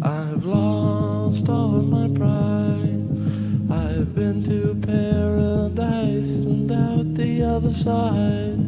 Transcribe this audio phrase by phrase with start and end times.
[0.00, 3.02] I've lost all of my pride.
[3.68, 8.58] I've been to paradise and out the other side.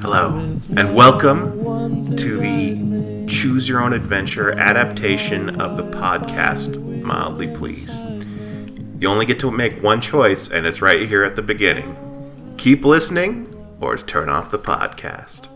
[0.00, 0.38] Hello,
[0.74, 8.02] and welcome to the Choose Your Own Adventure adaptation of the podcast Mildly Pleased.
[9.00, 12.54] You only get to make one choice, and it's right here at the beginning.
[12.56, 15.49] Keep listening or turn off the podcast.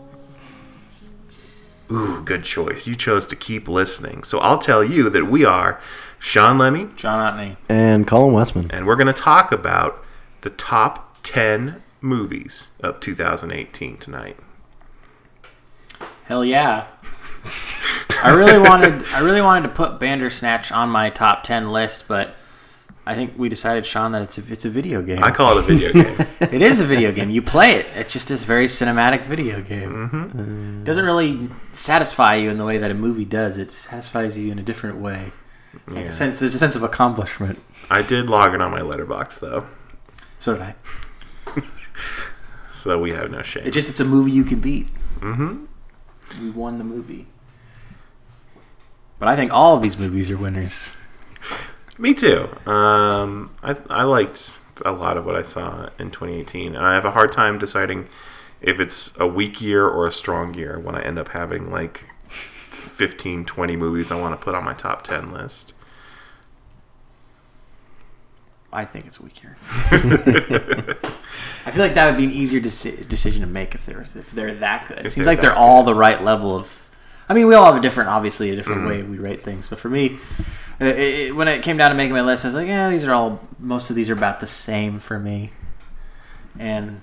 [1.91, 2.87] Ooh, good choice.
[2.87, 4.23] You chose to keep listening.
[4.23, 5.79] So I'll tell you that we are
[6.19, 7.57] Sean Lemmy, John Otney.
[7.69, 8.71] And Colin Westman.
[8.71, 10.03] and we're going to talk about
[10.41, 14.37] the top 10 movies of 2018 tonight.
[16.25, 16.87] Hell yeah.
[18.23, 22.35] I really wanted I really wanted to put Bandersnatch on my top ten list, but
[23.07, 25.23] I think we decided, Sean, that it's a, it's a video game.
[25.23, 26.27] I call it a video game.
[26.51, 27.29] it is a video game.
[27.29, 27.85] You play it.
[27.95, 30.09] It's just this very cinematic video game.
[30.09, 30.83] Mm-hmm.
[30.83, 33.57] doesn't really satisfy you in the way that a movie does.
[33.59, 35.31] It satisfies you in a different way.
[35.87, 37.59] Like a sense, there's a sense of accomplishment.
[37.91, 39.67] I did log in on my Letterboxd though,
[40.39, 40.75] So did I.
[42.71, 43.67] so we have no shame.
[43.67, 44.87] It just it's a movie you can beat.
[45.19, 45.65] Mm-hmm.
[46.41, 47.27] We won the movie.
[49.19, 50.95] But I think all of these movies are winners.
[51.97, 52.49] Me too.
[52.69, 57.05] Um, I I liked a lot of what I saw in 2018, and I have
[57.05, 58.07] a hard time deciding
[58.61, 62.09] if it's a weak year or a strong year when I end up having like
[62.27, 65.73] 15, 20 movies I want to put on my top 10 list.
[68.73, 69.55] I think it's a weak year.
[71.65, 74.31] I feel like that would be an easier deci- decision to make if they're if
[74.31, 74.99] they're that good.
[74.99, 76.89] It If seems they're like they're all the right level of.
[77.29, 79.67] I mean, we all have a different, obviously, a different way we rate things.
[79.67, 80.17] But for me,
[80.81, 82.89] Uh, it, it, when it came down to making my list, I was like, yeah,
[82.89, 83.39] these are all.
[83.59, 85.51] Most of these are about the same for me.
[86.59, 87.01] And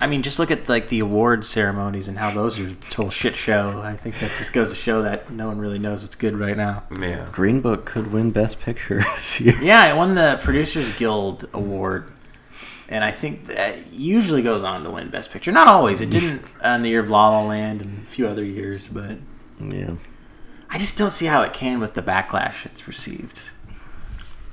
[0.00, 3.10] I mean, just look at like the award ceremonies and how those are a total
[3.10, 3.80] shit show.
[3.82, 6.56] I think that just goes to show that no one really knows what's good right
[6.56, 6.84] now.
[6.98, 7.26] Yeah.
[7.32, 9.56] Green Book could win Best Picture this year.
[9.62, 12.06] Yeah, it won the Producers Guild Award,
[12.88, 15.52] and I think that usually goes on to win Best Picture.
[15.52, 16.00] Not always.
[16.00, 19.18] It didn't in the year of La La Land and a few other years, but
[19.60, 19.94] Yeah.
[20.70, 23.50] I just don't see how it can with the backlash it's received.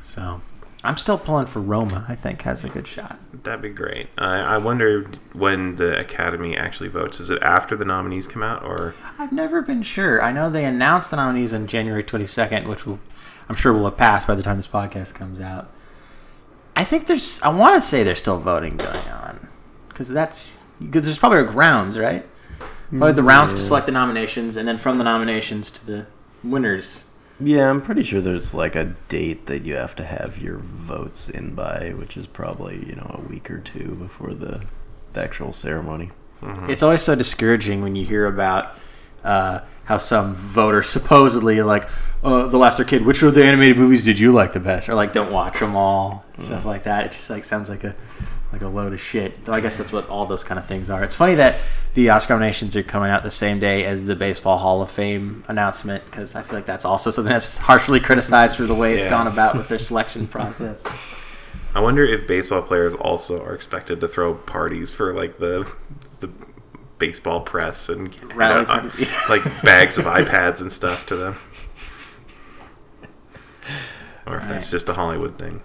[0.03, 0.41] So
[0.83, 2.05] I'm still pulling for Roma.
[2.09, 3.19] I think has a good shot.
[3.44, 4.07] That'd be great.
[4.17, 7.19] I, I wonder when the Academy actually votes.
[7.19, 10.22] Is it after the nominees come out, or I've never been sure.
[10.22, 12.99] I know they announced the nominees on January 22nd, which will,
[13.47, 15.69] I'm sure will have passed by the time this podcast comes out.
[16.75, 17.41] I think there's.
[17.41, 19.47] I want to say there's still voting going on
[19.89, 22.25] because that's because there's probably rounds, right?
[22.90, 26.06] Probably the rounds to select the nominations, and then from the nominations to the
[26.44, 27.03] winners.
[27.40, 31.30] Yeah, I'm pretty sure there's like a date that you have to have your votes
[31.30, 34.66] in by, which is probably, you know, a week or two before the,
[35.14, 36.12] the actual ceremony.
[36.70, 38.76] It's always so discouraging when you hear about
[39.24, 41.90] uh, how some voter supposedly like,
[42.24, 44.94] uh, "The Lesser Kid, which of the animated movies did you like the best?" Or
[44.96, 47.08] like, "Don't watch them all," stuff like that.
[47.08, 47.96] It just like sounds like a
[48.52, 49.44] like a load of shit.
[49.46, 51.03] Though I guess that's what all those kind of things are.
[51.03, 51.56] It's funny that
[51.96, 55.44] the Oscar nominations are coming out the same day as the Baseball Hall of Fame
[55.47, 59.06] announcement because I feel like that's also something that's harshly criticized for the way it's
[59.06, 59.09] Yeah.
[59.12, 60.85] gone about with their selection process.
[61.75, 65.68] I wonder if baseball players also are expected to throw parties for like the
[66.22, 66.29] the
[66.97, 71.35] baseball press and hand Rally out, uh, like bags of iPads and stuff to them.
[74.28, 75.62] Or if that's just a Hollywood thing.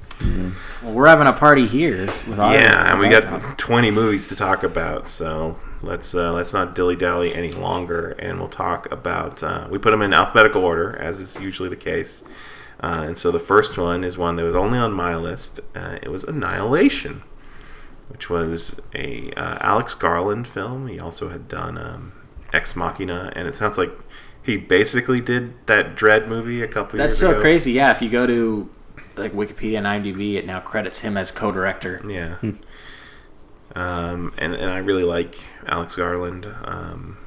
[0.83, 3.59] Well, we're having a party here yeah, and we got talk.
[3.59, 8.39] 20 movies to talk about, so let's uh, let's not dilly dally any longer, and
[8.39, 9.43] we'll talk about.
[9.43, 12.25] Uh, we put them in alphabetical order, as is usually the case.
[12.81, 15.61] Uh, and so the first one is one that was only on my list.
[15.75, 17.23] Uh, it was Annihilation,
[18.09, 20.89] which was a uh, Alex Garland film.
[20.89, 22.12] He also had done um,
[22.53, 23.93] Ex Machina, and it sounds like
[24.42, 27.03] he basically did that Dredd movie a couple years ago.
[27.04, 27.41] That's years so ago.
[27.41, 27.72] crazy.
[27.72, 28.69] Yeah, if you go to
[29.16, 32.00] like Wikipedia and IMDb, it now credits him as co-director.
[32.06, 32.36] Yeah.
[33.75, 37.19] um, and, and I really like Alex Garland um,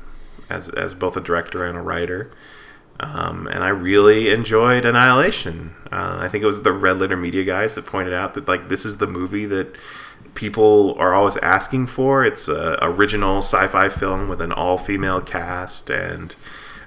[0.50, 2.32] as, as both a director and a writer.
[3.00, 5.76] Um, and I really enjoyed Annihilation.
[5.92, 8.70] Uh, I think it was the Red Letter Media guys that pointed out that like
[8.70, 9.76] this is the movie that
[10.34, 12.24] people are always asking for.
[12.24, 16.36] It's a original sci-fi film with an all-female cast and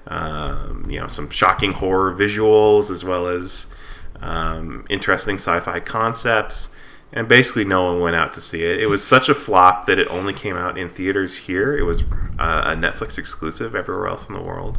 [0.08, 3.72] um, you know some shocking horror visuals as well as
[4.20, 6.74] um, interesting sci-fi concepts.
[7.10, 8.82] And basically, no one went out to see it.
[8.82, 11.74] It was such a flop that it only came out in theaters here.
[11.74, 12.02] It was
[12.38, 14.76] uh, a Netflix exclusive everywhere else in the world.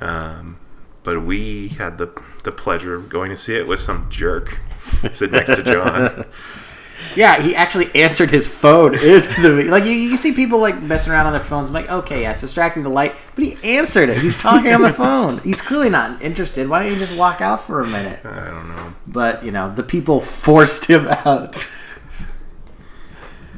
[0.00, 0.58] Um,
[1.02, 2.10] but we had the
[2.44, 4.58] the pleasure of going to see it with some jerk
[5.10, 6.24] sit next to John.
[7.14, 9.84] Yeah, he actually answered his phone the like.
[9.84, 11.68] You, you see people like messing around on their phones.
[11.68, 14.18] I'm like, okay, yeah, it's distracting the light, but he answered it.
[14.18, 15.38] He's talking on the phone.
[15.38, 16.68] He's clearly not interested.
[16.68, 18.24] Why don't you just walk out for a minute?
[18.24, 18.94] I don't know.
[19.06, 21.54] But you know, the people forced him out.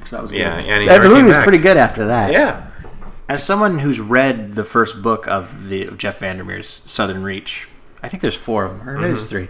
[0.06, 0.70] So that was Yeah, good.
[0.70, 1.42] and he the movie was back.
[1.44, 2.32] pretty good after that.
[2.32, 2.66] Yeah.
[3.28, 7.68] As someone who's read the first book of the of Jeff Vandermeer's Southern Reach,
[8.02, 9.46] I think there's four of them, or maybe there's mm-hmm.
[9.46, 9.48] three.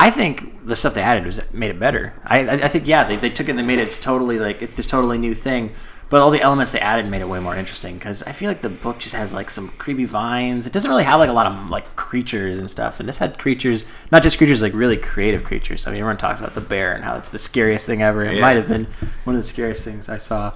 [0.00, 2.14] I think the stuff they added was made it better.
[2.24, 4.62] I, I, I think yeah, they, they took it and they made it totally like
[4.62, 5.72] it's this totally new thing.
[6.10, 8.60] But all the elements they added made it way more interesting because I feel like
[8.62, 10.66] the book just has like some creepy vines.
[10.66, 12.98] It doesn't really have like a lot of like creatures and stuff.
[12.98, 15.86] And this had creatures, not just creatures, like really creative creatures.
[15.86, 18.24] I mean, everyone talks about the bear and how it's the scariest thing ever.
[18.24, 18.40] It Yeah.
[18.40, 18.86] might have been
[19.24, 20.54] one of the scariest things I saw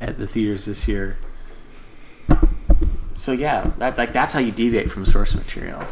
[0.00, 1.18] at the theaters this year.
[3.12, 5.82] So yeah, that, like that's how you deviate from source material.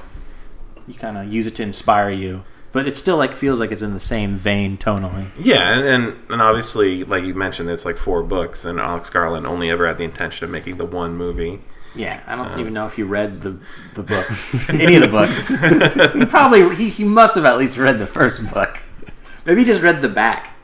[0.86, 2.44] You kind of use it to inspire you,
[2.74, 5.26] but it still like feels like it's in the same vein tonally.
[5.38, 9.46] Yeah, and, and and obviously, like you mentioned, it's like four books, and Alex Garland
[9.46, 11.60] only ever had the intention of making the one movie.
[11.94, 13.62] Yeah, I don't even know if you read the
[13.94, 14.26] the book,
[14.68, 15.48] any of the books.
[16.18, 18.80] he probably he, he must have at least read the first book.
[19.46, 20.56] Maybe he just read the back.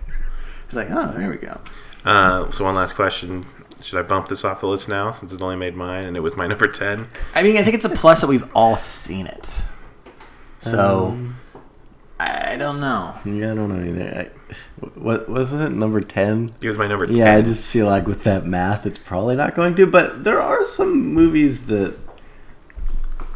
[0.67, 1.61] He's like, oh, there we go.
[2.05, 3.47] Uh, so one last question:
[3.83, 6.21] Should I bump this off the list now, since it only made mine and it
[6.21, 7.07] was my number ten?
[7.37, 9.63] I mean, I think it's a plus that we've all seen it.
[10.63, 11.17] So
[12.21, 13.15] I don't know.
[13.25, 14.31] Yeah, I don't know either.
[14.31, 15.71] I, what, what was it?
[15.71, 16.51] Number ten?
[16.61, 17.17] It was my number ten.
[17.17, 19.87] Yeah, I just feel like with that math, it's probably not going to.
[19.87, 21.97] But there are some movies that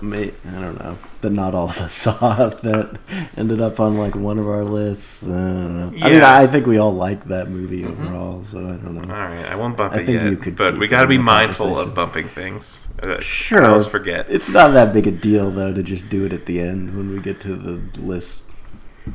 [0.03, 2.99] may I don't know that not all of us saw that
[3.37, 5.25] ended up on like one of our lists.
[5.25, 6.07] I don't know.
[6.07, 9.03] I mean, I think we all like that movie overall, so I don't know.
[9.03, 11.09] All right, I won't bump I it think yet, you could but we got to
[11.09, 12.89] be mindful of bumping things.
[13.03, 14.31] Uh, Sure, I always forget.
[14.31, 17.11] It's not that big a deal though to just do it at the end when
[17.11, 18.44] we get to the list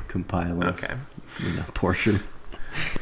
[0.08, 0.94] compiling Okay.
[1.46, 2.22] you know, portion.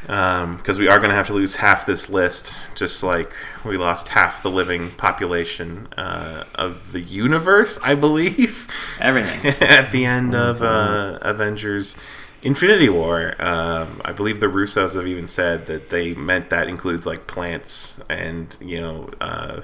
[0.02, 3.32] because we are going to have to lose half this list, just like
[3.66, 8.68] we lost half the living population uh, of the universe, I believe,
[9.00, 9.54] Everything.
[9.70, 11.98] at the end of uh, Avengers
[12.44, 13.34] Infinity War.
[13.40, 18.00] Um, I believe the Russos have even said that they meant that includes like plants
[18.10, 19.62] and, you know, uh,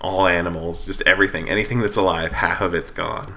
[0.00, 1.48] all animals, just everything.
[1.50, 3.36] Anything that's alive, half of it's gone.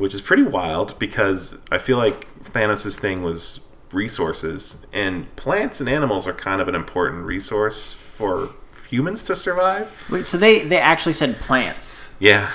[0.00, 3.60] Which is pretty wild because I feel like Thanos' thing was
[3.92, 8.48] resources, and plants and animals are kind of an important resource for
[8.88, 10.08] humans to survive.
[10.10, 12.14] Wait, so they they actually said plants.
[12.18, 12.50] Yeah.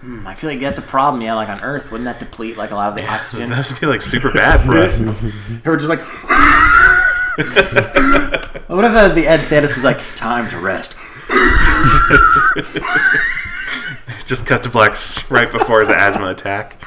[0.00, 1.22] Hmm, I feel like that's a problem.
[1.22, 3.50] Yeah, like on Earth, wouldn't that deplete like a lot of the oxygen?
[3.50, 4.98] That would be like super bad for us.
[5.64, 6.00] We're just like.
[8.68, 10.96] what if uh, the Ed Thanos is like time to rest?
[14.26, 14.96] Just cut to black
[15.30, 16.82] right before his asthma attack.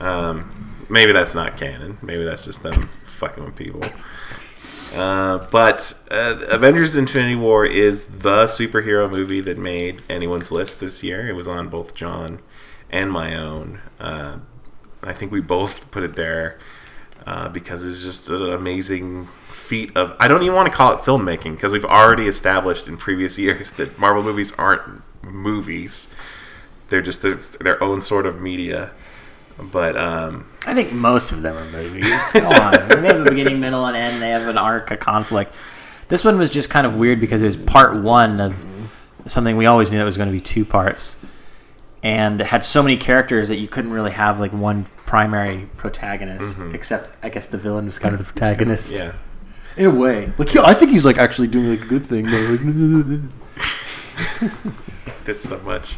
[0.00, 1.98] Um, maybe that's not canon.
[2.02, 3.82] Maybe that's just them fucking with people.
[4.94, 11.02] Uh, but uh, Avengers: Infinity War is the superhero movie that made anyone's list this
[11.02, 11.28] year.
[11.28, 12.40] It was on both John
[12.90, 13.80] and my own.
[13.98, 14.38] Uh,
[15.02, 16.58] I think we both put it there
[17.26, 19.28] uh, because it's just an amazing
[19.66, 20.14] feat of.
[20.18, 23.70] I don't even want to call it filmmaking because we've already established in previous years
[23.70, 26.14] that Marvel movies aren't movies;
[26.88, 28.90] they're just their, their own sort of media.
[29.72, 32.10] But um, I think most of them are movies.
[32.32, 32.88] Go on.
[32.88, 34.20] they have a beginning, middle, and end.
[34.20, 35.54] They have an arc, a conflict.
[36.08, 38.64] This one was just kind of weird because it was part one of
[39.26, 41.16] something we always knew it was going to be two parts,
[42.02, 46.58] and it had so many characters that you couldn't really have like one primary protagonist.
[46.72, 48.92] Except, I guess the villain was kind of the protagonist.
[48.92, 49.12] yeah,
[49.76, 50.32] in a way.
[50.38, 52.26] Like, yeah, I think he's like actually doing like a good thing.
[52.26, 52.56] Though.
[55.24, 55.94] this so much.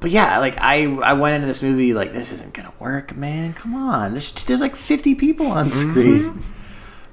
[0.00, 3.52] But yeah, like I I went into this movie like this isn't gonna work, man.
[3.52, 5.90] Come on, there's there's like 50 people on mm-hmm.
[5.90, 6.42] screen.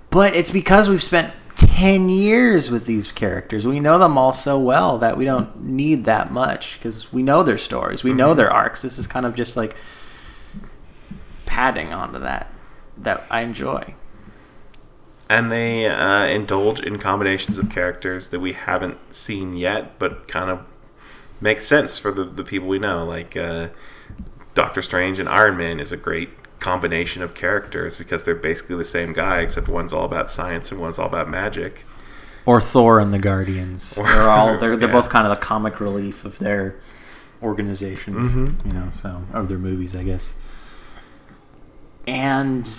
[0.10, 3.68] But it's because we've spent 10 years with these characters.
[3.68, 7.44] We know them all so well that we don't need that much because we know
[7.44, 8.38] their stories, we know mm-hmm.
[8.38, 8.82] their arcs.
[8.82, 9.76] This is kind of just like
[11.46, 12.52] padding onto that
[12.98, 13.96] that I enjoy.
[15.30, 20.50] And they uh, indulge in combinations of characters that we haven't seen yet, but kind
[20.52, 20.66] of
[21.42, 23.04] make sense for the, the people we know.
[23.04, 23.70] Like uh,
[24.54, 26.30] Doctor Strange and Iron Man is a great
[26.60, 30.80] combination of characters because they're basically the same guy, except one's all about science and
[30.80, 31.84] one's all about magic.
[32.46, 33.98] Or Thor and the Guardians.
[33.98, 34.94] Or- they're all they're, they're yeah.
[34.94, 36.76] both kind of the comic relief of their
[37.42, 38.66] organizations, Mhm.
[38.66, 40.34] you know, so of their movies, I guess.
[42.08, 42.70] And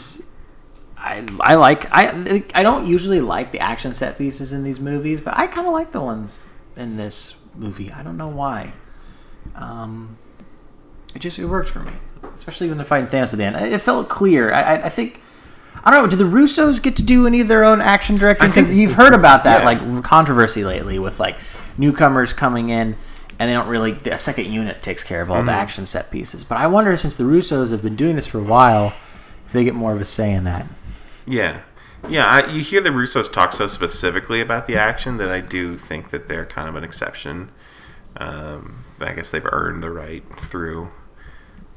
[1.06, 5.20] I I like I I don't usually like the action set pieces in these movies,
[5.20, 6.46] but I kind of like the ones
[6.76, 7.92] in this movie.
[7.92, 8.72] I don't know why.
[9.54, 10.16] Um,
[11.14, 11.92] it just it worked for me.
[12.34, 13.56] especially when they're fighting Thanos at the end.
[13.56, 14.52] It felt clear.
[14.52, 15.20] I, I, I think.
[15.84, 16.10] I don't know.
[16.10, 18.48] Do the Russos get to do any of their own action directing?
[18.48, 19.66] Because you've heard about that Yeah.
[19.66, 21.36] like controversy lately with like
[21.78, 22.96] newcomers coming in
[23.38, 23.92] and they don't really.
[24.06, 25.46] A second unit takes care of all Mm-hmm.
[25.46, 26.42] the action set pieces.
[26.42, 28.94] But I wonder since the Russos have been doing this for a while,
[29.46, 30.66] if they get more of a say in that.
[31.26, 31.62] Yeah,
[32.08, 32.26] yeah.
[32.26, 36.10] I, you hear the Russos talk so specifically about the action that I do think
[36.10, 37.50] that they're kind of an exception.
[38.16, 40.90] Um, I guess they've earned the right through,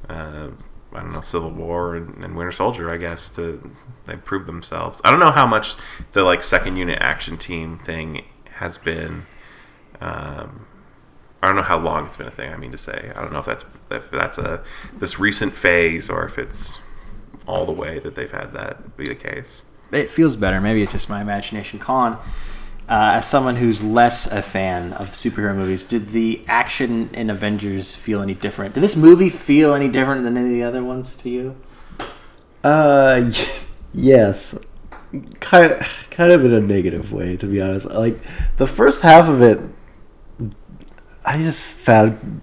[0.08, 0.50] uh,
[0.94, 2.89] I don't know, Civil War and, and Winter Soldier.
[2.89, 3.72] I guess to
[4.06, 5.01] they prove themselves.
[5.03, 5.75] I don't know how much
[6.13, 8.24] the like second unit action team thing
[8.56, 9.25] has been.
[10.01, 10.65] Um,
[11.41, 12.51] I don't know how long it's been a thing.
[12.51, 14.63] I mean to say, I don't know if that's if that's a
[14.94, 16.78] this recent phase or if it's
[17.50, 19.63] all the way that they've had that be the case.
[19.91, 20.62] it feels better.
[20.62, 21.79] Maybe it's just my imagination.
[21.79, 22.13] Colin,
[22.88, 27.96] uh, as someone who's less a fan of superhero movies, did the action in Avengers
[27.96, 28.75] feel any different?
[28.75, 31.56] Did this movie feel any different than any of the other ones to you?
[32.63, 33.32] Uh,
[33.94, 34.56] yes,
[35.39, 37.89] kind of, kind of in a negative way, to be honest.
[37.89, 38.20] Like
[38.58, 39.60] the first half of it,
[41.25, 42.41] I just found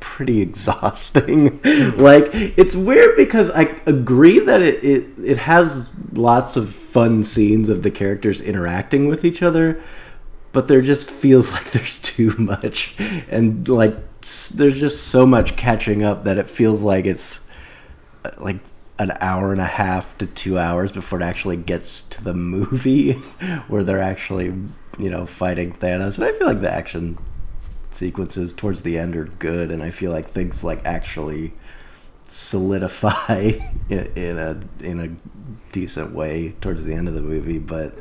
[0.00, 1.60] pretty exhausting.
[1.96, 7.68] like it's weird because I agree that it, it it has lots of fun scenes
[7.68, 9.80] of the characters interacting with each other,
[10.52, 12.94] but there just feels like there's too much,
[13.28, 13.96] and like
[14.54, 17.40] there's just so much catching up that it feels like it's
[18.24, 18.58] uh, like
[18.98, 23.12] an hour and a half to two hours before it actually gets to the movie
[23.68, 24.52] where they're actually
[24.98, 27.16] you know fighting Thanos and I feel like the action
[28.00, 31.52] sequences towards the end are good and I feel like things like actually
[32.24, 33.52] solidify
[33.90, 37.94] in, a in a decent way towards the end of the movie but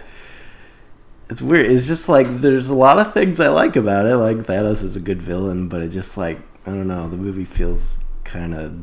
[1.29, 1.67] it's weird.
[1.67, 4.15] It's just like there's a lot of things I like about it.
[4.15, 7.09] Like Thanos is a good villain but it just like I don't know.
[7.09, 8.81] The movie feels kind of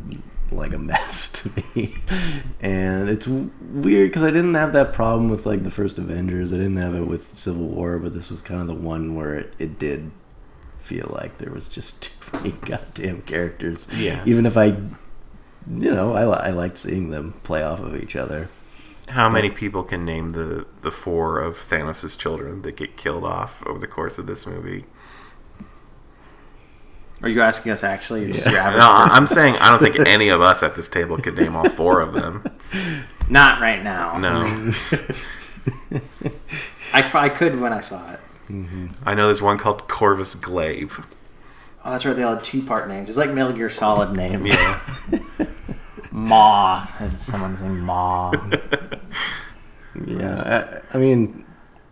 [0.52, 1.96] like a mess to me.
[2.60, 6.52] And it's weird because i didn't have that problem with like the first avengers.
[6.52, 9.34] I didn't have it with civil war but this was kind of the one where
[9.34, 10.10] it, it did
[10.86, 14.22] feel like there was just too many goddamn characters Yeah.
[14.24, 18.48] even if i you know i, I liked seeing them play off of each other
[19.08, 23.62] How many people can name the the four of Thanos' children that get killed off
[23.66, 24.84] over the course of this movie?
[27.22, 28.70] Are you asking us actually, or just Yeah.
[28.70, 28.86] your No.
[28.86, 31.68] I- I'm saying I don't think any of us at this table could name all
[31.70, 32.42] four of them.
[33.28, 34.18] Not right now.
[34.18, 34.32] No,
[36.92, 38.20] I, I could when I saw it.
[38.48, 38.86] Mm-hmm.
[39.04, 41.04] I know there's one called Corvus Glaive.
[41.84, 42.14] Oh, that's right.
[42.16, 43.08] They all had two part names.
[43.08, 44.46] It's like Metal Gear Solid names.
[44.56, 45.46] Yeah,
[46.10, 46.86] Ma.
[47.00, 48.32] Is someone's name Ma?
[50.06, 51.44] yeah i, I mean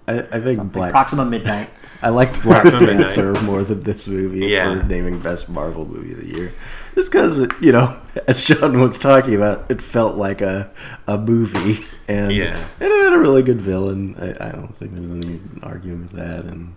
[0.07, 1.71] I, I think black Proxima Midnight.
[2.03, 3.15] I liked Black Proxima Midnight.
[3.15, 4.81] Panther more than this movie Yeah.
[4.83, 6.53] for naming best Marvel movie of the year.
[6.95, 7.99] Just because, you know,
[8.29, 10.71] as Sean was talking about, it felt like a
[11.09, 12.57] a movie, and Yeah.
[12.81, 14.15] and it had a really good villain.
[14.19, 16.75] I, I don't think there's any argument with that, and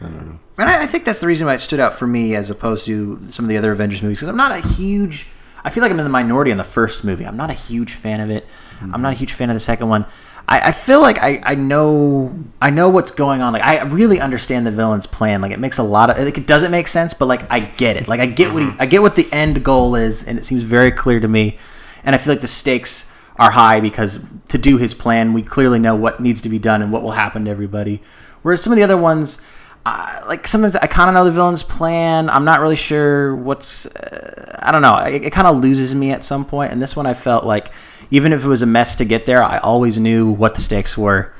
[0.00, 0.38] I don't know.
[0.58, 2.86] And I, I think that's the reason why it stood out for me as opposed
[2.86, 4.18] to some of the other Avengers movies.
[4.18, 5.26] Because I'm not a huge.
[5.64, 7.26] I feel like I'm in the minority on the first movie.
[7.26, 8.46] I'm not a huge fan of it.
[8.46, 8.94] Mm-hmm.
[8.94, 10.06] I'm not a huge fan of the second one.
[10.48, 13.52] I, I feel like I, I know I know what's going on.
[13.52, 15.42] Like I really understand the villain's plan.
[15.42, 17.96] Like it makes a lot of like it doesn't make sense, but like I get
[17.96, 18.08] it.
[18.08, 20.62] Like I get what he, I get what the end goal is, and it seems
[20.62, 21.58] very clear to me.
[22.02, 25.78] And I feel like the stakes are high because to do his plan, we clearly
[25.78, 28.00] know what needs to be done and what will happen to everybody.
[28.42, 29.42] Whereas some of the other ones,
[29.84, 32.30] uh, like sometimes I kind of know the villain's plan.
[32.30, 33.84] I'm not really sure what's.
[33.86, 34.96] Uh, I don't know.
[34.96, 36.72] It, it kind of loses me at some point.
[36.72, 37.70] And this one, I felt like
[38.10, 40.96] even if it was a mess to get there, I always knew what the stakes
[40.98, 41.32] were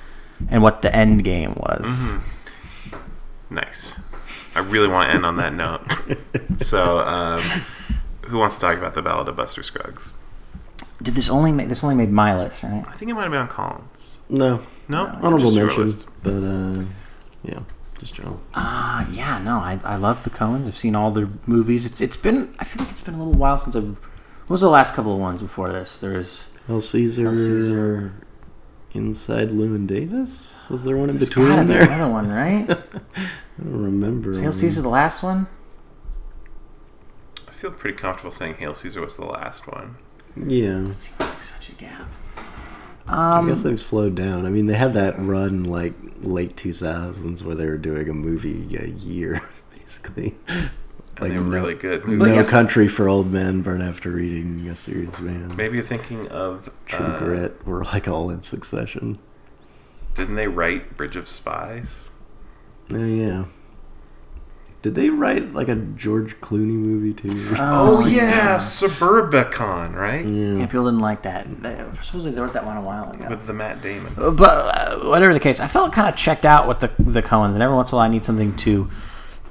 [0.51, 2.15] and what the end game was.
[3.51, 3.99] nice.
[4.55, 5.83] I really want to end on that note.
[6.59, 7.41] So, um,
[8.27, 10.11] who wants to talk about the Ballad of Buster Scruggs?
[11.01, 12.85] Did this only make this only made my list, right?
[12.87, 14.19] I think it might have been on Colin's.
[14.29, 16.07] No, No, honorable Just your mention, list.
[16.25, 16.85] but uh,
[17.45, 17.61] yeah,
[18.01, 18.41] just general.
[18.55, 20.67] Uh, yeah, no, I, I love the Coens.
[20.67, 21.87] I've seen all their movies.
[21.87, 23.85] It's it's been I feel like it's been a little while since I've.
[23.85, 26.01] What was the last couple of ones before this?
[26.01, 28.13] There was Hell Caesar, Hail Caesar.
[28.95, 30.67] Inside Llewyn Davis.
[30.71, 31.83] Was there one in there's between gotta be there?
[31.83, 32.71] another one, right?
[33.17, 34.31] I don't remember.
[34.31, 35.47] Was Hail Caesar the last one?
[37.49, 39.97] I feel pretty comfortable saying Hail Caesar was the last one.
[40.37, 42.07] Yeah, It seems like such a gap.
[43.09, 44.47] I Um, guess they've slowed down.
[44.47, 48.15] I mean, they had that run like late two thousands where they were doing a
[48.15, 49.41] movie a year,
[49.75, 50.35] basically.
[51.21, 52.07] And they were no- really good.
[52.07, 52.49] No yes.
[52.51, 57.07] Country for Old Men, Burn After Reading, A Serious Man, Maybe you're thinking of True
[57.07, 59.19] uh, Grit were like all in succession.
[60.15, 62.11] Didn't they write Bridge of Spies?
[62.91, 63.45] Oh yeah,
[64.83, 67.55] Did they write like a George Clooney movie too?
[67.59, 70.25] Oh, yeah, Suburbicon, right?
[70.25, 71.47] Yeah, people didn't like that.
[72.03, 73.27] Supposedly they wrote that one a while ago.
[73.29, 74.15] With the Matt Damon.
[74.17, 77.53] But uh, whatever the case, I felt kind of checked out with the the Coens,
[77.53, 78.91] and every once in a while I need something to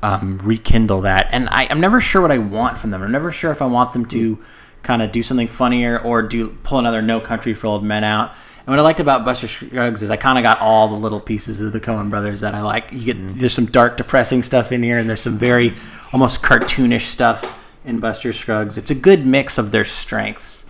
[0.07, 1.27] um, rekindle that.
[1.31, 3.01] And I, I'm never sure what I want from them.
[3.03, 4.39] I'm never sure if I want them to
[4.83, 8.31] kind of do something funnier or do pull another No Country for Old Men out.
[8.59, 11.19] And what I liked about Buster Scruggs is I kind of got all the little
[11.19, 12.91] pieces of the Coen Brothers that I like.
[12.91, 15.73] You get there's some dark, depressing stuff in here, and there's some very
[16.11, 18.77] almost cartoonish stuff in Buster Scruggs.
[18.77, 20.65] It's a good mix of their strengths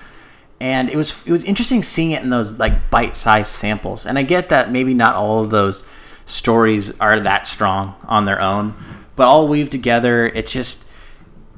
[0.60, 4.06] and it was it was interesting seeing it in those like bite-sized samples.
[4.06, 5.84] And I get that maybe not all of those
[6.26, 8.74] stories are that strong on their own,
[9.18, 10.88] but all weaved together, it's just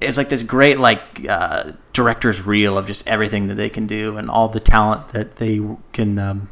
[0.02, 4.18] it's like this great like uh, director's reel of just everything that they can do
[4.18, 5.62] and all the talent that they
[5.94, 6.50] can um,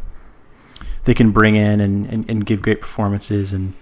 [1.06, 3.74] they can bring in and, and, and give great performances and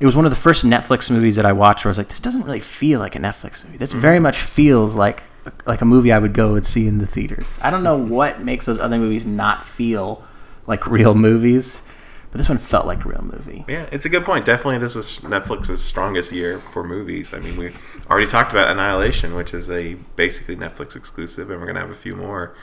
[0.00, 2.08] it was one of the first Netflix movies that I watched where I was like,
[2.08, 3.78] this doesn't really feel like a Netflix movie.
[3.78, 5.22] This very much feels like
[5.64, 7.58] like a movie I would go and see in the theaters.
[7.62, 10.22] I don't know what makes those other movies not feel
[10.66, 11.82] like real movies,
[12.30, 13.64] but this one felt like a real movie.
[13.68, 14.44] Yeah, it's a good point.
[14.44, 17.32] Definitely, this was Netflix's strongest year for movies.
[17.34, 17.70] I mean, we
[18.10, 21.94] already talked about Annihilation, which is a basically Netflix exclusive, and we're gonna have a
[21.94, 22.54] few more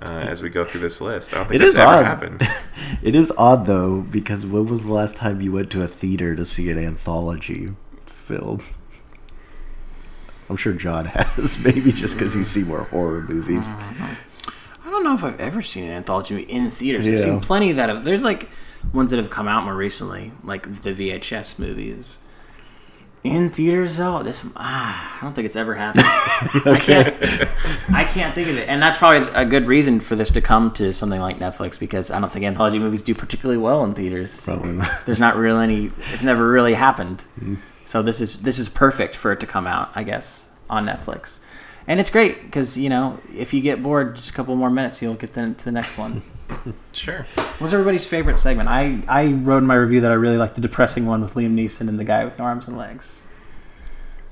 [0.00, 1.34] uh, as we go through this list.
[1.34, 2.04] I don't think It that's is ever odd.
[2.04, 2.42] happened.
[3.02, 6.34] it is odd though because when was the last time you went to a theater
[6.36, 7.70] to see an anthology
[8.06, 8.60] film?
[10.48, 13.74] I'm sure John has, maybe just because you see more horror movies.
[13.76, 17.06] I don't know if I've ever seen an anthology in theaters.
[17.06, 18.04] I've seen plenty of that.
[18.04, 18.48] There's like
[18.92, 22.18] ones that have come out more recently, like the VHS movies.
[23.22, 26.04] In theaters, though, this ah, I don't think it's ever happened.
[26.64, 27.08] I can't.
[27.92, 30.72] I can't think of it, and that's probably a good reason for this to come
[30.72, 34.40] to something like Netflix because I don't think anthology movies do particularly well in theaters.
[34.40, 35.04] Probably not.
[35.04, 35.90] There's not really any.
[36.14, 37.24] It's never really happened.
[37.84, 41.40] So this is this is perfect for it to come out, I guess, on Netflix,
[41.86, 45.02] and it's great because you know if you get bored, just a couple more minutes,
[45.02, 46.22] you'll get the, to the next one.
[46.92, 47.26] Sure.
[47.58, 48.68] What's everybody's favorite segment?
[48.68, 51.54] I I wrote in my review that I really liked the depressing one with Liam
[51.54, 53.22] Neeson and the guy with no arms and legs.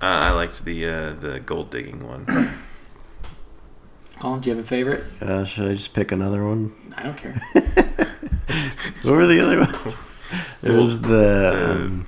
[0.01, 2.27] Uh, I liked the uh, the gold digging one.
[4.21, 5.05] Colin, do you have a favorite?
[5.23, 6.73] Uh, should I just pick another one?
[6.97, 7.35] I don't care.
[9.03, 9.97] What were the other ones?
[10.61, 11.09] There was the.
[11.09, 12.07] The Um,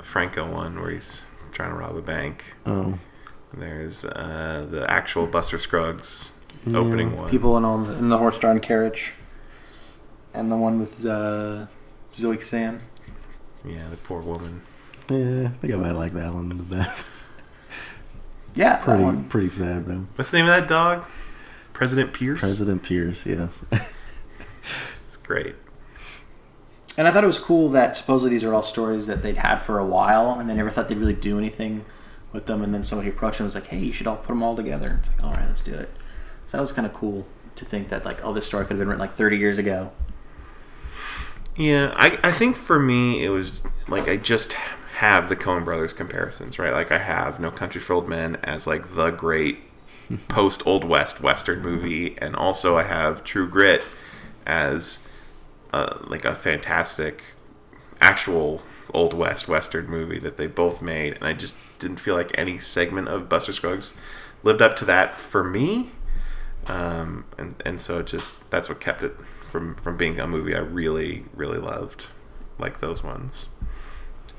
[0.00, 2.44] Franco one where he's trying to rob a bank.
[2.66, 2.98] oh,
[3.52, 6.32] There's uh, the actual Buster Scruggs
[6.72, 7.28] opening one.
[7.30, 9.12] People in all the, in the horse-drawn carriage,
[10.34, 11.66] and the one with uh,
[12.14, 12.80] Zoe Kazan.
[13.64, 14.62] Yeah, the poor woman.
[15.08, 17.10] yeah, I think I might like that one the best.
[18.54, 19.24] Yeah, that Pretty, one.
[19.30, 20.04] pretty sad though.
[20.14, 21.04] What's the name of that dog?
[21.72, 22.40] President Pierce.
[22.40, 23.64] President Pierce, yes.
[25.00, 25.54] It's great.
[26.98, 29.60] And I thought it was cool that supposedly these are all stories that they'd had
[29.60, 31.86] for a while, and they never thought they'd really do anything
[32.34, 32.60] with them.
[32.62, 34.54] And then somebody approached them and was like, "Hey, you should all put them all
[34.54, 35.88] together." And It's like, "All right, let's do it."
[36.44, 38.80] So that was kind of cool to think that like, oh, this story could have
[38.80, 39.92] been written like 30 years ago.
[41.56, 44.54] Yeah, I, I think for me it was like I just
[44.96, 46.72] have the Coen Brothers comparisons, right?
[46.72, 49.58] Like I have No Country for Old Men as like the great
[50.28, 53.82] post Old West Western movie, and also I have True Grit
[54.46, 55.06] as
[55.72, 57.22] uh, like a fantastic
[58.00, 58.62] actual
[58.94, 62.58] Old West Western movie that they both made, and I just didn't feel like any
[62.58, 63.94] segment of Buster Scruggs
[64.42, 65.90] lived up to that for me.
[66.66, 69.16] Um, and and so it just that's what kept it
[69.52, 72.06] from from being a movie I really really loved,
[72.58, 73.48] like those ones.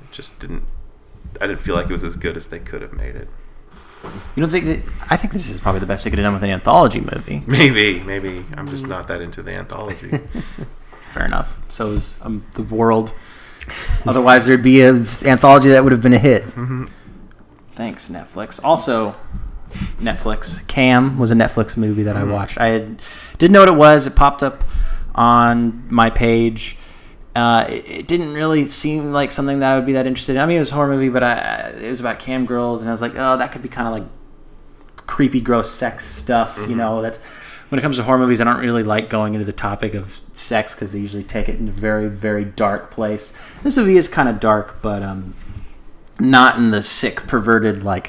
[0.02, 0.64] It just didn't.
[1.40, 3.28] I didn't feel like it was as good as they could have made it.
[4.02, 4.82] You don't think that?
[5.08, 7.42] I think this is probably the best they could have done with an anthology movie.
[7.46, 10.18] Maybe maybe I'm just not that into the anthology.
[11.12, 11.70] Fair enough.
[11.70, 13.14] So is um, the world.
[14.04, 16.44] Otherwise, there'd be an anthology that would have been a hit.
[17.70, 18.60] Thanks, Netflix.
[18.62, 19.14] Also,
[19.98, 20.66] Netflix.
[20.66, 22.58] Cam was a Netflix movie that I watched.
[22.58, 23.00] I had,
[23.38, 24.06] didn't know what it was.
[24.06, 24.64] It popped up
[25.14, 26.76] on my page.
[27.36, 30.42] Uh, it, it didn't really seem like something that I would be that interested in.
[30.42, 32.88] I mean, it was a horror movie, but I, it was about cam girls, and
[32.88, 34.04] I was like, oh, that could be kind of like
[35.06, 36.58] creepy, gross sex stuff.
[36.68, 37.18] You know, that's
[37.68, 38.40] when it comes to horror movies.
[38.40, 41.58] I don't really like going into the topic of sex because they usually take it
[41.58, 43.32] in a very, very dark place.
[43.62, 45.34] This movie is kind of dark, but um,
[46.20, 48.08] not in the sick, perverted, like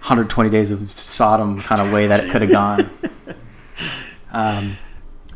[0.00, 2.90] 120 Days of Sodom kind of way that it could have gone.
[4.30, 4.76] Um,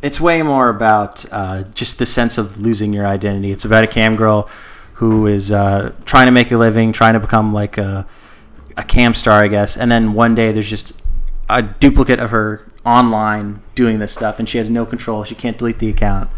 [0.02, 3.52] it's way more about uh, just the sense of losing your identity.
[3.52, 4.48] It's about a cam girl
[4.94, 8.06] who is uh, trying to make a living, trying to become like a,
[8.76, 9.76] a cam star, I guess.
[9.76, 10.92] And then one day there's just
[11.48, 15.22] a duplicate of her online doing this stuff, and she has no control.
[15.24, 16.30] She can't delete the account,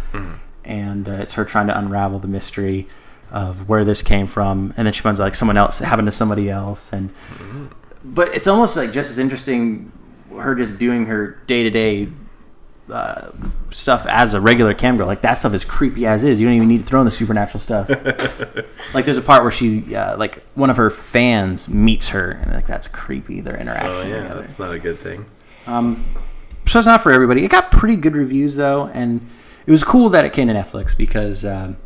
[0.64, 2.86] and uh, it's her trying to unravel the mystery
[3.30, 6.50] of where this came from, and then she finds like someone else happened to somebody
[6.50, 7.10] else, and
[8.04, 9.90] but it's almost like just as interesting
[10.36, 12.08] her just doing her day to day
[13.70, 15.06] stuff as a regular cam girl.
[15.06, 16.40] Like that stuff is creepy as is.
[16.40, 17.88] You don't even need to throw in the supernatural stuff.
[18.94, 22.52] like there's a part where she, uh, like one of her fans meets her, and
[22.52, 23.40] like that's creepy.
[23.40, 23.90] Their interaction.
[23.90, 24.40] Oh yeah, together.
[24.40, 25.24] that's not a good thing.
[25.66, 26.04] Um,
[26.66, 27.44] so it's not for everybody.
[27.44, 29.20] It got pretty good reviews though, and
[29.66, 31.76] it was cool that it came to Netflix because um,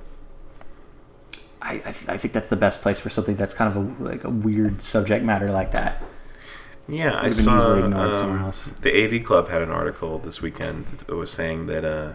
[1.62, 4.24] I, I, I think that's the best place for something that's kind of a, like
[4.24, 6.02] a weird subject matter like that.
[6.88, 8.72] Yeah, I saw easily ignored somewhere um, else.
[8.80, 12.14] the AV Club had an article this weekend that was saying that uh,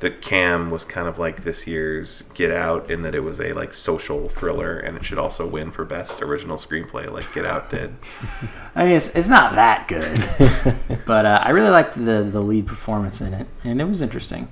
[0.00, 3.52] that Cam was kind of like this year's Get Out in that it was a
[3.52, 7.70] like social thriller and it should also win for best original screenplay like Get Out
[7.70, 7.94] did.
[8.74, 12.66] I mean, it's, it's not that good, but uh, I really liked the the lead
[12.66, 14.48] performance in it, and it was interesting.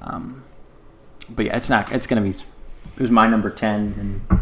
[0.00, 0.44] Um,
[1.28, 1.90] but yeah, it's not.
[1.92, 2.30] It's gonna be.
[2.30, 4.40] It was my number ten, and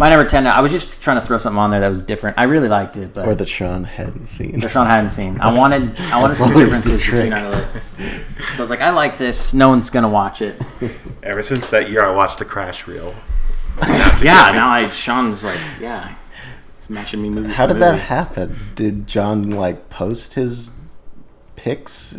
[0.00, 0.46] my number ten.
[0.46, 2.38] I was just trying to throw something on there that was different.
[2.38, 4.58] I really liked it, but Or that Sean hadn't seen.
[4.60, 5.38] that Sean hadn't seen.
[5.40, 5.98] I wanted.
[6.00, 7.32] I wanted to That's see the differences between trick.
[7.34, 7.88] our lists.
[7.98, 9.52] So I was like, I like this.
[9.54, 10.60] No one's gonna watch it.
[11.22, 13.14] Ever since that year, I watched the Crash Reel.
[14.22, 14.50] Yeah.
[14.52, 14.88] Now I.
[14.90, 16.14] Sean's like, yeah.
[16.78, 17.52] It's matching me movie.
[17.52, 18.58] How for did that happen?
[18.74, 20.72] Did John like post his
[21.56, 22.18] picks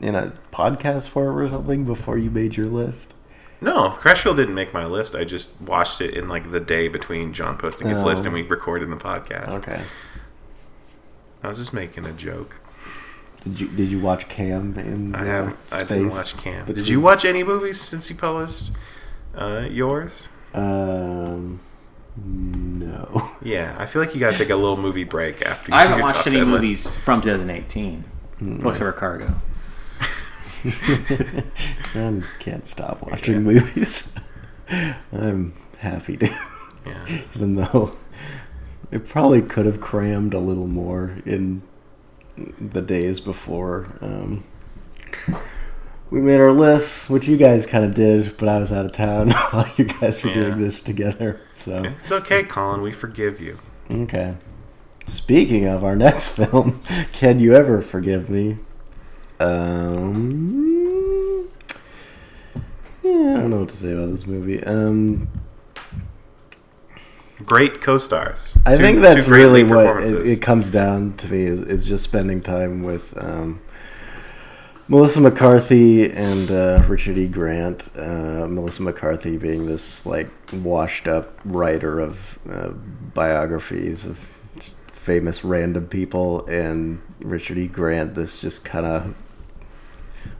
[0.00, 3.14] in a podcast form or something before you made your list?
[3.62, 5.14] No, Crash Reel didn't make my list.
[5.14, 8.06] I just watched it in like the day between John posting his Oh.
[8.06, 9.48] list and we recorded the podcast.
[9.48, 9.82] Okay.
[11.42, 12.60] I was just making a joke.
[13.44, 15.56] Did you did you watch Cam in I uh, have.
[15.72, 16.66] I didn't watch Cam.
[16.66, 18.70] Did you watch any movies since you published
[19.34, 20.28] uh, yours?
[20.54, 21.60] Um,
[22.16, 23.26] no.
[23.42, 25.70] Yeah, I feel like you gotta take a little movie break after.
[25.70, 26.60] you I haven't watched any 10 list.
[26.62, 28.04] movies from 2018.
[28.60, 29.32] Books of Cargo.
[31.92, 34.14] John can't stop watching movies.
[35.12, 36.26] I'm happy to,
[36.86, 37.04] Yeah.
[37.34, 37.96] even though
[38.90, 41.62] it probably could have crammed a little more in
[42.60, 43.88] the days before.
[44.00, 44.44] Um,
[46.10, 48.92] we made our lists, which you guys kind of did, but I was out of
[48.92, 50.34] town while you guys were Yeah.
[50.34, 51.40] doing this together.
[51.54, 52.82] So It's okay, Colin.
[52.82, 53.58] We forgive you.
[53.90, 54.36] okay.
[55.06, 56.80] Speaking of our next film,
[57.12, 58.58] can you ever forgive me?
[59.40, 61.48] Um,
[63.02, 64.62] yeah, I don't know what to say about this movie.
[64.62, 65.28] Um,
[67.44, 68.58] Great co-stars.
[68.66, 72.04] I Two- think that's really what it, it comes down to me is, is just
[72.04, 73.62] spending time with um,
[74.88, 77.26] Melissa McCarthy and uh, Richard E.
[77.26, 77.88] Grant.
[77.96, 82.68] Uh, Melissa McCarthy being this like washed up writer of uh,
[83.14, 84.18] biographies of
[84.92, 87.68] famous random people, and Richard E.
[87.68, 89.14] Grant this just kind of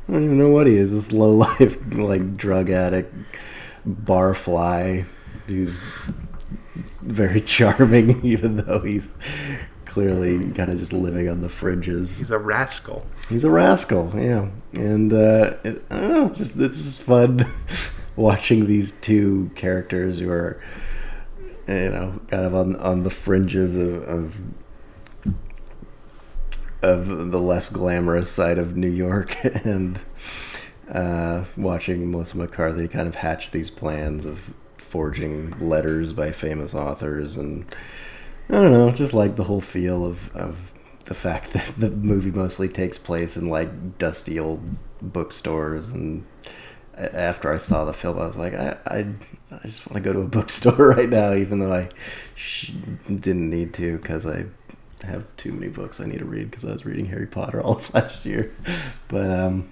[0.08, 0.92] I don't even know what he is.
[0.92, 3.14] This low life like drug addict
[3.86, 5.06] barfly
[5.46, 5.80] who's
[7.00, 9.12] very charming, even though he's
[9.84, 12.18] clearly kind of just living on the fringes.
[12.18, 13.06] He's a rascal.
[13.28, 17.44] He's a rascal, yeah, and uh, it, I don't know, it's just it's just fun
[18.16, 20.60] watching these two characters who are,
[21.68, 24.02] you know, kind of on on the fringes of.
[24.04, 24.40] of
[26.82, 30.00] of the less glamorous side of New York, and
[30.90, 37.36] uh, watching Melissa McCarthy kind of hatch these plans of forging letters by famous authors,
[37.36, 37.64] and
[38.48, 40.72] I don't know, just like the whole feel of, of
[41.04, 44.60] the fact that the movie mostly takes place in like dusty old
[45.00, 45.90] bookstores.
[45.90, 46.24] And
[46.96, 49.06] after I saw the film, I was like, I, I,
[49.52, 51.88] I just want to go to a bookstore right now, even though I
[53.06, 54.46] didn't need to because I
[55.02, 57.76] have too many books I need to read because I was reading Harry Potter all
[57.76, 58.54] of last year.
[59.08, 59.70] But um,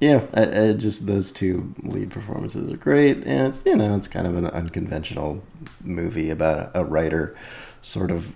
[0.00, 4.08] yeah, I, I just those two lead performances are great, and it's you know it's
[4.08, 5.42] kind of an unconventional
[5.82, 7.36] movie about a, a writer
[7.82, 8.34] sort of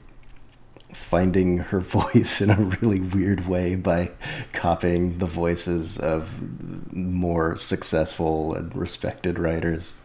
[0.92, 4.10] finding her voice in a really weird way by
[4.52, 9.96] copying the voices of more successful and respected writers.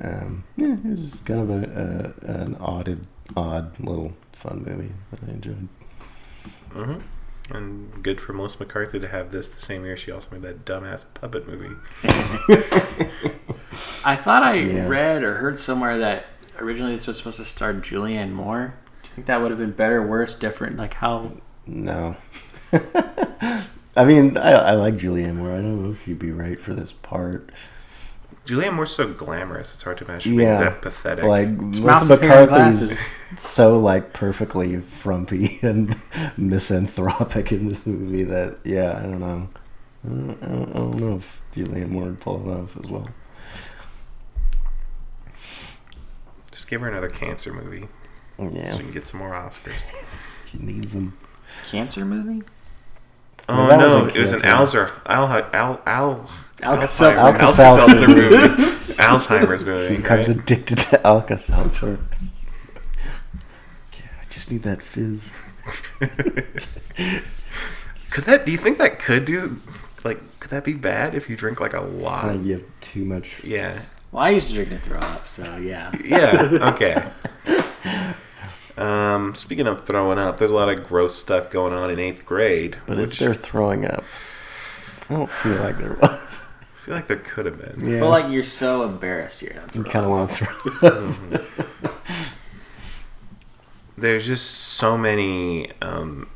[0.00, 2.98] Um, yeah, it was just kind of a, a an odd,
[3.34, 4.12] odd little
[4.48, 5.68] fun movie that I enjoyed.
[6.72, 6.98] hmm
[7.54, 10.64] And good for Melissa McCarthy to have this the same year she also made that
[10.64, 11.74] dumbass puppet movie.
[14.04, 14.86] I thought I Yeah.
[14.86, 16.26] read or heard somewhere that
[16.60, 18.74] originally this was supposed to star Julianne Moore.
[19.02, 20.76] Do you think that would have been better, worse, different?
[20.76, 21.32] Like how?
[21.66, 22.16] No.
[23.96, 25.52] I mean, I, I like Julianne Moore.
[25.52, 27.50] I don't know if she'd be right for this part.
[28.46, 30.58] Julianne Moore's so glamorous; it's hard to imagine Yeah.
[30.60, 31.24] being that pathetic.
[31.24, 35.96] Like mouse Melissa with hair and McCarthy's so like perfectly frumpy and
[36.36, 39.48] misanthropic in this movie that yeah, I don't know.
[40.04, 42.88] I don't, I don't, I don't know if Julianne Moore would pull it off as
[42.88, 43.08] well.
[46.52, 47.88] Just give her another cancer movie.
[48.38, 49.90] Yeah, So she can get some more Oscars.
[50.50, 51.16] she needs them.
[51.70, 52.44] Cancer movie?
[53.48, 54.40] Oh Well, no, it was an.
[54.40, 56.30] Alzer, Al, Al, Al,
[56.62, 57.18] Alka-Seltzer.
[57.20, 57.92] Alka-Seltzer.
[57.92, 58.36] Alka-Seltzer movie.
[59.02, 59.88] Alzheimer's movie.
[59.94, 60.36] He becomes right?
[60.38, 61.98] addicted to Alka Seltzer.
[63.92, 65.32] Yeah, I just need that fizz.
[68.10, 68.46] could that?
[68.46, 69.58] Do you think that could do?
[70.04, 72.26] Like, could that be bad if you drink like a lot?
[72.26, 73.42] Like you have too much.
[73.44, 73.80] yeah.
[74.12, 75.92] Well, I used to drink to throw up, so yeah.
[76.02, 76.48] Yeah.
[76.72, 77.02] Okay.
[78.76, 82.26] Um, speaking of throwing up, there's a lot of gross stuff going on in eighth
[82.26, 82.76] grade.
[82.86, 84.04] But is which there throwing up?
[85.08, 86.48] I don't feel like there was.
[86.60, 87.88] I feel like there could have been.
[87.88, 88.00] Yeah.
[88.00, 91.42] But like you're so embarrassed you're gonna you kind of want to throw up.
[93.98, 96.28] There's just so many um,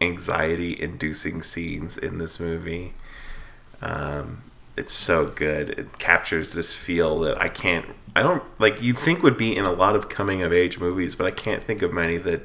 [0.00, 2.94] anxiety-inducing scenes in this movie.
[3.82, 4.42] Um,
[4.76, 5.70] it's so good.
[5.70, 7.86] It captures this feel that I can't.
[8.14, 8.82] I don't like.
[8.82, 11.92] You think would be in a lot of coming-of-age movies, but I can't think of
[11.92, 12.42] many that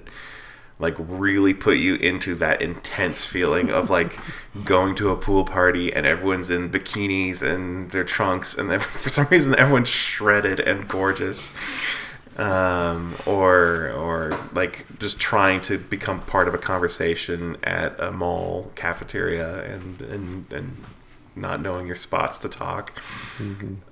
[0.79, 4.19] like really put you into that intense feeling of like
[4.65, 9.09] going to a pool party and everyone's in bikinis and their trunks and then for
[9.09, 11.53] some reason everyone's shredded and gorgeous
[12.37, 18.71] um, or or like just trying to become part of a conversation at a mall
[18.75, 20.77] cafeteria and and, and
[21.37, 22.91] not knowing your spots to talk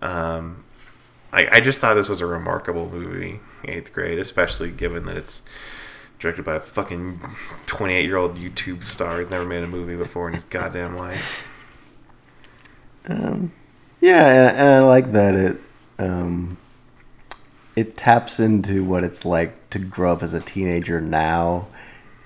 [0.02, 0.64] um,
[1.32, 5.42] I, I just thought this was a remarkable movie eighth grade especially given that it's
[6.20, 7.20] directed by a fucking
[7.66, 11.48] 28 year old YouTube star who's never made a movie before in his goddamn life.
[13.08, 13.52] Um,
[14.02, 15.62] yeah, and, and I like that it
[16.00, 16.58] um,
[17.76, 21.68] it taps into what it's like to grow up as a teenager now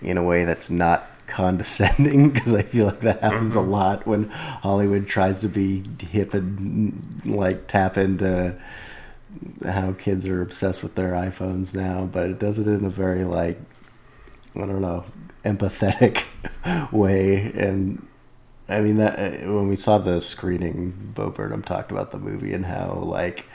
[0.01, 4.29] in a way that's not condescending because I feel like that happens a lot when
[4.29, 8.59] Hollywood tries to be hip and like tap into
[9.63, 13.23] how kids are obsessed with their iPhones now, but it does it in a very
[13.23, 13.59] like
[14.55, 15.05] I don't know
[15.45, 16.25] empathetic
[16.91, 17.51] way.
[17.55, 18.05] And
[18.67, 22.53] I mean that uh, when we saw the screening, Bo Burnham talked about the movie
[22.53, 23.45] and how like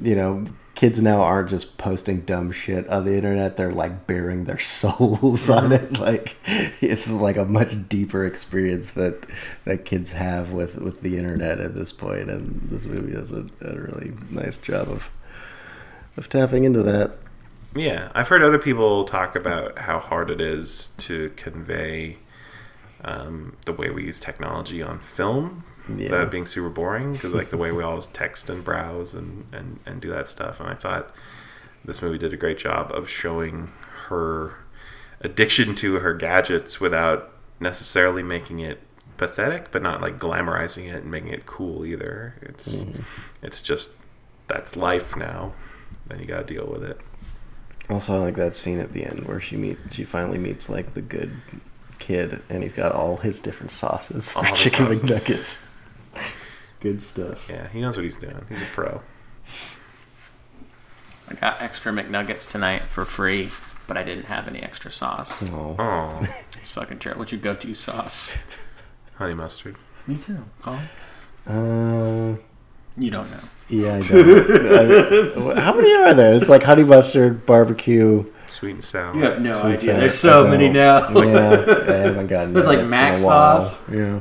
[0.00, 4.44] you know kids now aren't just posting dumb shit on the internet; they're like bearing
[4.44, 5.98] their souls on it.
[5.98, 9.26] Like it's like a much deeper experience that
[9.64, 12.04] that kids have with with the internet at this point.
[12.04, 15.10] point, and this movie does a, a really nice job of
[16.16, 17.16] of tapping into that.
[17.74, 22.18] Yeah, I've heard other people talk about how hard it is to convey
[23.02, 26.04] um, the way we use technology on film Yeah.
[26.04, 29.46] without it being super boring because like the way we always text and browse and,
[29.52, 31.14] and, and do that stuff and i thought
[31.84, 33.70] this movie did a great job of showing
[34.08, 34.54] her
[35.20, 38.80] addiction to her gadgets without necessarily making it
[39.18, 43.02] pathetic but not like glamorizing it and making it cool either it's mm-hmm.
[43.42, 43.96] it's just
[44.48, 45.52] that's life now
[46.08, 46.98] and you gotta deal with it
[47.90, 50.94] Also, I like that scene at the end where she meet she finally meets like
[50.94, 51.30] the good
[51.98, 55.02] kid, and he's got all his different sauces for All chicken sauces.
[55.02, 55.73] McNuggets.
[56.80, 57.46] good stuff.
[57.48, 59.02] yeah he knows what he's doing he's a pro
[61.28, 63.48] I got extra McNuggets tonight for free,
[63.86, 65.42] but I didn't have any extra sauce.
[65.52, 66.18] Oh, oh
[66.52, 67.20] It's fucking terrible.
[67.20, 68.36] What's your go-to sauce?
[69.16, 70.44] honey mustard Me too.
[70.62, 70.80] Colin?
[71.46, 72.36] uh,
[72.98, 73.38] You don't know.
[73.68, 75.56] yeah, I don't.
[75.56, 76.34] I- how many are there?
[76.34, 78.24] It's like honey mustard, barbecue.
[78.50, 79.78] sweet and sour You have no Sweet idea.
[79.80, 79.98] sour.
[80.00, 81.08] There's so many now.
[81.08, 82.52] yeah, I haven't gotten.
[82.52, 83.62] There's like nuggets mac in a while.
[83.62, 83.80] sauce.
[83.90, 84.20] Yeah.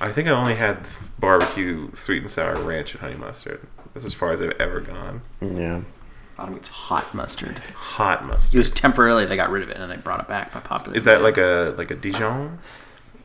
[0.00, 3.66] I think I only had barbecue, sweet and sour ranch, and honey mustard.
[3.92, 5.22] That's as far as I've ever gone.
[5.40, 5.82] Yeah.
[6.34, 7.58] I Bottom it's hot mustard.
[7.58, 8.54] Hot mustard.
[8.54, 10.58] It was temporarily they got rid of it and then they brought it back by
[10.58, 10.96] popular.
[10.96, 12.58] Is that like a like a Dijon,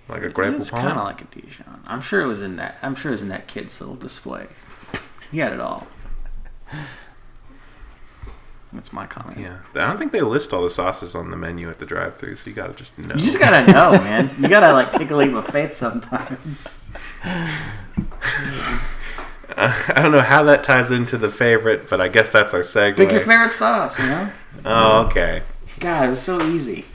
[0.08, 1.82] like a Grand It's kind of like a Dijon.
[1.88, 2.78] I'm sure it was in that.
[2.84, 4.48] I'm sure it was in that kid's little display.
[5.32, 5.88] He had it all.
[8.72, 9.40] That's my comment.
[9.40, 12.36] Yeah, I don't think they list all the sauces on the menu at the drive-through,
[12.36, 13.16] so you gotta just know.
[13.16, 14.30] You just gotta know, man.
[14.40, 16.92] You gotta like take a leap of faith sometimes.
[19.58, 22.98] I don't know how that ties into the favorite, but I guess that's our segue.
[22.98, 24.32] Pick your favorite sauce, you know.
[24.66, 25.42] Oh, okay.
[25.80, 26.86] God, it was so easy.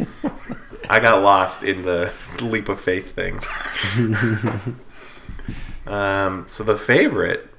[0.89, 3.41] I got lost in the leap of faith thing.
[5.87, 7.51] um, so the favorite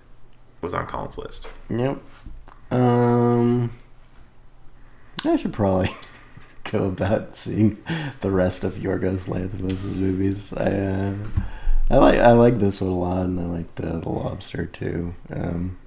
[0.62, 1.48] was on Colin's list.
[1.70, 2.00] Yep.
[2.72, 3.72] Um,
[5.26, 5.90] I should probably
[6.72, 7.78] go about seeing
[8.22, 10.54] the rest of Yorgos Lanthimos' movies.
[10.54, 11.16] I uh,
[11.90, 15.14] I like I like this one a lot, and I liked uh, The Lobster too.
[15.32, 15.78] Um,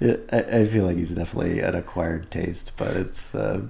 [0.00, 3.62] it, I, I feel like he's definitely an acquired taste, but it's uh,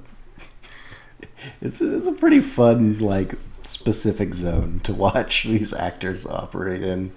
[1.61, 7.13] it's it's a pretty fun like specific zone to watch these actors operate in,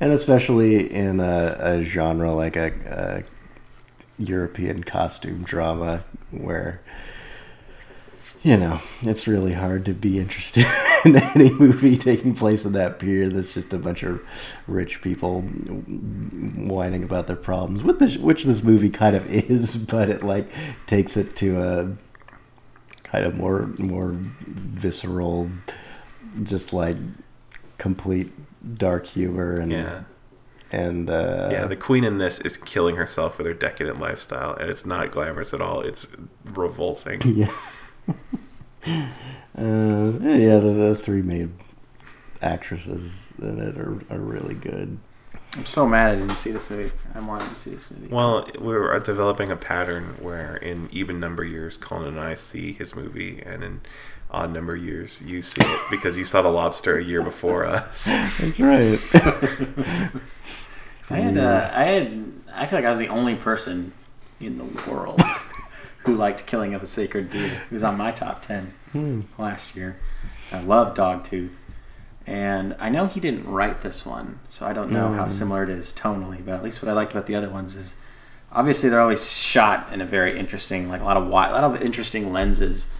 [0.00, 6.80] and especially in a, a genre like a, a European costume drama where
[8.42, 10.64] you know it's really hard to be interested
[11.04, 13.32] in any movie taking place in that period.
[13.32, 14.20] That's just a bunch of
[14.66, 20.08] rich people whining about their problems, with this, which this movie kind of is, but
[20.08, 20.50] it like
[20.86, 21.96] takes it to a
[23.04, 24.14] kind of more more
[24.46, 25.50] visceral,
[26.42, 26.96] just like
[27.78, 28.32] complete
[28.78, 30.02] dark humor and Yeah.
[30.70, 34.70] and uh, Yeah, the queen in this is killing herself with her decadent lifestyle, and
[34.70, 35.80] it's not glamorous at all.
[35.80, 36.06] It's
[36.44, 37.20] revolting.
[37.24, 37.50] yeah.
[38.08, 38.14] Uh,
[38.84, 41.56] yeah, the, the three main
[42.40, 44.98] actresses in it are, are really good.
[45.56, 46.90] I'm so mad I didn't see this movie.
[47.14, 48.08] I wanted to see this movie.
[48.08, 52.72] Well, we are developing a pattern where in even number years, Colin and I see
[52.72, 53.82] his movie, and in
[54.30, 58.06] odd number years, you see it because you saw The Lobster a year before us.
[58.38, 58.98] That's right.
[61.10, 63.92] I had, uh, I had, I feel like I was the only person
[64.40, 65.20] in the world
[66.04, 67.62] who liked Killing of a Sacred Deer.
[67.70, 69.22] It was on my top ten hmm.
[69.38, 69.98] last year.
[70.52, 71.54] I love Dogtooth,
[72.26, 75.70] and I know he didn't write this one, so I don't know how similar it
[75.70, 76.44] is tonally.
[76.44, 77.94] But at least what I liked about the other ones is
[78.50, 81.64] obviously they're always shot in a very interesting, like a lot of wide, a lot
[81.64, 82.90] of interesting lenses,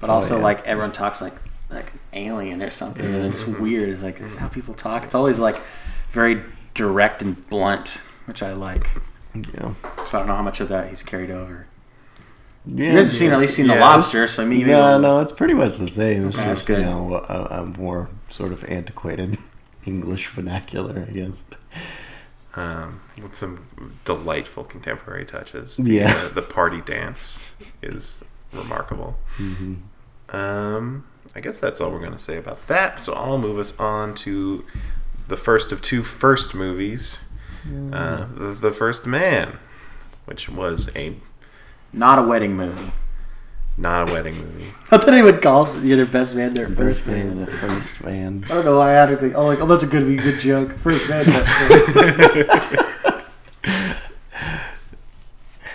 [0.00, 0.44] but oh, also yeah.
[0.44, 1.34] like everyone talks like
[1.70, 3.50] like alien or something, and they're mm-hmm.
[3.50, 3.88] just weird.
[3.88, 5.04] It's like this is how people talk.
[5.04, 5.60] It's always like
[6.10, 6.42] very
[6.74, 8.86] direct and blunt, which I like.
[9.34, 9.74] yeah.
[10.06, 11.66] So I don't know how much of that he's carried over.
[12.72, 13.80] Yeah, You guys have seen at least seen the Yeah.
[13.80, 16.28] lobster, so I mean, maybe No, no, it's pretty much the same.
[16.28, 16.78] It's Okay, just good.
[16.78, 19.38] you know a, a more sort of antiquated
[19.86, 21.44] English vernacular, I guess.
[22.54, 23.66] um, with some
[24.04, 25.76] delightful contemporary touches.
[25.78, 26.12] The, Yeah.
[26.14, 29.16] uh, the party dance is remarkable.
[30.30, 31.04] Um,
[31.34, 33.00] I guess that's all we're going to say about that.
[33.00, 34.64] So I'll move us on to
[35.28, 37.24] the first of two first movies,
[37.92, 39.58] uh, the, the First Man,
[40.24, 41.14] which was a
[41.92, 42.92] not a wedding movie.
[43.76, 44.66] not a wedding movie.
[44.90, 48.02] I thought he would call the other best man their First man is the first
[48.02, 48.44] man.
[48.46, 49.34] I don't know why I had to think.
[49.36, 50.76] Oh, like, oh, that's a good, good joke.
[50.78, 51.26] First man.
[51.26, 52.76] best man.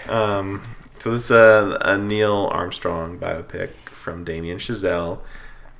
[0.07, 0.61] Um,
[0.99, 5.19] so this is a, a Neil Armstrong biopic from Damien Chazelle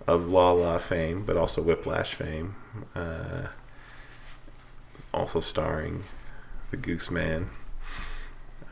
[0.07, 2.55] of La La fame, but also Whiplash fame.
[2.95, 3.47] Uh,
[5.13, 6.03] also starring
[6.71, 7.49] the Goose Man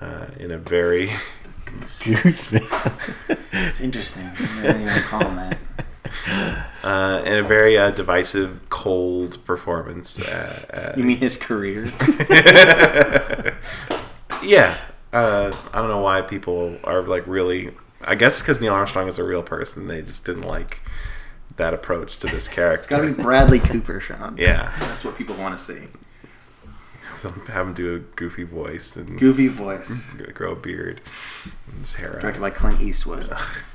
[0.01, 1.11] uh, in a very
[2.03, 2.61] Goose man.
[3.51, 4.25] it's interesting.
[4.25, 5.57] I didn't even call him that.
[6.83, 10.27] uh, in a very uh, divisive, cold performance.
[10.27, 11.85] Uh, uh, You mean his career?
[14.43, 14.75] yeah.
[15.11, 17.71] Uh, I don't know why people are like really.
[18.05, 20.81] I guess because Neil Armstrong is a real person, they just didn't like
[21.55, 22.79] that approach to this character.
[22.79, 24.35] it's Got to be Bradley Cooper, Sean.
[24.37, 24.73] Yeah.
[24.79, 25.83] That's what people want to see.
[27.13, 30.11] So have him do a goofy voice and Goofy voice.
[30.33, 31.01] grow a beard
[31.67, 32.41] and his hair Directed out.
[32.41, 33.31] by Clint Eastwood.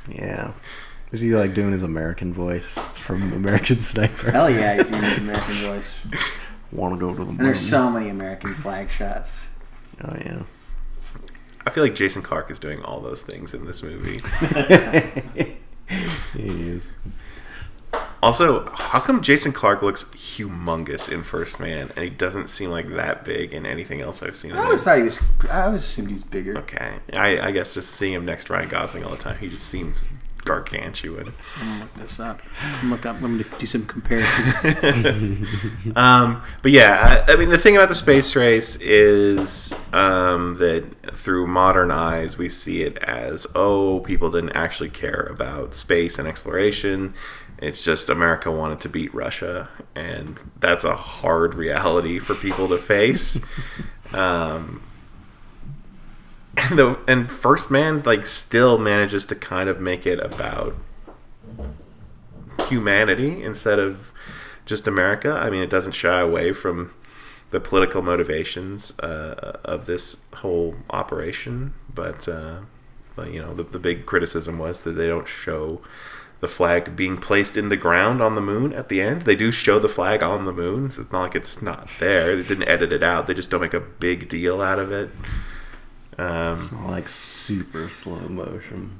[0.08, 0.52] Yeah.
[1.12, 4.30] Is he like doing his American voice from American Sniper?
[4.30, 6.06] Hell yeah, he's doing his American voice.
[6.72, 7.36] Want to go to the moon?
[7.38, 9.40] And there's so many American flag shots.
[10.04, 10.42] Oh yeah.
[11.66, 14.18] I feel like Jason Clarke is doing all those things in this movie.
[16.34, 16.90] he is.
[18.20, 22.88] Also, how come Jason Clarke looks humongous in First Man and he doesn't seem like
[22.90, 24.52] that big in anything else I've seen?
[24.52, 24.84] I always in?
[24.84, 25.24] thought he was.
[25.48, 26.58] I always assumed he's bigger.
[26.58, 29.48] Okay, I, I guess just seeing him next to Ryan Gosling all the time, he
[29.48, 30.08] just seems
[30.44, 31.32] gargantuan.
[31.60, 32.40] I'm gonna look this up.
[32.80, 33.16] I'm look up.
[33.16, 35.46] I'm gonna do some comparison.
[35.96, 40.84] Um, but yeah, I, I mean, the thing about the space race is um, that
[41.16, 46.26] through modern eyes, we see it as oh, people didn't actually care about space and
[46.26, 47.14] exploration.
[47.60, 52.78] It's just America wanted to beat Russia, and that's a hard reality for people to
[52.78, 53.44] face.
[54.12, 54.82] um,
[56.56, 60.74] and the and First Man like still manages to kind of make it about
[62.68, 64.12] humanity instead of
[64.66, 65.32] just America.
[65.32, 66.92] I mean, it doesn't shy away from
[67.50, 72.60] the political motivations uh, of this whole operation, but uh,
[73.26, 75.80] you know, the, the big criticism was that they don't show
[76.40, 79.22] the flag being placed in the ground on the moon at the end.
[79.22, 80.90] They do show the flag on the moon.
[80.90, 82.36] So it's not like it's not there.
[82.36, 83.26] They didn't edit it out.
[83.26, 85.10] They just don't make a big deal out of it.
[86.18, 88.92] Um, Like super slow motion.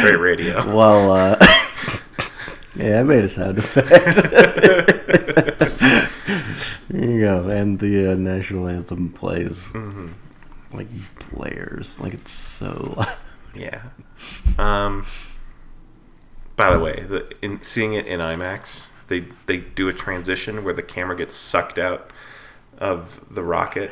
[0.00, 0.64] great radio.
[0.74, 1.36] Well, uh,
[2.76, 4.16] yeah, I made a sound effect.
[6.88, 7.48] there you go.
[7.48, 9.68] And the uh, national anthem plays
[10.72, 10.88] like
[11.30, 12.94] blares, like it's so.
[12.96, 13.08] loud.
[13.52, 13.82] Yeah.
[14.58, 15.04] Um,
[16.54, 20.72] by the way, the, in seeing it in IMAX, they they do a transition where
[20.72, 22.12] the camera gets sucked out
[22.78, 23.90] of the rocket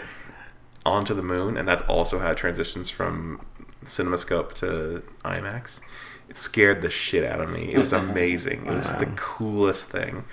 [0.86, 3.44] onto the moon, and that's also how it transitions from
[3.84, 5.80] CinemaScope to IMAX.
[6.28, 7.72] It scared the shit out of me.
[7.72, 8.66] It was amazing.
[8.66, 10.24] It was the coolest thing.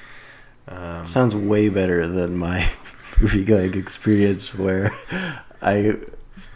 [0.68, 2.70] Um, Sounds way better than my
[3.22, 4.92] movie going experience where
[5.62, 6.00] I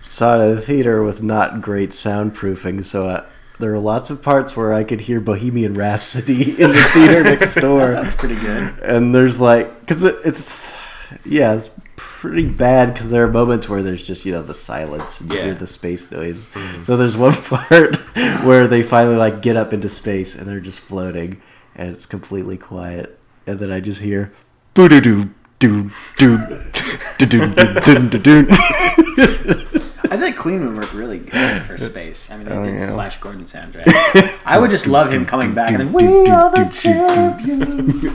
[0.10, 3.24] saw it in the theater with not great soundproofing, so I,
[3.60, 7.56] there were lots of parts where I could hear Bohemian Rhapsody in the theater next
[7.56, 7.92] door.
[7.92, 8.80] That's pretty good.
[8.80, 10.78] and there's like because it, it's
[11.26, 15.20] yeah it's pretty bad because there are moments where there's just you know the silence
[15.22, 15.46] and you Yeah.
[15.46, 16.84] hear the space noise mm-hmm.
[16.84, 17.96] so there's one part
[18.46, 21.42] where they finally like get up into space and they're just floating
[21.76, 24.32] and it's completely quiet and then i just hear
[24.76, 25.30] boo doo doo
[25.60, 26.38] doo doo
[27.18, 29.69] doo doo doo doo doo I think
[30.40, 32.32] Queen would work really good for space.
[32.32, 32.94] I mean, they Oh, did yeah.
[32.94, 34.42] Flash Gordon soundtrack.
[34.46, 38.06] I would just love him coming back and then we are the champions.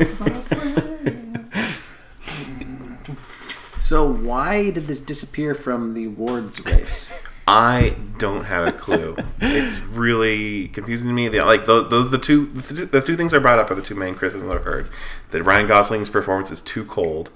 [3.81, 7.13] So why did this disappear from the awards race?
[7.47, 9.15] I don't have a clue.
[9.41, 11.29] it's really confusing to me.
[11.29, 13.75] The, like those, those the two the, two- the two things I brought up are
[13.75, 14.89] the two main criticisms I've heard:
[15.33, 17.29] that Ryan Gosling's performance is too cold,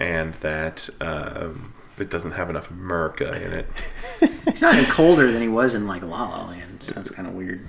[0.00, 3.66] and that um, it doesn't have enough America in it.
[4.50, 6.82] He's not any colder than he was in like La La Land.
[6.82, 7.66] So that's kind of weird.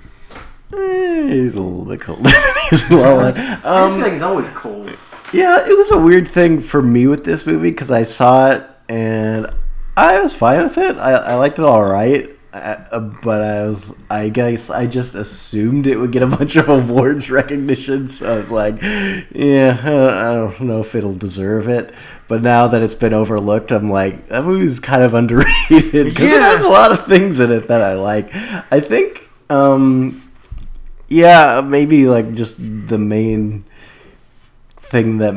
[0.72, 2.26] Eh, he's a little bit cold
[2.70, 4.90] He's a little- I just um, feel he's always cold.
[5.32, 8.64] Yeah, it was a weird thing for me with this movie because I saw it
[8.88, 9.46] and
[9.96, 10.96] I was fine with it.
[10.98, 15.86] I, I liked it all right, uh, but I was, I guess, I just assumed
[15.86, 18.08] it would get a bunch of awards recognition.
[18.08, 21.94] So I was like, yeah, uh, I don't know if it'll deserve it.
[22.28, 26.40] But now that it's been overlooked, I'm like, that movie's kind of underrated because it
[26.40, 28.34] has a lot of things in it that I like.
[28.34, 30.22] I think, um,
[31.08, 33.64] yeah, maybe like just the main
[34.76, 35.34] thing that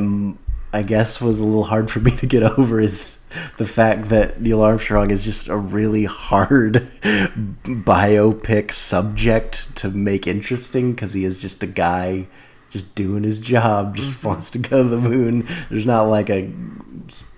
[0.72, 3.20] I guess was a little hard for me to get over is
[3.58, 6.74] the fact that Neil Armstrong is just a really hard
[7.04, 12.28] biopic subject to make interesting because he is just a guy
[12.70, 15.48] just doing his job just wants to go to the moon.
[15.70, 16.52] There's not like a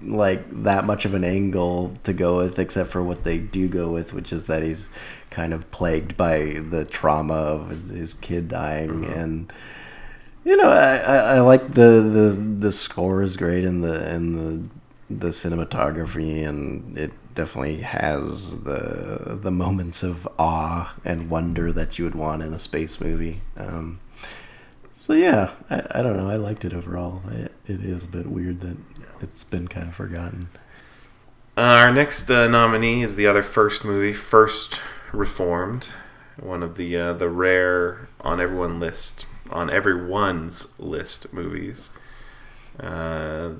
[0.01, 3.91] like that much of an angle to go with except for what they do go
[3.91, 4.89] with which is that he's
[5.29, 9.05] kind of plagued by the trauma of his kid dying.
[9.05, 9.51] And
[10.43, 14.35] you know, I, I, I like the, the the score is great and the and
[14.35, 14.69] the
[15.09, 22.05] the cinematography and it definitely has the the moments of awe and wonder that you
[22.05, 23.41] would want in a space movie.
[23.57, 23.99] Um,
[25.01, 26.29] so yeah, I, I don't know.
[26.29, 27.23] I liked it overall.
[27.31, 28.77] It, it is a bit weird that
[29.19, 30.49] it's been kind of forgotten.
[31.57, 34.79] Uh, our next uh, nominee is the other first movie, First
[35.11, 35.87] Reformed,
[36.39, 41.89] one of the uh, the rare on everyone list on everyone's list movies.
[42.79, 43.53] Uh,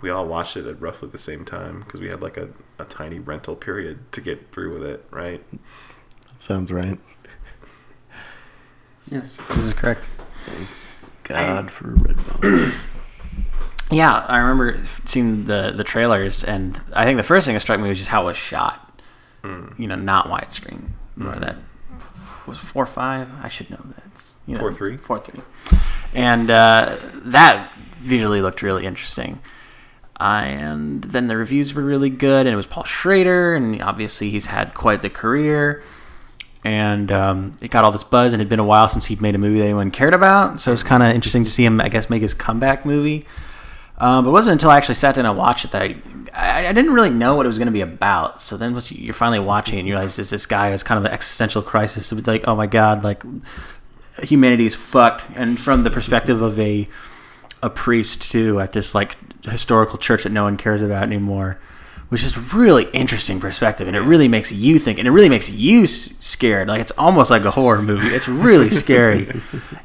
[0.00, 2.84] we all watched it at roughly the same time because we had like a, a
[2.84, 5.42] tiny rental period to get through with it, right?
[5.50, 7.00] That sounds right.
[9.10, 10.06] Yes, this is correct.
[10.46, 10.68] Thank
[11.24, 12.82] God for red bones.
[13.92, 17.80] Yeah, I remember seeing the the trailers, and I think the first thing that struck
[17.80, 19.00] me was just how it was shot.
[19.42, 20.90] You know, not widescreen.
[21.20, 21.56] Or that
[22.46, 23.28] was four five.
[23.42, 24.04] I should know that.
[24.46, 25.00] You know, 4:3?
[25.00, 25.40] Four three.
[26.14, 29.40] And uh, that visually looked really interesting.
[30.20, 34.30] Uh, and then the reviews were really good, and it was Paul Schrader, and obviously
[34.30, 35.82] he's had quite the career.
[36.62, 39.22] And um, it got all this buzz, and it had been a while since he'd
[39.22, 40.60] made a movie that anyone cared about.
[40.60, 43.24] So it's kind of interesting to see him, I guess, make his comeback movie.
[43.96, 45.96] Um, but it wasn't until I actually sat down and watched it that I,
[46.34, 48.40] I, I didn't really know what it was going to be about.
[48.40, 50.82] So then once you- you're finally watching it and you realize this this guy has
[50.82, 52.10] kind of an existential crisis.
[52.12, 53.22] It's like, oh my god, like
[54.22, 55.24] humanity is fucked.
[55.34, 56.88] And from the perspective of a
[57.62, 61.58] a priest too at this like historical church that no one cares about anymore,
[62.10, 65.48] which is really interesting perspective, and it really makes you think, and it really makes
[65.48, 66.68] you s- scared.
[66.68, 68.08] Like it's almost like a horror movie.
[68.08, 69.28] It's really scary,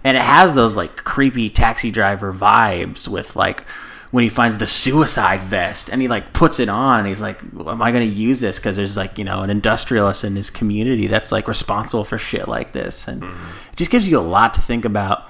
[0.04, 3.64] and it has those like creepy taxi driver vibes with like
[4.10, 7.44] when he finds the suicide vest and he like puts it on and he's like
[7.44, 10.50] am i going to use this because there's like you know an industrialist in his
[10.50, 13.70] community that's like responsible for shit like this and mm-hmm.
[13.74, 15.30] it just gives you a lot to think about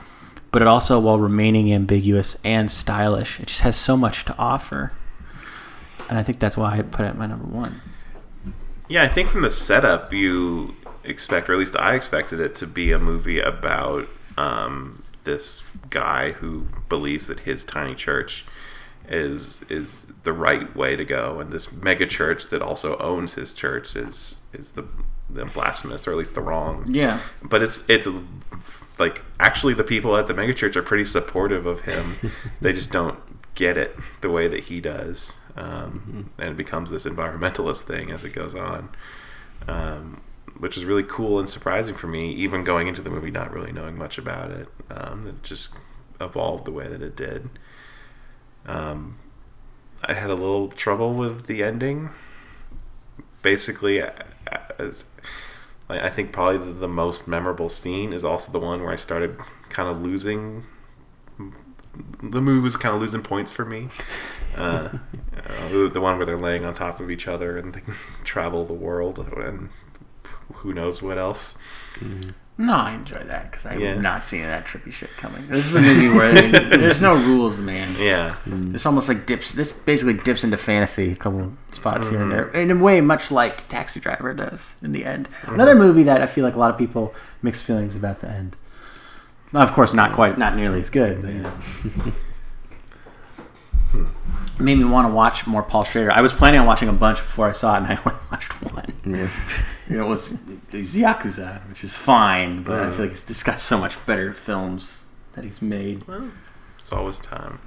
[0.51, 4.91] but it also while remaining ambiguous and stylish it just has so much to offer
[6.09, 7.81] and i think that's why i put it at my number one
[8.87, 12.67] Yeah, I think from the setup, you expect, or at least I expected it to
[12.67, 18.45] be a movie about um, this guy who believes that his tiny church
[19.09, 23.55] is is the right way to go, and this mega church that also owns his
[23.55, 24.83] church is is the
[25.31, 26.85] the blasphemous, or at least the wrong.
[26.87, 28.07] yeah But it's it's
[28.99, 32.15] like actually the people at the megachurch are pretty supportive of him.
[32.61, 33.17] they just don't
[33.55, 38.23] get it the way that he does, um, and it becomes this environmentalist thing as
[38.23, 38.89] it goes on,
[39.67, 40.21] um,
[40.57, 42.31] which is really cool and surprising for me.
[42.33, 45.73] Even going into the movie, not really knowing much about it, um, it just
[46.19, 47.49] evolved the way that it did.
[48.65, 49.17] Um,
[50.03, 52.09] I had a little trouble with the ending.
[53.41, 54.01] Basically,
[54.79, 55.05] as
[55.87, 59.37] I think probably the, the most memorable scene is also the one where I started
[59.69, 60.63] kind of losing.
[62.21, 63.87] The movie was kind of losing points for me.
[64.55, 64.89] Uh,
[65.71, 67.81] the, the one where they're laying on top of each other and they
[68.23, 69.69] travel the world and
[70.55, 71.57] who knows what else.
[72.57, 73.95] No, I enjoy that because I'm Yeah.
[73.95, 75.45] not seeing that trippy shit coming.
[75.49, 76.33] This is a movie where
[76.77, 77.93] there's no rules, man.
[77.99, 78.35] Yeah,
[78.73, 79.53] It's almost like dips.
[79.53, 82.57] This basically dips into fantasy a couple spots here and there, Mm-hmm.
[82.57, 85.27] in a way much like Taxi Driver does in the end.
[85.43, 88.55] Another movie that I feel like a lot of people mix feelings about the end.
[89.53, 91.21] Of course, not quite, not nearly as good.
[91.21, 92.13] But,
[93.97, 94.05] yeah.
[94.63, 96.11] Made me want to watch more Paul Schrader.
[96.11, 98.53] I was planning on watching a bunch before I saw it, and I only watched
[98.61, 98.93] one.
[99.05, 99.29] Yeah.
[99.89, 100.33] You know, it was
[100.71, 102.91] it was Yakuza, which is fine, but I Mm.
[102.91, 106.03] feel like he's just got so much better films that he's made.
[106.79, 107.59] it's always time.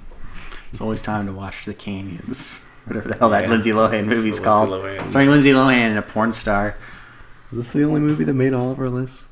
[0.71, 2.61] It's always time to watch The Canyons.
[2.85, 3.49] Whatever the hell that Yeah.
[3.49, 4.69] Lindsay Lohan movie's The called.
[4.69, 5.09] Lindsay Lohan.
[5.09, 6.75] Starring Lindsay Lohan and a porn star.
[7.51, 9.27] Is this the only movie that made all of our lists?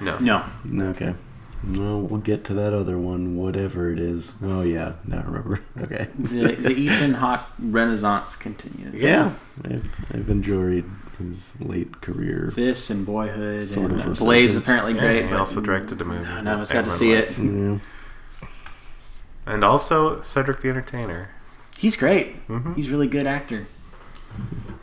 [0.00, 0.42] No, No.
[0.64, 1.14] No, okay.
[1.62, 4.34] No, we'll get to that other one, whatever it is.
[4.42, 5.60] Oh yeah, now I remember.
[5.80, 6.08] Okay.
[6.18, 8.94] The, the Ethan Hawke renaissance continues.
[8.94, 9.32] Yeah,
[9.64, 10.84] I've, I've enjoyed
[11.18, 12.50] his late career.
[12.54, 14.66] This and Boyhood Sort and of Blaze resurgence.
[14.68, 15.26] apparently Yeah, great.
[15.28, 16.24] He also directed a movie.
[16.24, 17.38] None of us got to see liked.
[17.38, 17.44] it.
[17.44, 17.78] Yeah.
[19.46, 21.28] And also Cedric the Entertainer.
[21.78, 22.46] He's great.
[22.48, 22.76] Mhm.
[22.76, 23.66] He's a really good actor.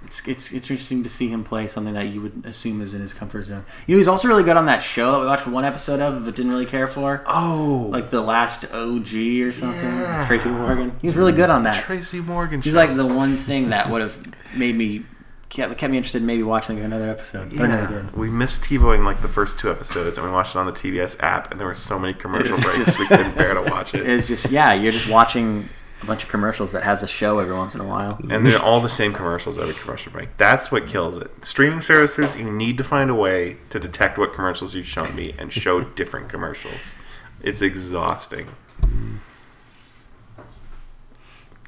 [0.05, 3.13] It's, it's interesting to see him play something that you would assume is in his
[3.13, 3.65] comfort zone.
[3.87, 6.23] You know, he's also really good on that show that we watched one episode of
[6.23, 7.23] but didn't really care for.
[7.27, 9.81] Oh, Like the last OG or something.
[9.83, 10.25] Yeah.
[10.25, 10.97] Tracy Morgan.
[11.01, 11.83] He was really good on that.
[11.83, 12.61] Tracy Morgan.
[12.61, 12.77] He's show.
[12.79, 14.17] like the one thing that would have
[14.55, 15.03] made me
[15.49, 17.49] kept, kept me interested in maybe watching another episode.
[17.49, 20.55] But I never Yeah, we missed TiVoing like the first two episodes, and we watched
[20.55, 23.35] it on the TBS app, and there were so many commercial breaks just- we couldn't
[23.37, 24.07] bear to watch it.
[24.09, 25.67] It's just yeah, you're just watching
[26.01, 28.19] a bunch of commercials that has a show every once in a while.
[28.29, 30.37] And they're all the same commercials every commercial break.
[30.37, 31.43] That's what kills it.
[31.43, 35.33] Streaming services, you need to find a way to detect what commercials you've shown me
[35.37, 36.93] and show different commercials.
[37.41, 38.47] It's exhausting.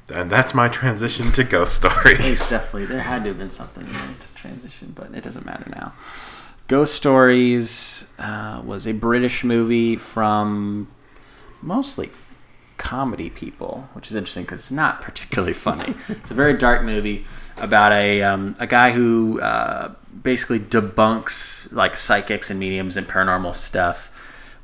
[0.08, 2.50] And that's my transition to Ghost It's Stories.
[2.50, 5.92] definitely there had to have been something there to transition, but it doesn't matter now.
[6.66, 10.88] Ghost Stories uh, was a British movie from
[11.62, 12.10] mostly
[12.80, 15.94] comedy people, which is interesting because it's not particularly funny.
[16.08, 17.26] it's a very dark movie
[17.58, 23.54] about a um, a guy who uh, basically debunks like psychics and mediums and paranormal
[23.54, 24.10] stuff.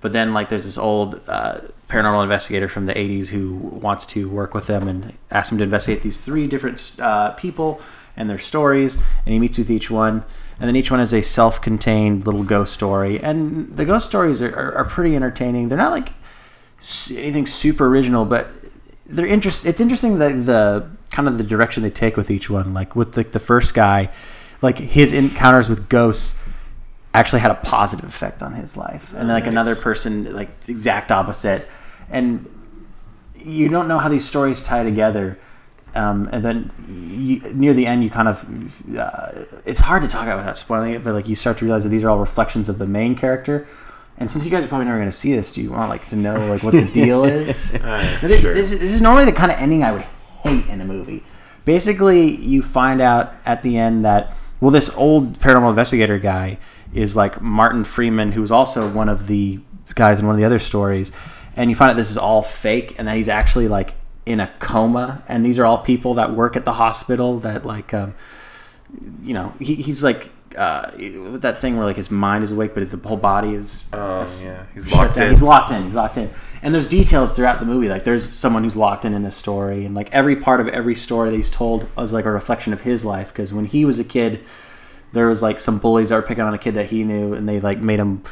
[0.01, 4.29] But then, like, there's this old uh, paranormal investigator from the 80s who wants to
[4.29, 7.81] work with them and asks him to investigate these three different uh, people
[8.17, 8.97] and their stories.
[9.25, 10.25] And he meets with each one.
[10.59, 13.21] And then each one is a self contained little ghost story.
[13.21, 15.69] And the ghost stories are, are, are pretty entertaining.
[15.69, 16.12] They're not like
[17.11, 18.49] anything super original, but
[19.07, 19.66] they're interest.
[19.66, 22.74] It's interesting that the kind of the direction they take with each one.
[22.74, 24.11] Like with the, the first guy,
[24.62, 26.35] like his encounters with ghosts
[27.14, 29.53] actually had a positive effect on his life, and then like Nice.
[29.53, 31.66] another person, like the exact opposite,
[32.11, 32.47] and
[33.37, 35.39] you don't know how these stories tie together.
[35.95, 38.45] Um, and then you, near the end, you kind of
[38.99, 39.31] uh,
[39.64, 41.89] it's hard to talk about without spoiling it, but like you start to realize that
[41.91, 43.66] these are all reflections of the main character.
[44.19, 46.09] And since you guys are probably never going to see this, do you want like
[46.09, 47.73] to know like what the deal is?
[47.83, 48.55] Uh, This, sure.
[48.55, 50.07] this, this is normally the kind of ending I would
[50.43, 51.23] hate in a movie.
[51.64, 56.59] Basically, you find out at the end that well, this old paranormal investigator guy
[56.95, 59.61] is like Martin Freeman, who was also one of the
[59.95, 61.12] guys in one of the other stories,
[61.57, 63.95] and you find out this is all fake, and that he's actually like
[64.25, 67.93] in a coma, and these are all people that work at the hospital that like,
[67.93, 68.14] um,
[69.23, 70.31] you know, he, he's like.
[70.57, 73.85] Uh, with that thing where like his mind is awake, but the whole body is
[73.93, 74.65] Oh, is yeah.
[74.73, 75.25] He's locked down.
[75.27, 75.31] in.
[75.33, 75.83] He's locked in.
[75.85, 76.31] He's locked in.
[76.63, 77.89] And there's details throughout the movie.
[77.89, 80.95] Like there's someone who's locked in in this story, and like every part of every
[80.95, 83.29] story that he's told is like a reflection of his life.
[83.29, 84.41] Because when he was a kid,
[85.13, 87.47] there was like some bullies that were picking on a kid that he knew, and
[87.49, 88.23] they like made him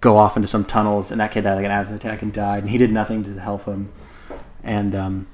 [0.00, 2.62] go off into some tunnels, and that kid had like an asthma attack and died,
[2.64, 3.90] and he did nothing to help him.
[4.62, 5.26] And um,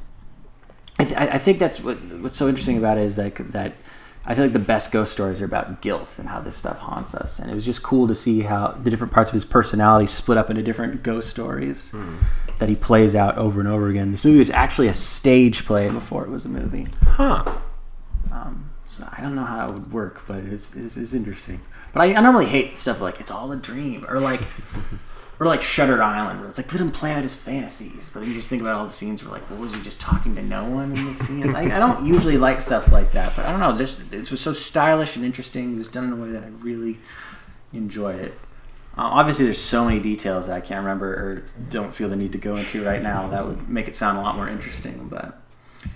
[1.00, 3.72] I, th- I think that's what what's so interesting about it is that that
[4.28, 7.14] I feel like the best ghost stories are about guilt and how this stuff haunts
[7.14, 7.38] us.
[7.38, 10.36] And it was just cool to see how the different parts of his personality split
[10.36, 11.94] up into different ghost stories
[12.58, 14.12] that he plays out over and over again.
[14.12, 16.88] This movie was actually a stage play before it was a movie.
[17.04, 17.42] Huh.
[18.30, 21.62] Um, so I don't know how it would work, but it's, it's, it's interesting.
[21.94, 24.42] But I, I normally hate stuff like it's all a dream or like
[25.40, 28.28] or like Shuttered Island, where it's like let him play out his fantasies, but then
[28.28, 30.42] you just think about all the scenes where like, what was he just talking to
[30.42, 31.54] no one in the scenes?
[31.54, 33.76] I, I don't usually like stuff like that, but I don't know.
[33.76, 35.74] This this was so stylish and interesting.
[35.74, 36.98] It was done in a way that I really
[37.72, 38.34] enjoyed it.
[38.96, 42.32] Uh, obviously, there's so many details that I can't remember or don't feel the need
[42.32, 43.28] to go into right now.
[43.28, 45.40] That would make it sound a lot more interesting, but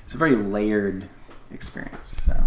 [0.05, 1.09] it's a very layered
[1.51, 2.22] experience.
[2.24, 2.47] So.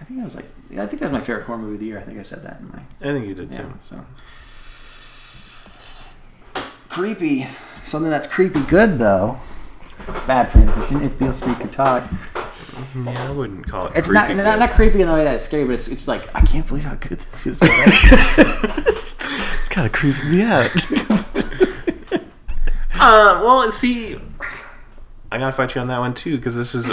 [0.00, 1.86] I think that was like I think that was my favorite horror movie of the
[1.86, 1.98] year.
[1.98, 3.72] I think I said that in my I think you did too.
[3.80, 4.04] So
[6.96, 7.46] creepy.
[7.84, 9.38] Something that's creepy good though.
[10.26, 11.02] Bad transition.
[11.02, 12.08] If Beale Street could talk,
[13.04, 13.92] Yeah, I wouldn't call it.
[13.96, 14.58] it's creepy not, not good.
[14.60, 16.84] not creepy in the way that it's scary, but it's it's like I can't believe
[16.84, 17.60] how good this is.
[19.18, 20.70] It's kind of creeping me out.
[22.98, 24.18] Uh, well, see,
[25.30, 26.86] I gotta fight you on that one too because this is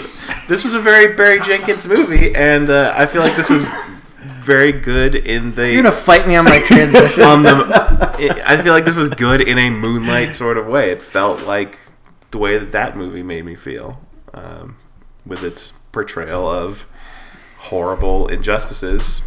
[0.47, 3.65] this was a very Barry Jenkins movie, and uh, I feel like this was
[4.23, 5.71] very good in the.
[5.71, 7.23] You're gonna fight me on my transition.
[7.23, 10.91] on the, it, I feel like this was good in a Moonlight sort of way.
[10.91, 11.79] It felt like
[12.31, 14.01] the way that that movie made me feel,
[14.33, 14.77] um,
[15.25, 16.85] with its portrayal of
[17.57, 19.21] horrible injustices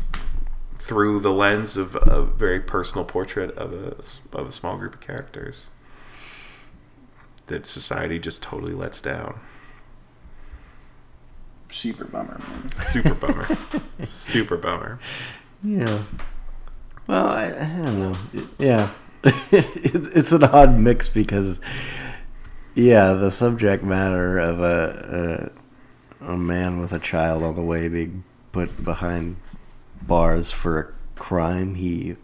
[0.78, 5.00] through the lens of a very personal portrait of a of a small group of
[5.00, 5.68] characters
[7.46, 9.40] that society just totally lets down.
[11.68, 12.68] Super bummer, man.
[12.76, 13.46] Super bummer.
[14.04, 14.98] Super bummer.
[15.62, 16.02] yeah.
[17.06, 18.12] Well, I, I don't know.
[18.32, 18.90] It- yeah.
[19.24, 19.66] it,
[20.16, 21.60] it's an odd mix because,
[22.74, 25.50] yeah, the subject matter of a,
[26.20, 29.36] a a man with a child on the way being put behind
[30.02, 32.16] bars for a crime he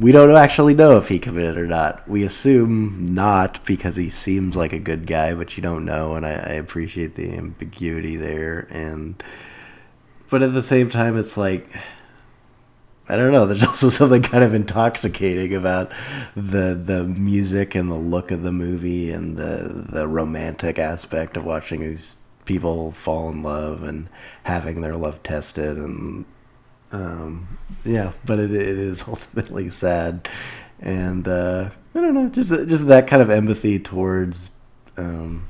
[0.00, 2.08] we don't actually know if he committed or not.
[2.08, 6.24] We assume not because he seems like a good guy, but you don't know, and
[6.24, 8.66] I, I appreciate the ambiguity there.
[8.70, 9.22] And
[10.30, 11.68] but at the same time, it's like
[13.10, 13.44] I don't know.
[13.44, 15.92] There's also something kind of intoxicating about
[16.34, 21.44] the the music and the look of the movie and the the romantic aspect of
[21.44, 24.08] watching these people fall in love and
[24.44, 26.24] having their love tested and
[26.92, 30.28] um, yeah, but it, it is ultimately sad,
[30.80, 34.50] and uh, I don't know, just just that kind of empathy towards,
[34.96, 35.48] um,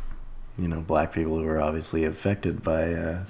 [0.58, 3.24] you know, black people who are obviously affected by uh,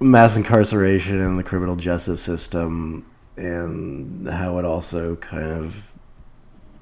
[0.00, 3.06] mass incarceration and the criminal justice system,
[3.36, 5.92] and how it also kind of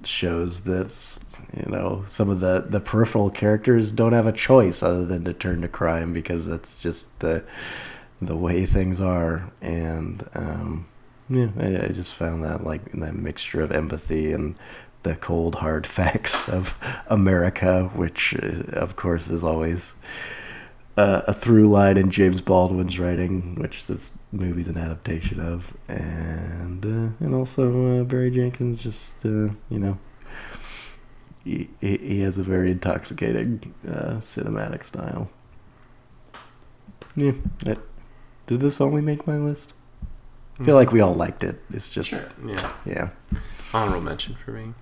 [0.06, 1.18] shows that
[1.56, 5.32] you know some of the the peripheral characters don't have a choice other than to
[5.32, 7.42] turn to crime because that's just the
[8.20, 10.86] the way things are and um
[11.28, 14.56] yeah I, I just found that like that mixture of empathy and
[15.02, 16.76] the cold hard facts of
[17.08, 19.96] america which uh, of course is always
[20.96, 25.72] uh, a through line in james baldwin's writing which this movie's an adaptation of.
[25.88, 29.98] And uh, and also uh, barry jenkins just uh, you know
[31.44, 35.30] he, he has a very intoxicating uh, cinematic style.
[37.14, 37.32] Yeah
[38.46, 39.74] did this only make my list?
[40.60, 41.60] I feel like we all liked it.
[41.72, 42.72] It's just, Yeah.
[42.84, 43.08] yeah.
[43.72, 44.74] Honorable mention for me.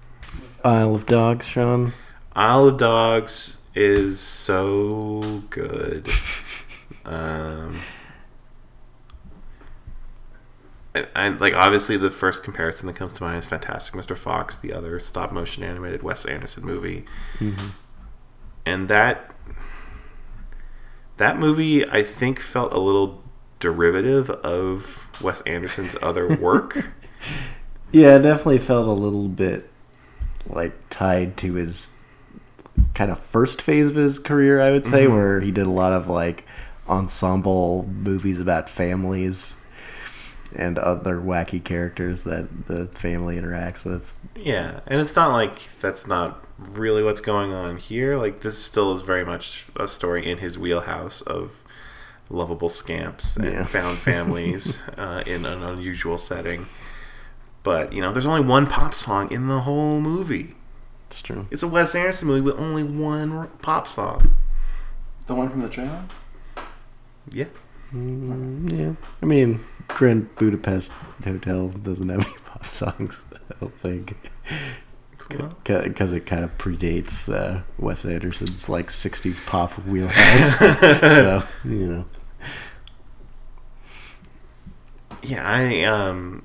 [0.64, 1.92] Isle of Dogs, Sean.
[2.34, 6.08] Isle of Dogs is so good.
[7.06, 7.80] um,
[10.94, 14.16] I, I like obviously the first comparison that comes to mind is Fantastic Mr.
[14.16, 17.06] Fox, the other stop motion animated Wes Anderson movie,
[18.66, 19.30] and that
[21.16, 23.21] that movie I think felt a little
[23.62, 26.86] derivative of Wes Anderson's other work.
[27.94, 29.68] Yeah, it definitely felt a little bit
[30.46, 31.94] like tied to his
[32.94, 35.14] kind of first phase of his career, I would say, mm-hmm.
[35.14, 36.46] where he did a lot of like
[36.88, 39.58] ensemble movies about families
[40.56, 44.14] and other wacky characters that the family interacts with.
[44.34, 48.16] Yeah, and it's not like that's not really what's going on here.
[48.16, 51.61] Like this still is very much a story in his wheelhouse of
[52.32, 53.64] lovable scamps and Yeah.
[53.64, 56.66] found families uh, in an unusual setting.
[57.62, 60.54] But you know, there's only one pop song in the whole movie.
[61.08, 61.46] It's true.
[61.50, 64.34] It's a Wes Anderson movie with only one pop song.
[65.26, 66.04] The one from the trailer.
[67.30, 67.46] Yeah,
[67.94, 68.94] Mm, yeah.
[69.22, 70.92] I mean, Grand Budapest
[71.24, 74.16] Hotel doesn't have any pop songs, I don't think.
[75.38, 80.58] well, because it kind of predates uh, Wes Anderson's like '60s pop wheelhouse.
[80.58, 82.04] so you know,
[85.22, 85.42] yeah.
[85.44, 86.44] I um,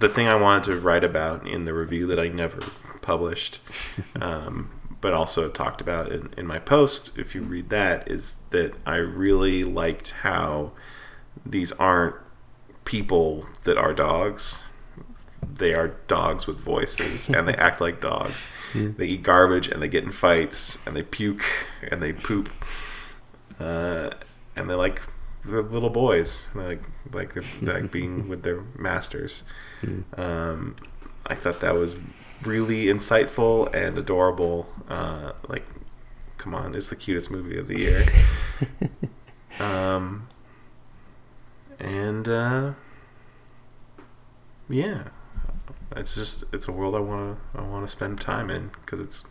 [0.00, 2.60] the thing I wanted to write about in the review that I never
[3.02, 3.60] published,
[4.20, 7.16] um, but also talked about in, in my post.
[7.16, 10.72] If you read that, is that I really liked how
[11.44, 12.16] these aren't
[12.84, 14.64] people that are dogs.
[15.54, 18.48] they are dogs with voices and they act like dogs.
[18.74, 21.44] They eat garbage and they get in fights and they puke
[21.82, 22.50] and they poop.
[23.58, 24.10] Uh,
[24.56, 25.02] and they're like
[25.44, 26.82] the little boys, like
[27.12, 29.44] like like being with their masters.
[30.16, 30.76] Um,
[31.26, 31.96] I thought that was
[32.42, 34.66] really insightful and adorable.
[34.88, 35.64] Uh, like,
[36.38, 38.02] come on, it's the cutest movie of the year.
[39.60, 40.28] um,
[41.78, 42.72] and uh,
[44.68, 45.04] yeah,
[45.94, 49.00] it's just it's a world I want to I want to spend time in because
[49.00, 49.24] it's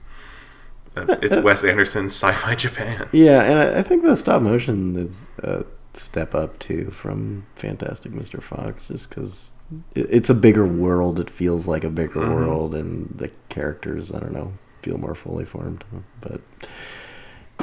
[0.97, 3.07] it's Wes Anderson's sci-fi Japan.
[3.11, 8.11] Yeah, and I, I think the stop motion is a step up too from Fantastic
[8.11, 8.41] Mr.
[8.41, 9.53] Fox, just because
[9.95, 11.19] it, it's a bigger world.
[11.19, 12.35] It feels like a bigger Mhm.
[12.35, 15.83] world, and the characters, I don't know, feel more fully formed.
[16.21, 16.41] But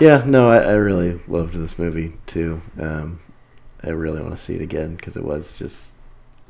[0.01, 2.61] yeah, no, I, I really loved this movie too.
[2.81, 3.19] Um,
[3.83, 5.95] I really want to see it again because it was just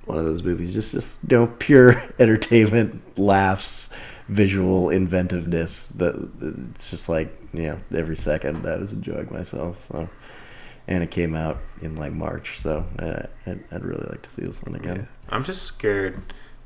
[0.04, 3.90] one of those movies, just just you know, pure entertainment, laughs,
[4.28, 5.86] visual inventiveness.
[5.88, 6.30] That
[6.74, 9.82] it's just like you know, every second I was enjoying myself.
[9.84, 10.08] So,
[10.88, 14.42] and it came out in like March, so I, I'd, I'd really like to see
[14.42, 14.80] this one Yeah.
[14.92, 15.08] again.
[15.30, 16.20] I'm just scared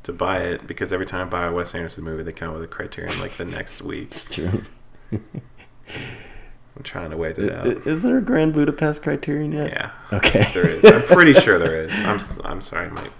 [0.04, 2.54] to buy it because every time I buy a Wes Anderson movie, they come out
[2.54, 4.09] with a Criterion like the next week.
[4.09, 4.62] It's true.
[5.12, 7.66] I'm trying to wait it out.
[7.86, 9.70] Is there a Grand Budapest Criterion yet?
[9.70, 10.46] Yeah, Okay.
[10.52, 10.84] there is.
[10.84, 11.92] I'm pretty sure there is.
[12.00, 13.11] I'm I'm sorry, I might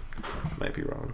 [0.59, 1.13] might be wrong.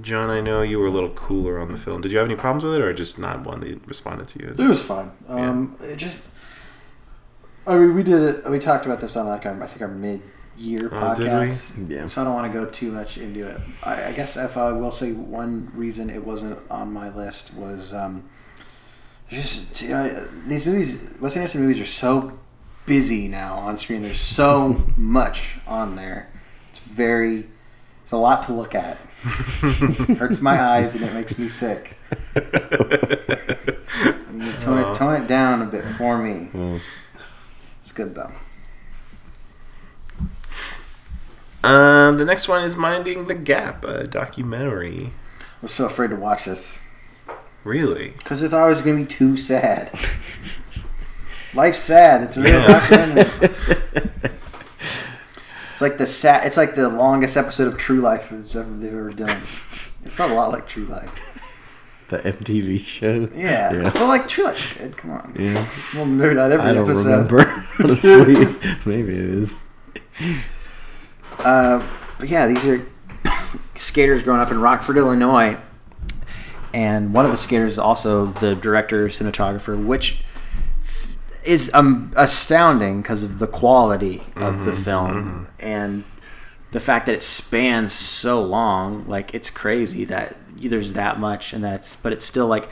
[0.00, 2.00] John, I know you were a little cooler on the film.
[2.00, 4.48] Did you have any problems with it, or just not one that responded to you?
[4.58, 5.12] It was fun.
[5.28, 6.24] Um, It just,
[7.66, 8.48] I mean, we did it.
[8.50, 11.28] We talked about this on like our, I think our mid-year Oh, did we?
[11.30, 11.90] podcast.
[11.90, 12.06] Yeah.
[12.06, 13.60] So I don't want to go too much into it.
[13.84, 17.92] I, I guess if I will say one reason it wasn't on my list was
[17.92, 18.24] um,
[19.28, 21.14] just you know, these movies.
[21.20, 22.38] Wes Anderson movies are so
[22.86, 24.00] busy now on screen.
[24.00, 26.30] There's so much on there.
[26.70, 27.46] It's very.
[28.02, 28.96] It's a lot to look at.
[29.22, 31.96] Hurts my eyes and it makes me sick.
[32.34, 32.42] You
[34.58, 36.48] tone, it, tone it down a bit for me.
[36.52, 36.80] Well,
[37.80, 38.32] It's good though.
[41.64, 45.12] Um, the next one is Minding the Gap, a documentary.
[45.40, 46.80] I was so afraid to watch this
[47.62, 48.14] Really?
[48.18, 49.90] because I thought it was going to be too sad.
[51.54, 52.22] Life's sad.
[52.24, 52.66] It's a real Yeah.
[52.66, 54.30] documentary.
[55.82, 56.46] It's like the sad.
[56.46, 59.30] It's like the longest episode of True Life that's ever they've ever done.
[60.04, 61.10] It felt a lot like True Life.
[62.08, 63.28] the MTV show.
[63.34, 63.90] Yeah, Yeah.
[63.92, 64.96] but like True Life, good.
[64.96, 65.34] Come on.
[65.38, 65.66] Yeah.
[65.94, 67.30] Well, maybe not every I don't episode.
[67.32, 67.64] remember.
[67.80, 68.34] Honestly,
[68.86, 69.60] maybe it is.
[71.40, 71.84] Uh,
[72.20, 72.86] but yeah, these are
[73.76, 75.56] skaters growing up in Rockford, Illinois,
[76.74, 80.22] and one of the skaters is also the director, cinematographer, which
[81.44, 86.04] is um, astounding because of the quality of the film and
[86.70, 89.06] the fact that it spans so long.
[89.06, 92.68] Like it's crazy that there's that much, and that's but it's still like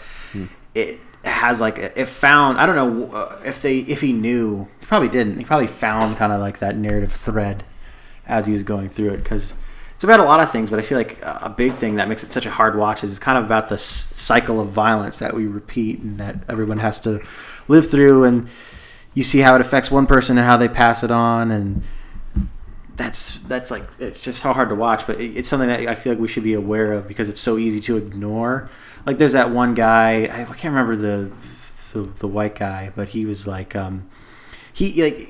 [0.74, 2.58] it has like it found.
[2.58, 4.68] I don't know uh, if they if he knew.
[4.80, 5.38] He probably didn't.
[5.38, 7.62] He probably found kind of like that narrative thread
[8.26, 9.54] as he was going through it because
[10.00, 12.22] it's about a lot of things but i feel like a big thing that makes
[12.22, 15.46] it such a hard watch is kind of about the cycle of violence that we
[15.46, 17.20] repeat and that everyone has to
[17.68, 18.48] live through and
[19.12, 21.82] you see how it affects one person and how they pass it on and
[22.96, 25.94] that's that's like it's just so hard to watch but it, it's something that i
[25.94, 28.70] feel like we should be aware of because it's so easy to ignore.
[29.04, 31.30] Like there's that one guy i, I can't remember the,
[31.92, 34.08] the the white guy but he was like um
[34.72, 35.28] he like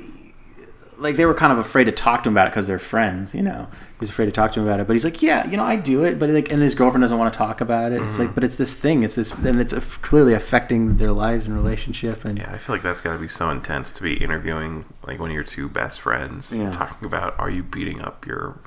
[1.00, 3.34] like they were kind of afraid to talk to him about it because they're friends,
[3.34, 3.68] you know.
[3.72, 5.64] He was afraid to talk to him about it, but he's like, yeah, you know,
[5.64, 8.02] I do it, but like, and his girlfriend doesn't want to talk about it.
[8.02, 8.34] It's like, mm-hmm.
[8.34, 12.38] but it's this thing, it's this, and it's clearly affecting their lives and relationship, and
[12.38, 15.30] Yeah, I feel like that's got to be so intense to be interviewing like one
[15.30, 16.70] of your two best friends, Yeah.
[16.70, 18.58] talking about are you beating up your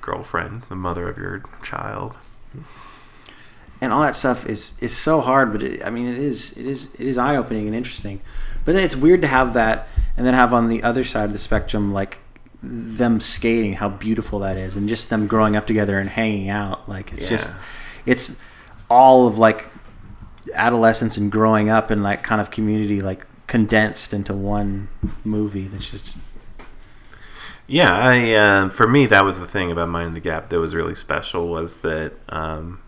[0.00, 2.14] girlfriend, the mother of your child.
[3.80, 5.52] and all that stuff is is so hard.
[5.52, 8.20] But it, I mean, it is it is it is eye opening and interesting.
[8.66, 11.32] But then it's weird to have that, and then have on the other side of
[11.32, 12.18] the spectrum like
[12.62, 16.88] them skating, how beautiful that is, and just them growing up together and hanging out.
[16.88, 17.54] Like it's just
[18.04, 18.36] it's
[18.90, 19.66] all of like
[20.54, 24.88] adolescence and growing up and like kind of community like condensed into one
[25.24, 26.18] movie that's just
[27.66, 30.74] Yeah, I uh, for me that was the thing about Minding the Gap that was
[30.74, 32.80] really special was that um,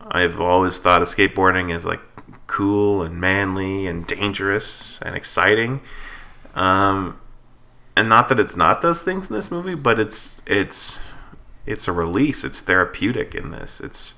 [0.00, 2.00] I've always thought of skateboarding as like
[2.48, 5.80] cool and manly and dangerous and exciting.
[6.56, 7.20] Um,
[7.96, 10.98] and not that it's not those things in this movie, but it's it's
[11.66, 12.42] it's a release.
[12.42, 13.80] It's therapeutic in this.
[13.80, 14.16] It's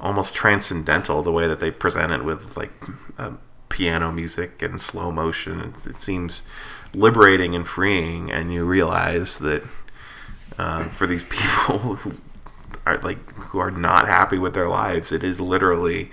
[0.00, 2.72] almost transcendental the way that they present it with like
[3.18, 3.32] uh,
[3.68, 5.60] piano music and slow motion.
[5.60, 6.44] It, it seems
[6.92, 9.62] liberating and freeing, and you realize that
[10.58, 12.14] um, for these people, who,
[12.86, 15.12] are like who are not happy with their lives.
[15.12, 16.10] It is literally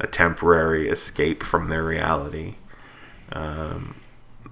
[0.00, 2.56] a temporary escape from their reality.
[3.32, 3.94] Um,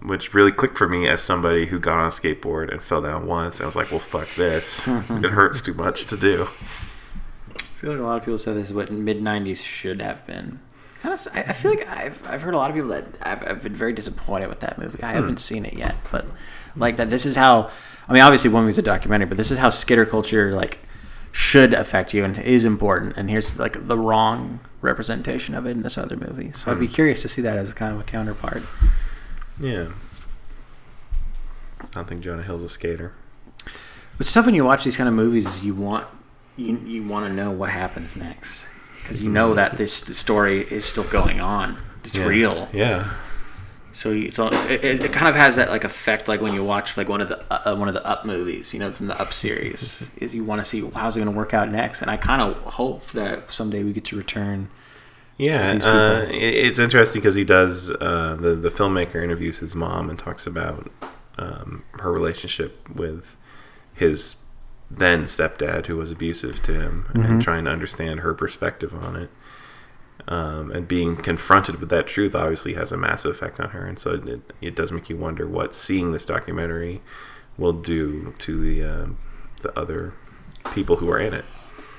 [0.05, 3.27] which really clicked for me as somebody who got on a skateboard and fell down
[3.27, 3.61] once.
[3.61, 4.87] I was like, well, fuck this.
[4.87, 6.47] it hurts too much to do.
[7.51, 10.27] I feel like a lot of people say this is what mid '90s should have
[10.27, 10.61] been.
[11.01, 13.43] Kind of, I I feel like I've I've heard a lot of people that I've,
[13.47, 15.03] I've been very disappointed with that movie.
[15.03, 16.27] I haven't seen it yet, but
[16.77, 17.71] like that, this is how.
[18.07, 20.79] I mean, obviously, one movie's a documentary, but this is how skater culture like
[21.33, 23.17] should affect you and is important.
[23.17, 26.53] And here's like the wrong representation of it in this other movie.
[26.53, 26.93] So I'd be hmm.
[26.93, 28.63] curious to see that as kind of a counterpart.
[29.61, 29.89] Yeah.
[31.81, 33.13] I don't think Jonah Hill's a skater.
[34.17, 36.07] What's tough when you watch these kind of movies is you want
[36.57, 38.73] you you want to know what happens next
[39.03, 39.57] because you know hmm.
[39.57, 41.77] that this story is still going on.
[42.05, 42.27] It's Yeah.
[42.27, 42.69] real.
[42.73, 43.11] Yeah.
[43.95, 46.97] So you, so it, it, kind of has that like effect like when you watch
[46.97, 49.33] like one of the uh, one of the Up movies, you know, from the Up
[49.33, 52.17] series, is you want to see how's it going to work out next, and I
[52.17, 54.69] kind of hope that someday we get to return.
[55.39, 57.91] Yeah, uh, it's interesting because he does.
[57.93, 60.91] Uh, the the filmmaker interviews his mom and talks about
[61.39, 63.37] um, her relationship with
[63.95, 64.37] his
[64.91, 69.31] then stepdad, who was abusive to him, and trying to understand her perspective on it.
[70.27, 73.99] Um, and being confronted with that truth obviously has a massive effect on her, and
[73.99, 77.03] so it, it does make you wonder what seeing this documentary
[77.59, 79.19] will do to the um
[79.61, 80.15] the other
[80.75, 81.45] people who are in it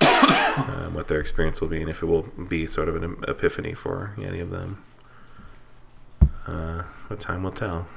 [0.00, 3.74] um, what their experience will be and if it will be sort of an epiphany
[3.74, 4.82] for any of them.
[6.46, 7.88] Uh, but time will tell.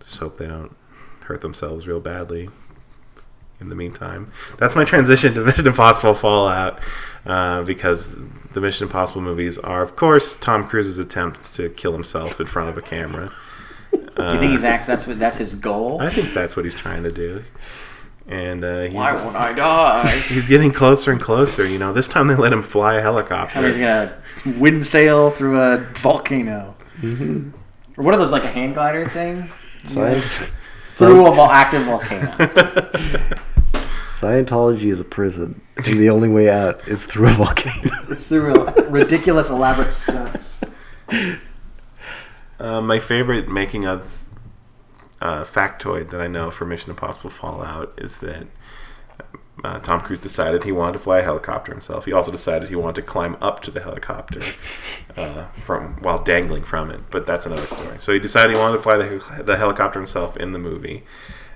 [0.00, 0.74] Just hope they don't
[1.24, 2.48] hurt themselves real badly.
[3.60, 6.78] In the meantime, that's my transition to Mission Impossible Fallout,
[7.26, 8.16] uh, because
[8.52, 12.68] the Mission Impossible movies are, of course, Tom Cruise's attempt to kill himself in front
[12.68, 13.32] of a camera.
[13.90, 13.98] Do
[14.32, 16.00] you think he's actually that's what that's his goal?
[16.00, 17.42] I think that's what he's trying to do,
[18.28, 20.08] and uh, he's, won't I die?
[20.28, 21.66] he's getting closer and closer.
[21.66, 23.60] You know, this time they let him fly a helicopter.
[23.66, 24.16] He's gonna
[24.58, 26.76] wind sail through a volcano.
[27.96, 29.48] Or what are those like a hand glider thing?
[29.84, 30.52] Scient-
[30.84, 32.30] Through a vol- active volcano.
[34.14, 37.96] Scientology is a prison, and the only way out is through a volcano.
[38.08, 40.60] it's through a ridiculous elaborate stunts.
[42.60, 44.24] Uh, my favorite making of
[45.20, 48.46] uh, factoid that I know for Mission Impossible Fallout is that
[49.64, 52.04] uh, Tom Cruise decided he wanted to fly a helicopter himself.
[52.04, 54.38] He also decided he wanted to climb up to the helicopter
[55.16, 57.00] uh, from while dangling from it.
[57.10, 57.98] But that's another story.
[57.98, 61.02] So he decided he wanted to fly the, the helicopter himself in the movie.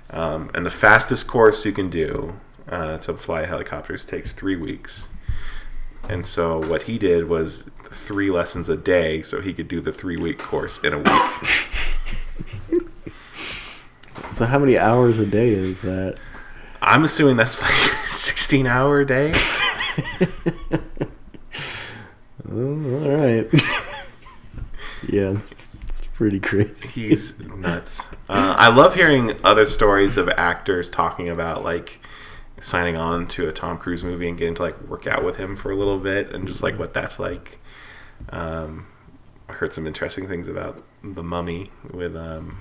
[0.09, 2.37] Um, and the fastest course you can do
[2.69, 5.09] uh, to fly helicopters takes three weeks.
[6.07, 9.91] And so what he did was three lessons a day, so he could do the
[9.91, 11.07] three week course in a week.
[14.31, 16.17] So how many hours a day is that?
[16.81, 17.71] I'm assuming that's like
[18.07, 19.61] 16 hour days.
[22.51, 23.47] Oh, all right.
[25.07, 25.51] yeah, it's,
[25.83, 26.87] it's pretty crazy.
[26.87, 28.11] He's nuts.
[28.27, 31.99] Uh, I love hearing other stories of actors talking about like
[32.61, 35.55] signing on to a Tom Cruise movie and getting to like work out with him
[35.55, 37.59] for a little bit and just like what that's like.
[38.29, 38.87] Um,
[39.47, 42.59] I heard some interesting things about the Mummy with um,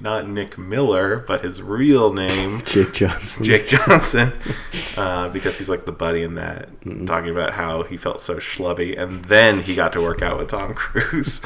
[0.00, 2.60] not Nick Miller, but his real name.
[2.64, 3.44] Jake Johnson.
[3.44, 4.32] Jake Johnson,
[4.96, 6.68] uh, because he's like the buddy in that,
[7.06, 10.48] talking about how he felt so schlubby, and then he got to work out with
[10.48, 11.42] Tom Cruise.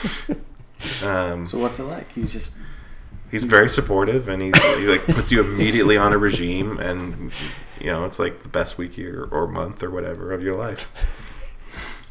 [1.02, 2.12] um, So what's it like?
[2.12, 2.54] He's just
[3.31, 7.33] he's very supportive, and he, he like puts you immediately on a regime, and
[7.81, 10.91] you know it's like the best week year or month or whatever of your life.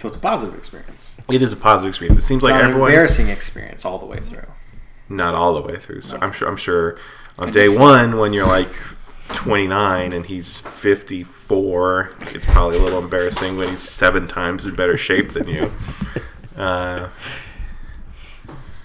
[0.01, 1.21] so it's a positive experience.
[1.29, 2.19] It is a positive experience.
[2.19, 4.47] It seems like an everyone, embarrassing experience all the way through.
[5.09, 6.01] not all the way through.
[6.01, 6.47] So I'm sure.
[6.47, 6.99] I'm sure
[7.37, 8.71] on day one when you're like
[9.27, 14.97] 29 and he's 54, it's probably a little embarrassing when he's seven times in better
[14.97, 15.71] shape than you.
[16.55, 17.09] Uh,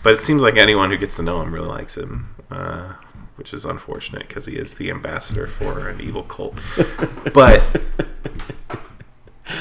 [0.03, 2.94] but it seems like anyone who gets to know him really likes him, uh,
[3.36, 6.55] which is unfortunate because he is the ambassador for an evil cult.
[7.34, 7.62] But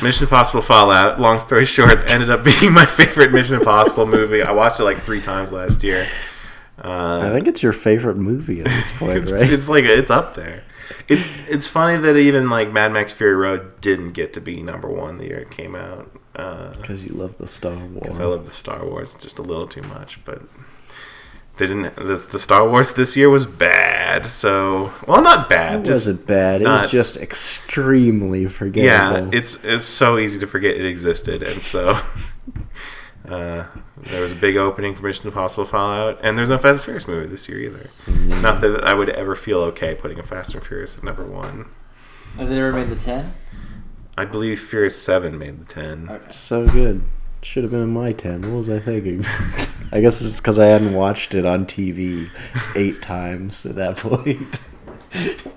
[0.01, 4.41] Mission Impossible Fallout, long story short, ended up being my favorite Mission Impossible movie.
[4.41, 6.05] I watched it like three times last year.
[6.81, 9.51] Uh, I think it's your favorite movie at this point, it's, right?
[9.51, 10.63] it's like it's up there.
[11.07, 14.87] It's it's funny that even like Mad Max Fury Road didn't get to be number
[14.87, 16.09] one the year it came out.
[16.77, 17.99] Because you love the Star Wars.
[18.01, 20.41] Because I love the Star Wars just a little too much, but
[21.57, 21.95] they didn't.
[21.95, 24.25] The, the Star Wars this year was bad.
[24.25, 25.81] So well, not bad.
[25.81, 26.61] It just- wasn't bad.
[26.61, 29.27] It not- was just extremely forgettable.
[29.33, 29.37] yeah.
[29.37, 31.97] It's it's so easy to forget it existed, and so.
[33.27, 33.63] Uh,
[33.97, 37.07] there was a big opening for Mission Impossible Fallout, and there's no Fast and Furious
[37.07, 37.89] movie this year either.
[38.41, 41.69] Not that I would ever feel okay putting a Fast and Furious at number one.
[42.37, 43.33] Has it ever made the ten?
[44.19, 46.09] I believe Furious Seven made the ten.
[46.09, 46.29] Okay.
[46.29, 47.03] So good.
[47.41, 48.41] Should have been in my 10.
[48.41, 49.23] What was I thinking?
[49.93, 52.29] I guess it's because I hadn't watched it on TV
[52.75, 54.59] eight times at that point.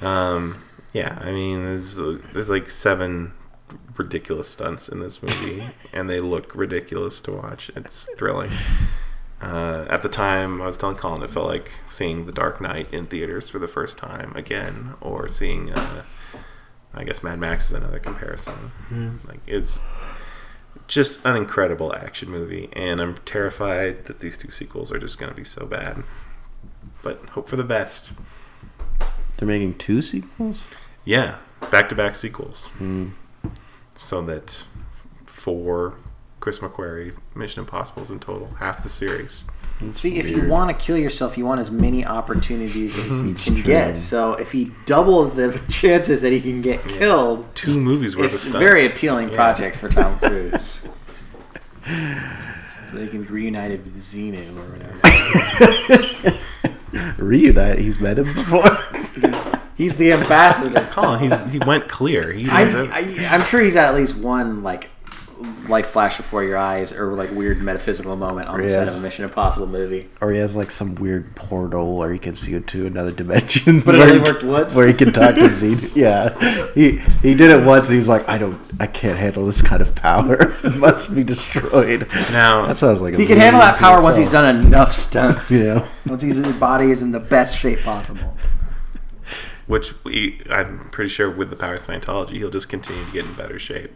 [0.00, 0.62] Um,
[0.92, 3.32] yeah, I mean, there's there's like seven
[3.96, 7.70] ridiculous stunts in this movie, and they look ridiculous to watch.
[7.74, 8.52] It's thrilling.
[9.40, 12.92] Uh, at the time, I was telling Colin it felt like seeing The Dark Knight
[12.92, 16.02] in theaters for the first time again, or seeing, uh,
[16.98, 18.72] I guess Mad Max is another comparison.
[19.26, 19.80] Like it's
[20.88, 25.30] just an incredible action movie, and I'm terrified that these two sequels are just going
[25.30, 26.02] to be so bad.
[27.02, 28.12] But hope for the best.
[29.36, 30.64] They're making two sequels?
[31.04, 31.36] Yeah,
[31.70, 32.72] back to back sequels.
[32.78, 33.12] Mm.
[34.00, 34.64] So that
[35.26, 35.94] four
[36.40, 39.44] Chris McQuarrie Mission Impossibles in total, half the series.
[39.92, 43.54] See, if you want to kill yourself, you want as many opportunities as you can
[43.54, 43.62] true.
[43.62, 43.96] get.
[43.96, 48.34] So if he doubles the chances that he can get killed, Two movies worth it's
[48.34, 48.58] of a stunts.
[48.58, 49.34] very appealing Yeah.
[49.36, 50.80] project for Tom Cruise.
[52.90, 56.38] so they can be reunited with Xenu or whatever.
[57.18, 57.78] Reunite.
[57.78, 58.76] He's met him before.
[59.76, 60.88] He's the ambassador.
[60.90, 62.32] Colin, he, he went clear.
[62.32, 64.90] He I'm, I, I'm sure he's at least one like
[65.68, 69.00] life flash before your eyes or like weird metaphysical moment on the set of a
[69.02, 70.08] Mission Impossible movie.
[70.20, 73.80] or he has like some weird portal where he can see into another dimension.
[73.84, 74.74] But it only he- worked once?
[74.74, 76.00] Where he can talk to Z.
[76.00, 76.36] Yeah.
[76.74, 77.84] He he did it once.
[77.84, 80.36] And he was like, I don't, I can't handle this kind of power.
[80.64, 82.08] it must be destroyed.
[82.32, 84.92] Now- that sounds like a He can handle that to power once he's done enough
[84.92, 85.50] stunts.
[85.52, 85.86] Yeah.
[86.06, 88.36] Once his body is in the best shape possible.
[89.66, 93.24] which we, I'm pretty sure with the power of Scientology, he'll just continue to get
[93.26, 93.92] in better shape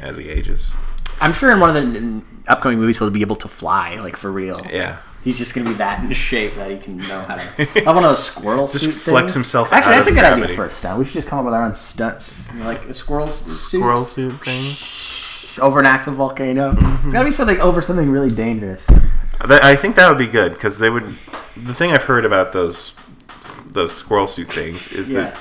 [0.00, 0.72] as he ages.
[1.20, 4.30] I'm sure in one of the upcoming movies he'll be able to fly, like for
[4.32, 4.66] real.
[4.70, 4.98] Yeah.
[5.22, 7.42] He's just gonna be that in shape that he can know how to.
[7.42, 9.34] Have one of those squirrel Just suit flex things.
[9.34, 10.42] himself Actually, out that's a good gravity.
[10.44, 10.98] idea for us now.
[10.98, 13.80] We should just come up with our own stunts, You know, like a squirrel suit
[13.80, 15.62] Squirrel suit thing.
[15.64, 16.72] over an active volcano.
[16.72, 17.06] Mm-hmm.
[17.06, 18.86] It's gotta be something over something really dangerous.
[19.40, 21.04] I think that would be good because they would.
[21.04, 22.92] The thing I've heard about those
[23.66, 25.22] those squirrel suit things is Yeah.
[25.22, 25.38] that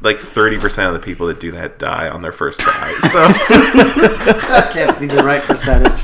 [0.00, 2.92] like thirty percent of the people that do that die on their first try.
[3.02, 3.28] So
[4.48, 6.02] That can't be the right percentage.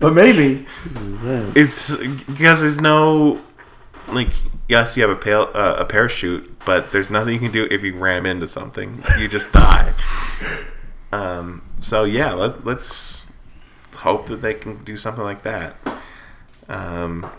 [0.00, 0.66] but maybe.
[1.54, 3.40] it's because there's no
[4.08, 4.28] like
[4.68, 7.82] yes you have a pale, uh, a parachute, but there's nothing you can do if
[7.82, 9.02] you ram into something.
[9.18, 9.94] You just die.
[11.12, 13.24] Um, so yeah, let, let's
[13.94, 15.76] hope that they can do something like that.
[16.68, 17.30] Um,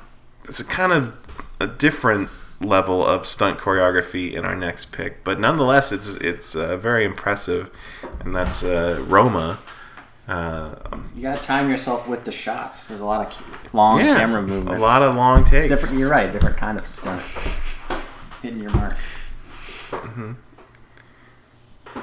[0.45, 1.15] it's a kind of
[1.59, 2.29] a different
[2.59, 7.69] level of stunt choreography in our next pick, but nonetheless, it's it's uh, very impressive,
[8.21, 9.59] and that's uh, Roma.
[10.27, 10.75] Uh,
[11.15, 12.87] You gotta time yourself with the shots.
[12.87, 14.79] There's a lot of long yeah, camera movements.
[14.79, 15.69] a lot of long takes.
[15.69, 15.97] different.
[15.99, 16.31] You're right.
[16.31, 17.21] Different kind of stunt.
[18.41, 18.97] Hitting your mark.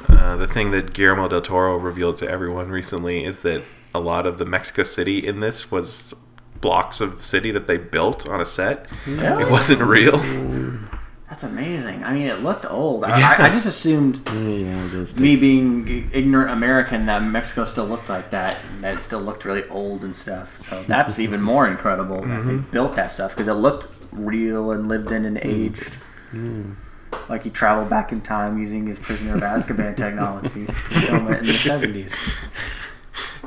[0.09, 3.63] Uh, the thing that Guillermo del Toro revealed to everyone recently is that
[3.95, 6.15] a lot of the Mexico City in this was
[6.61, 8.87] blocks of city that they built on a set.
[9.07, 10.19] It wasn't real.
[11.35, 12.05] That's amazing.
[12.05, 13.03] I mean, it looked old.
[13.03, 13.35] Yeah.
[13.39, 15.19] I, I just assumed Yeah, it is.
[15.19, 19.67] me being ignorant American that Mexico still looked like that, that it still looked really
[19.69, 20.59] old and stuff.
[20.59, 22.71] So that's even more incredible that they mm-hmm.
[22.71, 25.45] built that stuff because it looked real and lived in and mm.
[25.45, 25.97] aged.
[27.29, 31.41] Like he traveled back in time using his Prisoner of Azkaban technology to film it
[31.41, 32.15] in the seventies.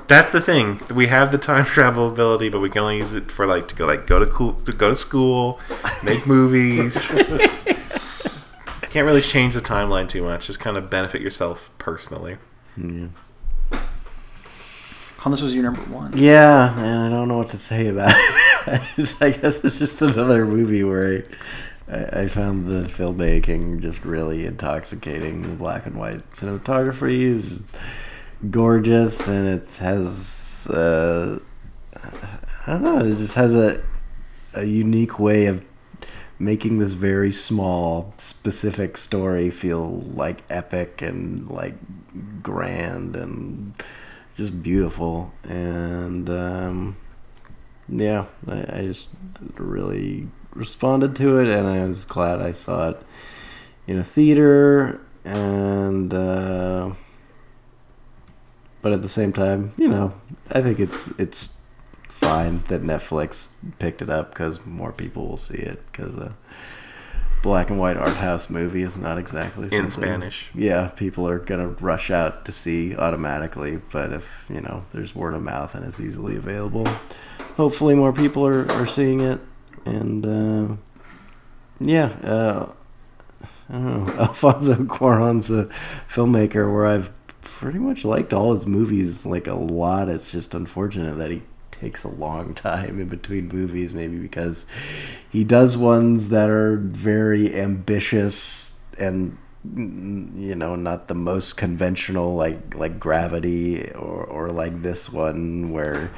[0.07, 0.81] That's the thing.
[0.93, 3.75] We have the time travel ability, but we can only use it for like to
[3.75, 5.59] go like go to cool to go to school,
[6.03, 7.07] make movies.
[8.89, 10.47] Can't really change the timeline too much.
[10.47, 12.37] Just kind of benefit yourself personally.
[12.77, 13.07] Yeah.
[15.17, 16.13] Colin, this was your number one.
[16.15, 19.15] Yeah, and I don't know what to say about it.
[19.19, 21.25] I guess it's just another movie where
[21.89, 25.41] I, I, I found the filmmaking just really intoxicating.
[25.41, 27.65] The black and white cinematography is
[28.49, 31.39] gorgeous, and it has uh,
[32.65, 33.83] I don't know, it just has a
[34.53, 35.63] a unique way of
[36.39, 41.75] making this very small specific story feel like epic and like
[42.43, 43.73] grand and
[44.35, 45.31] just beautiful.
[45.43, 46.97] And um,
[47.89, 49.09] yeah I, I just
[49.55, 53.01] really responded to it and i was glad i saw it
[53.87, 55.01] in a theater.
[55.23, 56.91] And uh,
[58.81, 60.13] but at the same time you know
[60.51, 61.49] i think it's it's
[62.09, 63.49] fine that netflix
[63.79, 66.33] picked it up because more people will see it because a
[67.43, 70.47] black and white art house movie is not exactly In Spanish.
[70.55, 73.79] yeah, people are gonna rush out to see automatically.
[73.91, 76.85] But if you know there's word of mouth and it's easily available,
[77.55, 79.39] hopefully more people are, are seeing it.
[79.85, 80.75] And uh,
[81.79, 82.71] yeah, uh,
[83.69, 84.13] I don't know.
[84.23, 85.65] Alfonso Cuarón's a
[86.09, 87.11] filmmaker where I've
[87.47, 90.09] pretty much liked all his movies like a lot.
[90.09, 91.41] It's just unfortunate that he
[91.71, 94.65] takes a long time in between movies, maybe because
[95.31, 99.37] he does ones that are very ambitious and
[99.67, 105.71] mm, you know not the most conventional like like gravity or or like this one
[105.71, 106.11] where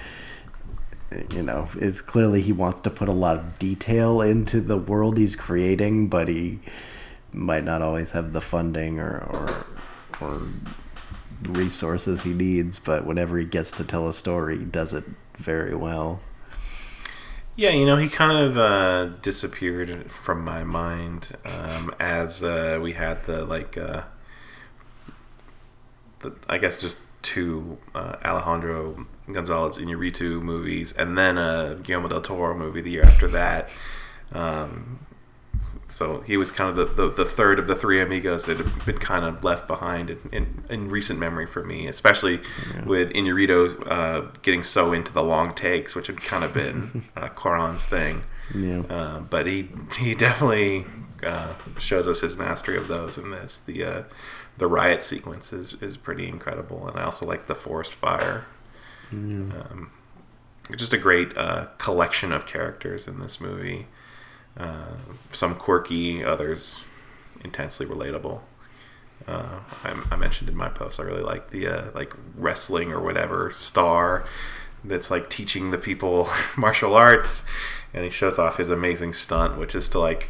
[1.34, 5.18] you know it's clearly he wants to put a lot of detail into the world
[5.18, 6.60] he's creating but he
[7.34, 9.66] might not always have the funding or or,
[10.22, 10.42] or
[11.44, 15.04] resources he needs but whenever he gets to tell a story he does it
[15.38, 16.20] very well
[17.56, 22.94] Yeah, you know, he kind of uh, disappeared from my mind um, as uh, we
[22.94, 24.04] had the like, uh,
[26.20, 32.22] the I guess just two uh, Alejandro Gonzalez Iñárritu movies, and then a Guillermo del
[32.22, 33.70] Toro movie the year after that.
[34.32, 35.00] Um,
[35.90, 38.86] so he was kind of the, the, the third of the three amigos that have
[38.86, 42.40] been kind of left behind in, in, in recent memory for me, especially
[42.86, 47.28] with Iñárritu uh, getting so into the long takes, which had kind of been uh,
[47.30, 48.24] Cuarón's thing.
[48.54, 50.86] yeah Uh, but he he definitely
[51.24, 53.60] uh, shows us his mastery of those in this.
[53.60, 54.04] The uh,
[54.58, 58.46] the riot sequence is, is pretty incredible, and I also like the forest fire.
[59.12, 59.92] Um,
[60.76, 63.88] just a great uh, collection of characters in this movie.
[64.60, 64.96] Uh,
[65.32, 66.82] some quirky, others
[67.44, 68.42] intensely relatable.
[69.28, 73.00] Uh, I, I mentioned in my post I really like the uh, like wrestling or
[73.00, 74.26] whatever star
[74.84, 77.44] that's like teaching the people martial arts,
[77.94, 80.30] and he shows off his amazing stunt, which is to like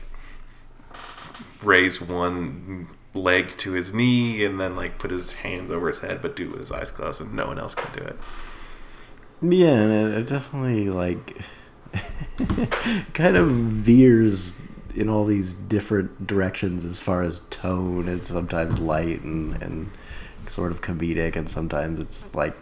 [1.64, 6.22] raise one leg to his knee and then like put his hands over his head,
[6.22, 8.18] but do it with his eyes closed, and no one else can do it.
[9.42, 11.38] Yeah, and it, it definitely like
[13.14, 14.60] kind of veers
[14.96, 18.08] in all these different directions as far as tone.
[18.08, 19.92] It's sometimes light and and
[20.48, 22.56] sort of comedic, and sometimes it's like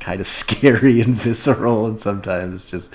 [0.00, 2.94] kind of scary and visceral, and sometimes it's just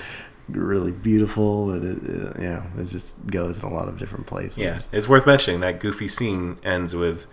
[0.49, 4.57] really beautiful, and it, it, yeah, it just goes in a lot of different places.
[4.57, 7.25] Yeah, it's worth mentioning that goofy scene ends with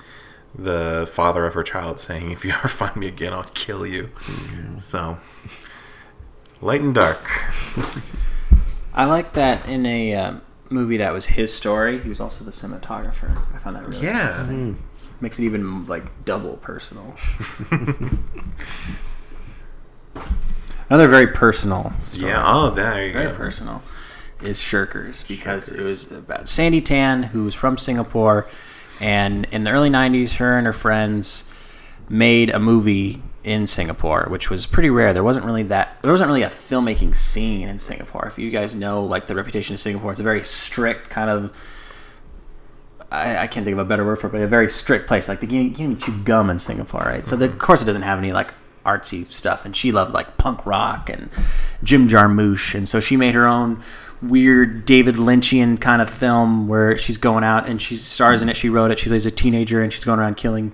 [0.56, 4.10] the father of her child saying, "If you ever find me again, I'll kill you."
[4.26, 4.76] Mm-hmm.
[4.78, 5.18] So,
[6.60, 7.20] light and dark.
[8.94, 12.00] I like that in a um, movie that was his story.
[12.00, 13.36] He was also the cinematographer.
[13.54, 14.78] I found that really Yeah, interesting.
[15.20, 17.14] makes it even like double personal.
[20.90, 21.92] Another very personal.
[22.02, 22.30] Story.
[22.30, 22.42] yeah.
[22.46, 23.34] Oh, there you very go.
[23.34, 23.82] personal
[24.42, 28.46] is Shirkers because it was about Sandi Tan who was from Singapore
[29.00, 31.48] and in the early 90s her and her friends
[32.10, 36.26] made a movie in Singapore which was pretty rare there wasn't really that there wasn't
[36.26, 40.10] really a filmmaking scene in Singapore if you guys know like the reputation of Singapore
[40.10, 41.54] it's a very strict kind of
[43.14, 45.28] I, I can't think of a better word for it, but a very strict place.
[45.28, 47.26] Like the, you can't even chew gum in Singapore, right?
[47.26, 47.54] So the, mm-hmm.
[47.54, 48.52] of course it doesn't have any like
[48.84, 49.64] artsy stuff.
[49.64, 51.30] And she loved like punk rock and
[51.82, 53.82] Jim Jarmusch, and so she made her own
[54.22, 58.56] weird David Lynchian kind of film where she's going out and she stars in it.
[58.56, 58.98] She wrote it.
[58.98, 60.72] She plays a teenager and she's going around killing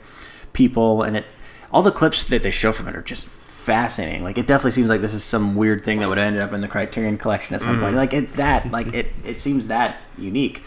[0.53, 1.03] people.
[1.03, 1.25] And it
[1.73, 4.25] all the clips that they show from it are just fascinating.
[4.25, 6.61] Like it definitely seems like this is some weird thing that would end up in
[6.61, 7.97] the Criterion collection at some point.
[7.97, 8.71] Like it's that.
[8.71, 9.07] Like it.
[9.25, 10.63] It seems that unique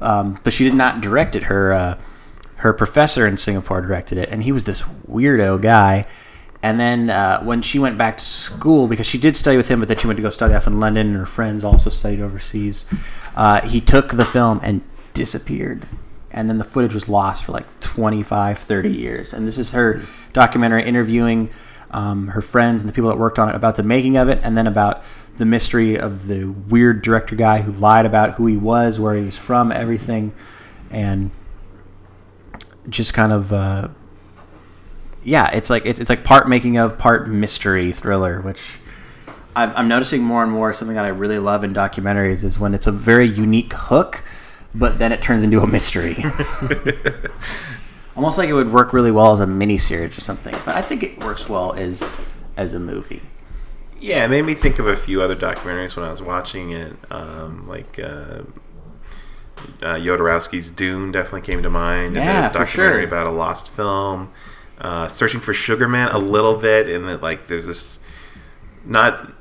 [0.00, 1.44] um, but she did not direct it.
[1.44, 1.98] Her uh,
[2.56, 6.06] her professor in Singapore directed it, and he was this weirdo guy.
[6.62, 9.78] And then uh, when she went back to school, because she did study with him,
[9.78, 12.20] but then she went to go study off in London, and her friends also studied
[12.20, 12.92] overseas.
[13.36, 14.82] Uh, he took the film and
[15.12, 15.86] disappeared.
[16.36, 19.32] And then the footage was lost for like 25, 30 years.
[19.32, 20.02] And this is her
[20.32, 21.50] documentary interviewing
[21.90, 24.38] um, her friends and the people that worked on it about the making of it,
[24.42, 25.02] and then about
[25.36, 29.24] the mystery of the weird director guy who lied about who he was, where he
[29.24, 30.32] was from, everything,
[30.90, 31.30] and
[32.88, 33.88] just kind of uh,
[35.26, 38.78] yeah, it's like it's, it's like part making of, part mystery thriller, which
[39.56, 40.72] I've, I'm noticing more and more.
[40.72, 44.22] Something that I really love in documentaries is when it's a very unique hook,
[44.78, 46.16] but then it turns into a mystery.
[48.16, 51.02] Almost like it would work really well as a miniseries or something, but I think
[51.02, 52.08] it works well as
[52.56, 53.22] as a movie.
[54.00, 56.92] Yeah, it made me think of a few other documentaries when I was watching it.
[57.10, 58.42] Um, like uh,
[59.82, 62.16] uh, Dune definitely came to mind.
[62.16, 63.08] Yeah, and for documentary sure.
[63.08, 64.32] about a lost film.
[64.78, 67.98] Uh, Searching for Sugar Man a little bit, and that like there's this
[68.84, 69.32] not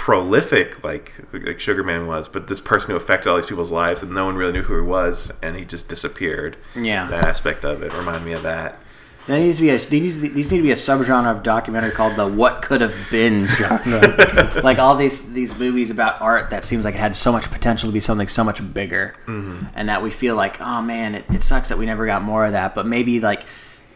[0.00, 4.02] prolific like like Sugar Man was, but this person who affected all these people's lives,
[4.02, 6.56] and no one really knew who he was, and he just disappeared.
[6.74, 7.06] Yeah.
[7.08, 8.78] that aspect of it reminded me of that.
[9.26, 12.16] There needs to be a these these need to be a subgenre of documentary called
[12.16, 14.60] the "What Could Have Been" genre.
[14.64, 17.90] like all these these movies about art that seems like it had so much potential
[17.90, 19.66] to be something so much bigger, mm-hmm.
[19.74, 22.46] and that we feel like, oh man, it, it sucks that we never got more
[22.46, 22.74] of that.
[22.74, 23.44] But maybe like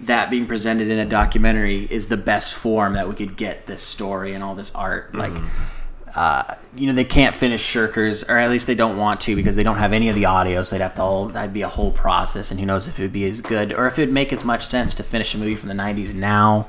[0.01, 3.83] that being presented in a documentary is the best form that we could get this
[3.83, 5.15] story and all this art.
[5.15, 5.84] Like, mm-hmm.
[6.15, 9.57] Uh, you know, they can't finish Shirkers, or at least they don't want to because
[9.57, 10.63] they don't have any of the audio.
[10.63, 13.03] So they'd have to all that'd be a whole process, and who knows if it
[13.03, 15.39] would be as good or if it would make as much sense to finish a
[15.39, 16.69] movie from the '90s now.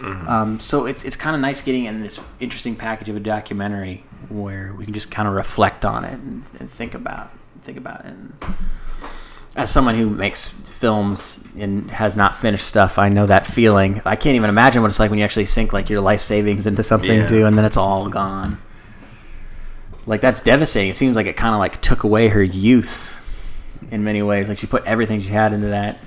[0.00, 4.04] Um, so it's it's kind of nice getting in this interesting package of a documentary
[4.28, 7.30] where we can just kind of reflect on it and, and think about
[7.62, 8.06] think about it.
[8.12, 8.32] And
[9.56, 14.00] as someone who makes films and has not finished stuff, I know that feeling.
[14.04, 16.68] I can't even imagine what it's like when you actually sink like your life savings
[16.68, 17.26] into something Yeah.
[17.26, 18.58] too, and then it's all gone.
[20.08, 20.90] Like that's devastating.
[20.90, 23.14] It seems like it kind of like took away her youth
[23.90, 24.48] in many ways.
[24.48, 25.98] Like she put everything she had into that,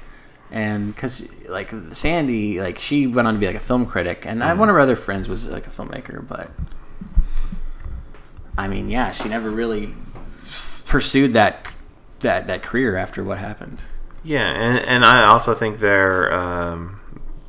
[0.49, 4.43] and because like Sandy, like she went on to be like a film critic, and
[4.43, 6.49] I, one of her other friends was like a filmmaker, but
[8.57, 9.93] I mean, yeah, she never really
[10.87, 11.67] pursued that
[12.21, 13.83] that that career after what happened.
[14.23, 16.99] Yeah, and and I also think their um,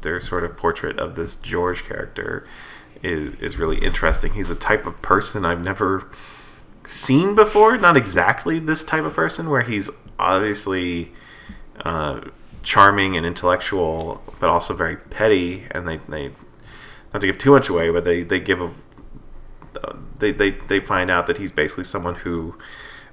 [0.02, 2.46] their sort of portrait of this George character
[3.02, 4.34] is is really interesting.
[4.34, 6.08] He's a type of person I've never
[6.86, 7.76] seen before.
[7.78, 11.12] Not exactly this type of person, where he's obviously
[11.84, 12.22] uh,
[12.62, 15.64] charming and intellectual, but also very petty.
[15.70, 16.30] And they, they
[17.12, 18.70] not to give too much away, but they they give a
[20.22, 22.54] they, they they find out that he's basically someone who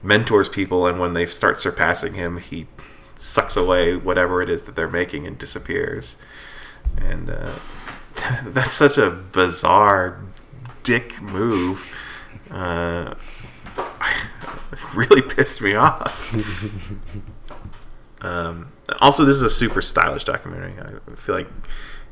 [0.02, 2.68] mentors people, and when they start surpassing him, he
[3.16, 6.18] sucks away whatever it is that they're making and disappears.
[7.02, 7.56] And uh,
[8.44, 10.20] that's such a bizarre
[10.84, 11.96] dick move.
[12.50, 13.16] Uh,
[14.96, 16.36] really pissed me off.
[18.22, 20.74] um, also, this is a super stylish documentary.
[20.80, 21.48] I feel like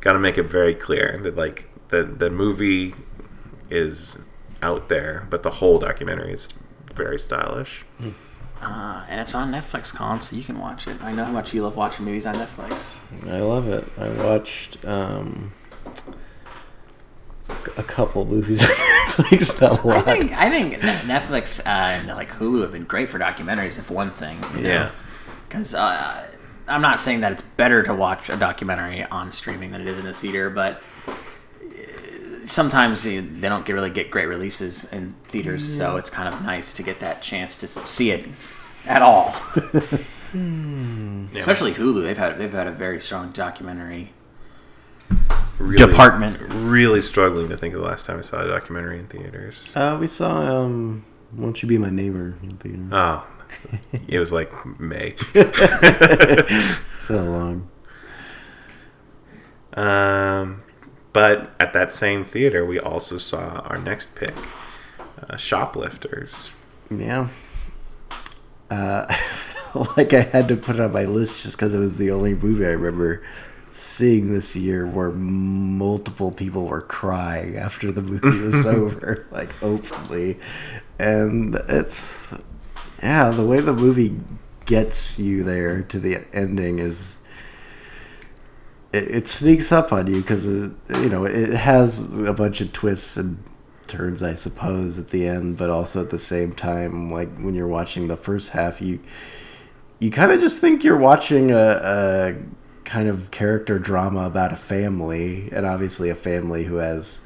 [0.01, 2.93] got to make it very clear that like the the movie
[3.69, 4.19] is
[4.61, 6.49] out there, but the whole documentary is
[6.93, 7.85] very stylish.
[8.61, 11.01] Uh, and it's on Netflix, Colin, so you can watch it.
[11.01, 12.97] I know how much you love watching movies on Netflix.
[13.29, 13.85] I love it.
[13.97, 15.51] I watched um,
[17.77, 20.05] a couple movies on Netflix, not a I lot.
[20.05, 23.77] think I think Netflix uh, and like Hulu have been great for documentaries.
[23.77, 24.91] If one thing, Yeah.
[25.47, 26.27] because uh,
[26.67, 29.97] I'm not saying that it's better to watch a documentary on streaming than it is
[29.99, 31.11] in a theater, but uh,
[32.45, 36.41] sometimes they they don't get really get great releases in theaters, so it's kind of
[36.43, 38.25] nice to get that chance to see it
[38.87, 39.33] at all.
[39.63, 39.79] Yeah.
[41.39, 44.11] Especially Hulu, they've had they've had a very strong documentary
[45.59, 46.39] Really, department.
[46.69, 49.71] Really struggling to think of the last time I saw a documentary in theaters.
[49.75, 51.03] Uh, we saw um,
[51.33, 52.87] "Won't You Be My Neighbor" in theater.
[52.91, 53.27] Oh,
[54.07, 55.15] it was like May.
[56.85, 57.69] so long.
[59.73, 60.63] Um,
[61.13, 64.33] but at that same theater, we also saw our next pick,
[65.27, 66.51] uh, Shoplifters.
[66.89, 67.29] Yeah.
[68.69, 69.05] Uh,
[69.97, 72.33] like I had to put it on my list just because it was the only
[72.33, 73.23] movie I remember
[73.77, 80.39] seeing this year where multiple people were crying after the movie was over, like openly.
[80.97, 82.33] And it's,
[83.03, 84.19] yeah, the way the movie
[84.65, 87.19] gets you there to the ending is.
[88.93, 93.17] It, it sneaks up on you because you know it has a bunch of twists
[93.17, 93.43] and
[93.87, 97.67] turns, I suppose, at the end, but also at the same time, like when you're
[97.67, 98.99] watching the first half, you
[99.99, 102.35] you kind of just think you're watching a, a
[102.87, 107.21] kind of character drama about a family, and obviously a family who has,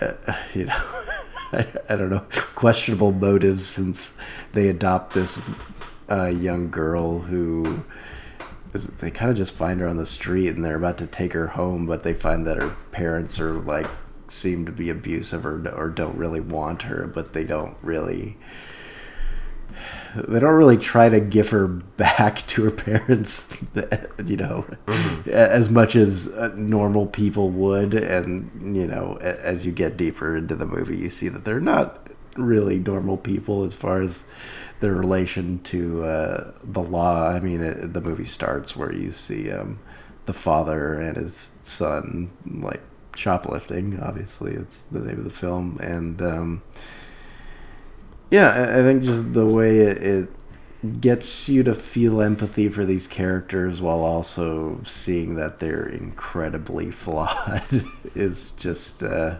[0.00, 0.14] uh,
[0.54, 0.74] you know,
[1.52, 2.24] I, I don't know,
[2.54, 4.14] questionable motives since
[4.52, 5.40] they adopt this
[6.10, 7.84] uh, young girl who
[8.72, 11.32] is- they kind of just find her on the street and they're about to take
[11.34, 13.86] her home, but they find that her parents are like
[14.26, 18.36] seem to be abusive or or don't really want her, but they don't really
[20.14, 23.56] they don't really try to give her back to her parents,
[24.24, 24.66] you know,
[25.26, 27.94] as much as uh, normal people would.
[27.94, 32.08] And you know, as you get deeper into the movie, you see that they're not
[32.36, 34.24] really normal people as far as
[34.80, 37.28] their relation to uh, the law.
[37.28, 39.78] I mean, it, the movie starts where you see um,
[40.26, 42.82] the father and his son like
[43.16, 44.00] shoplifting.
[44.00, 46.62] Obviously, it's the name of the film, and um,
[48.30, 53.06] yeah, I, think just the way it, it gets you to feel empathy for these
[53.06, 57.84] characters while also seeing that they're incredibly flawed
[58.14, 59.02] is just.
[59.02, 59.38] Uh,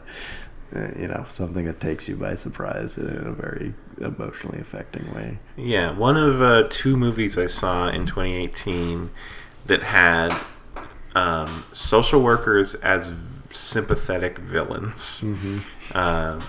[0.75, 5.39] uh, you know, something that takes you by surprise in a very emotionally affecting way.
[5.57, 9.11] Yeah, one of uh, two movies I saw in 2018
[9.67, 10.37] that had
[11.15, 13.13] um, social workers as
[13.51, 15.25] sympathetic villains,
[15.95, 16.41] uh,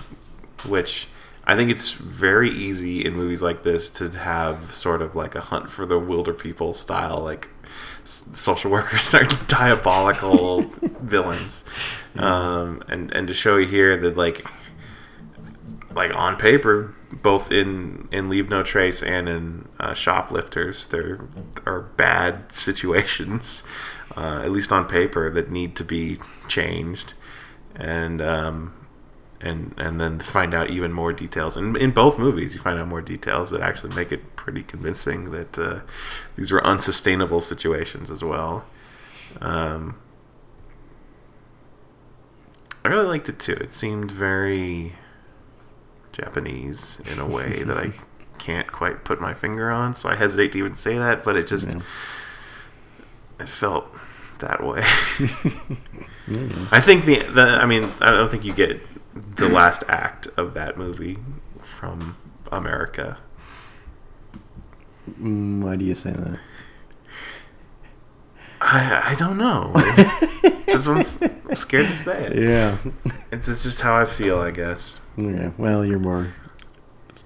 [0.66, 1.06] which
[1.46, 5.40] I think it's very easy in movies like this to have sort of like a
[5.40, 7.48] Hunt for the Wilderpeople style, like
[8.02, 10.62] s- social workers are diabolical
[11.00, 11.64] villains,
[12.16, 14.46] um, and and to show you here that like
[15.92, 21.20] like on paper, both in in Leave No Trace and in uh, Shoplifters, there
[21.64, 23.62] are bad situations,
[24.16, 26.18] uh, at least on paper, that need to be
[26.48, 27.14] changed,
[27.74, 28.74] and um,
[29.46, 31.56] and and then find out even more details.
[31.56, 35.30] And in both movies, you find out more details that actually make it pretty convincing
[35.30, 35.80] that uh,
[36.36, 38.64] these were unsustainable situations as well.
[39.40, 39.96] Um,
[42.84, 43.52] I really liked it too.
[43.54, 44.92] It seemed very
[46.12, 47.90] Japanese in a way that I
[48.38, 51.46] can't quite put my finger on, so I hesitate to even say that, but it
[51.48, 51.80] just Yeah.
[53.40, 53.86] it felt
[54.38, 54.82] that way.
[56.70, 58.80] I think the, the I mean, I don't think you get
[59.36, 61.18] the last act of that movie
[61.62, 62.16] from
[62.52, 63.18] America.
[65.20, 66.38] Mm, why do you say that?
[68.60, 69.72] I I don't know.
[70.66, 72.36] That's what I'm, I'm scared to say it.
[72.38, 72.78] Yeah.
[73.32, 75.00] It's, it's just how I feel, I guess.
[75.16, 75.50] yeah.
[75.56, 76.32] Well, you're more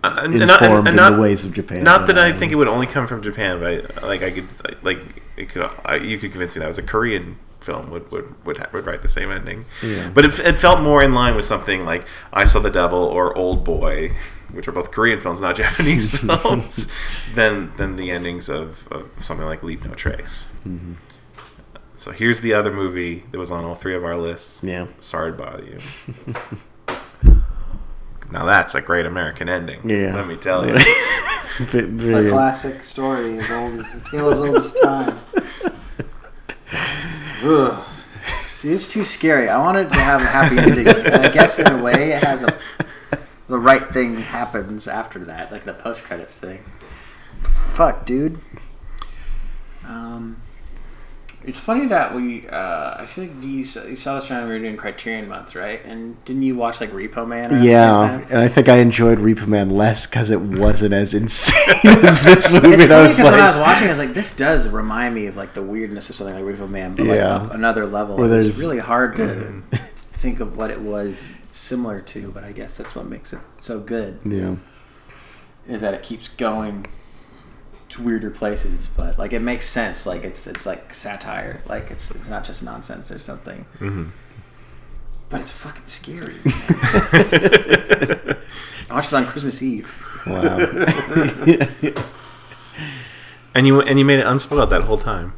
[0.03, 1.83] Uh, and informed not- and- and in the ways of Japan.
[1.85, 4.31] Not that than I think it would only come from Japan, but I, like I
[4.31, 4.47] could
[4.83, 4.99] like
[5.37, 8.57] it could I, you could convince me that was a Korean film would would would,
[8.59, 9.65] ha- would write the same ending.
[9.83, 10.11] Yeah.
[10.13, 13.35] But it, it felt more in line with something like I Saw the Devil or
[13.35, 14.15] Oldboy,
[14.53, 16.91] which are both Korean films, not Japanese films,
[17.35, 20.49] than than the endings of, of something like Leave No Trace.
[20.67, 20.95] Mm-hmm.
[21.97, 24.63] So here's the other movie that was on all three of our lists.
[24.65, 24.87] Yeah.
[25.01, 25.77] Sorry to bother you.
[28.33, 29.87] now that's a great American ending.
[29.89, 30.15] Yeah.
[30.15, 30.79] Let me tell you.
[31.59, 35.19] Ve- A classic story as old as the tale as old as time.
[37.43, 39.49] It's too scary.
[39.49, 40.87] I wanted to have a happy ending.
[40.87, 42.59] And I guess in a way, it has a
[43.51, 46.63] the right thing happens after that, like the post credits thing.
[47.43, 48.39] Fuck, dude.
[49.87, 50.37] Um,
[51.45, 52.47] it's funny that we.
[52.49, 55.27] Uh, I feel like you saw, you saw this around when we were doing Criterion
[55.29, 55.83] Month, right?
[55.85, 57.47] And didn't you watch like Repo Man?
[57.47, 60.93] around the same Yeah, and I think I enjoyed Repo Man less because it wasn't
[60.93, 62.69] as insane as this movie.
[62.69, 64.69] It's And I funny was because when I was watching, I was like, "This does
[64.69, 67.37] remind me of like the weirdness of something like Repo Man, but like Yeah.
[67.37, 68.67] up another level." Where It's there's- Mm-hmm.
[68.69, 69.63] really hard to
[69.97, 73.81] think of what it was similar to, but I guess that's what makes it so
[73.81, 74.57] good yeah,
[75.67, 76.87] is that it keeps going
[78.01, 80.07] weirder places, but like it makes sense.
[80.07, 81.61] Like it's it's like satire.
[81.67, 83.67] Like it's it's not just nonsense or something.
[83.79, 84.11] Mhm.
[85.29, 86.37] But it's fucking scary.
[86.45, 88.37] I
[88.91, 90.07] watched it on Christmas Eve.
[90.27, 90.59] wow.
[93.55, 95.33] And you and you made it unspoiled that whole time.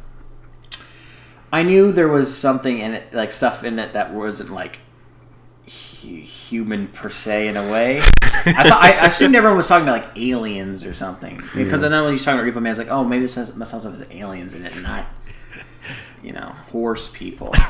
[1.51, 4.79] I knew there was something in it, like stuff in it that wasn't like
[5.65, 7.97] human per se in a way.
[8.21, 11.91] I thought I, I assumed everyone was talking about like aliens or something because then
[12.03, 14.07] when he's talking about Repo Man, it's like, oh, maybe this has, must also have
[14.11, 15.05] aliens in it, and not
[16.21, 17.53] you know horse people.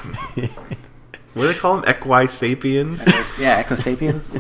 [1.34, 1.86] What do they call them?
[1.88, 3.04] Equi sapiens.
[3.40, 4.40] yeah, Equi Sapiens.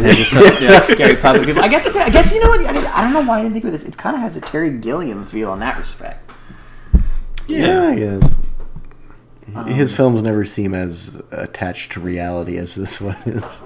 [0.00, 1.62] They're just so like scary public people.
[1.62, 3.42] I guess it's, I guess you know what I, didn't- I don't know why I
[3.42, 3.84] didn't think of this.
[3.84, 6.30] It kind of has a Terry Gilliam feel in that respect.
[7.46, 8.34] yeah, I guess.
[9.66, 13.62] His Um, films never seem as attached to reality as this one is.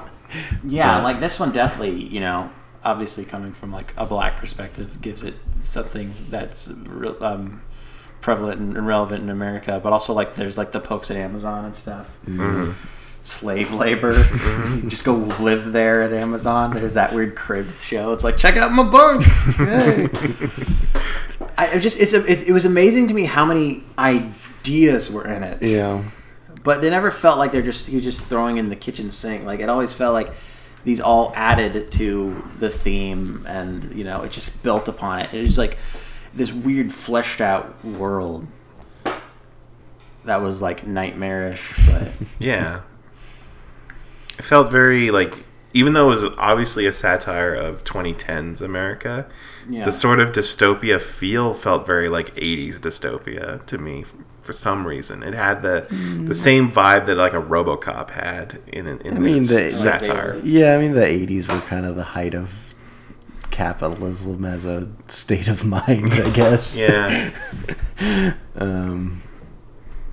[0.64, 2.50] Yeah, But- like this one definitely, you know,
[2.84, 7.60] obviously coming from like a black perspective gives it something that's real, um,
[8.20, 11.74] prevalent and relevant in America, but also like there's like the pokes at Amazon and
[11.76, 12.09] stuff.
[12.28, 12.74] Mhm.
[13.22, 14.12] Slave labor.
[14.88, 16.72] Just go live there at Amazon.
[16.72, 18.12] There's that weird Cribs show.
[18.12, 19.22] It's like check out my bunk.
[19.24, 20.09] Hey.
[21.59, 23.82] I I just it's, a, it, it was amazing to me how many
[24.69, 26.03] ideas were in it Yeah,
[26.62, 29.45] but they never felt like they're just you just throwing in the kitchen sink.
[29.45, 30.32] Like it always felt like
[30.85, 35.35] these all added to the theme, and you know it just built upon it.
[35.35, 35.78] It was like
[36.35, 38.47] this weird fleshed out world
[40.24, 42.82] that was like nightmarish, but Yeah.
[44.39, 49.27] It felt very like even though it was obviously a satire of 2010s America,
[49.69, 54.05] yeah, the sort of dystopia feel felt very like 80s dystopia to me
[54.48, 55.22] for some reason.
[55.22, 56.34] It had the the mm.
[56.34, 60.40] same vibe that like a RoboCop had in in, in I mean, its the- satire.
[60.42, 60.74] yeah.
[60.74, 62.74] I mean, the '80s were kind of the height of
[63.50, 66.78] capitalism as a state of mind, I guess.
[66.78, 67.30] Yeah.
[68.56, 69.20] um,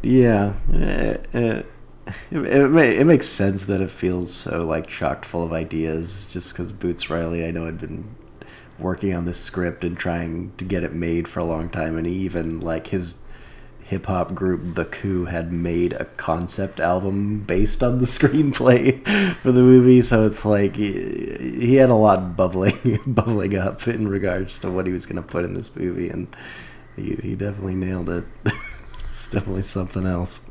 [0.04, 0.52] yeah.
[0.70, 1.66] It, it,
[2.32, 6.52] it, ma- it makes sense that it feels so like chocked full of ideas, just
[6.52, 8.18] because Boots Riley, I know, had been
[8.80, 12.06] working on this script and trying to get it made for a long time, and
[12.06, 13.16] he even like his
[13.86, 19.06] hip hop group The Coup had made a concept album based on the screenplay
[19.38, 20.02] for the movie.
[20.02, 24.92] So it's like he, had a lot bubbling bubbling up in regards to what he
[24.92, 26.28] was going to put in this movie, and
[26.96, 28.24] he, he definitely nailed it.
[29.08, 30.42] it's definitely something else.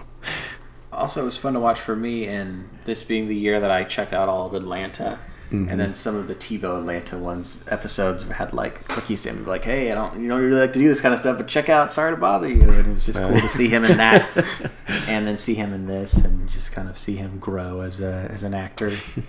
[0.93, 3.83] Also, it was fun to watch for me, and this being the year that I
[3.83, 5.19] checked out all of Atlanta,
[5.55, 5.71] Mm-hmm.
[5.71, 9.93] and then some of the TiVo Atlanta ones episodes had like cookie Sam like, "Hey,
[9.93, 11.69] I don't, you know, you really like to do this kind of stuff, but check
[11.69, 14.29] out Sorry to Bother You," and it was just cool to see him in that,
[15.09, 18.29] and then see him in this, and just kind of see him grow as a
[18.31, 18.91] as an actor.
[18.91, 19.23] so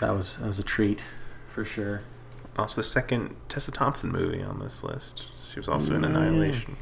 [0.00, 1.02] that was that was a treat
[1.48, 2.02] for sure.
[2.58, 5.24] Also, the second Tessa Thompson movie on this list.
[5.52, 6.04] She was also in.
[6.04, 6.76] Annihilation.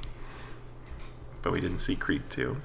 [1.43, 2.57] But we didn't see Creed 2.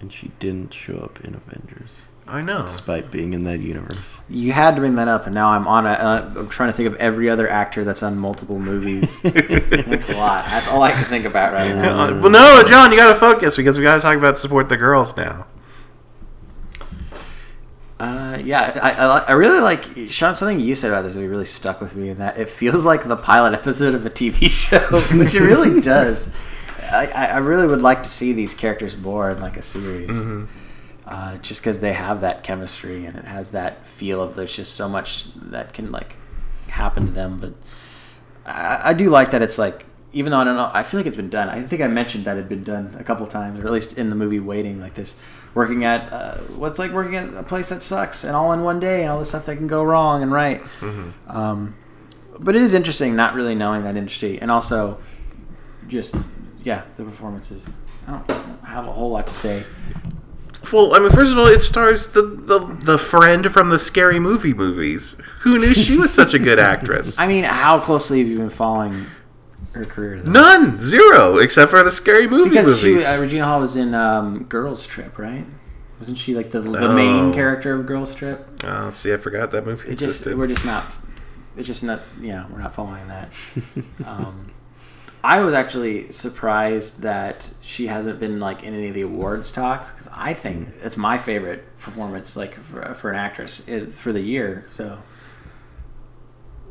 [0.00, 2.62] And she didn't show up in Avengers, I know.
[2.62, 4.20] despite being in that universe.
[4.28, 5.90] You had to bring that up, and now I'm on a.
[5.90, 9.20] Uh, I'm trying to think of every other actor that's on multiple movies.
[9.20, 10.44] Thanks a lot.
[10.46, 12.04] That's all I can think about right now.
[12.04, 15.16] Uh, well, no, John, you gotta focus because we gotta talk about support the girls
[15.16, 15.46] now.
[17.98, 20.34] Uh, yeah, I, I, I really like Sean.
[20.34, 23.08] Something you said about this movie really stuck with me, in that it feels like
[23.08, 24.80] the pilot episode of a TV show,
[25.16, 26.34] which it really does.
[26.82, 30.10] I, I I really would like to see these characters more in like a series,
[31.06, 34.74] uh, just because they have that chemistry and it has that feel of there's just
[34.74, 36.16] so much that can like
[36.68, 37.38] happen to them.
[37.38, 37.54] But
[38.44, 41.06] I, I do like that it's like even though I don't know, I feel like
[41.06, 41.50] it's been done.
[41.50, 43.98] I think I mentioned that it had been done a couple times, or at least
[43.98, 45.20] in the movie Waiting, like this,
[45.54, 48.80] working at uh, what's like working at a place that sucks, and all in one
[48.80, 50.62] day, and all the stuff that can go wrong and right.
[51.28, 51.76] Um,
[52.38, 54.98] but it is interesting not really knowing that industry, and also
[55.86, 56.14] just
[56.64, 57.68] yeah, the performances.
[58.08, 58.30] I don't
[58.64, 59.64] have a whole lot to say.
[60.72, 64.18] Well, I mean, first of all, it stars the, the the friend from the scary
[64.18, 65.20] movie movies.
[65.40, 67.18] Who knew she was such a good actress?
[67.18, 69.06] I mean, how closely have you been following
[69.72, 70.20] her career?
[70.20, 70.30] Though?
[70.30, 73.06] None, zero, except for the scary movie because she, movies.
[73.06, 75.44] uh, Regina Hall was in um, Girls Trip, right?
[75.98, 77.34] Wasn't she like the the main Oh.
[77.34, 78.46] character of Girls Trip?
[78.64, 80.38] oh, see, I forgot that movie It just existed.
[80.38, 80.84] we're just not.
[81.56, 82.00] It's just not.
[82.20, 83.32] Yeah, we're not following that.
[84.06, 84.50] um,
[85.26, 89.90] I was actually surprised that she hasn't been like in any of the awards talks
[89.90, 94.20] because I think it's my favorite performance, like for, for an actress eh, for the
[94.20, 94.64] year.
[94.70, 94.98] So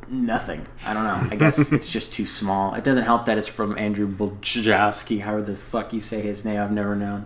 [0.07, 0.65] nothing.
[0.88, 1.27] I don't know.
[1.32, 2.73] I guess it's just too small.
[2.76, 6.61] It doesn't help that it's from Andrew Bujalski, however the fuck you say his name.
[6.61, 7.26] I've never known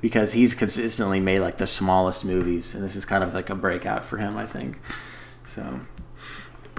[0.00, 3.56] because he's consistently made like the smallest movies, and this is kind of like a
[3.56, 4.36] breakout for him.
[4.36, 4.78] I think.
[5.44, 5.80] So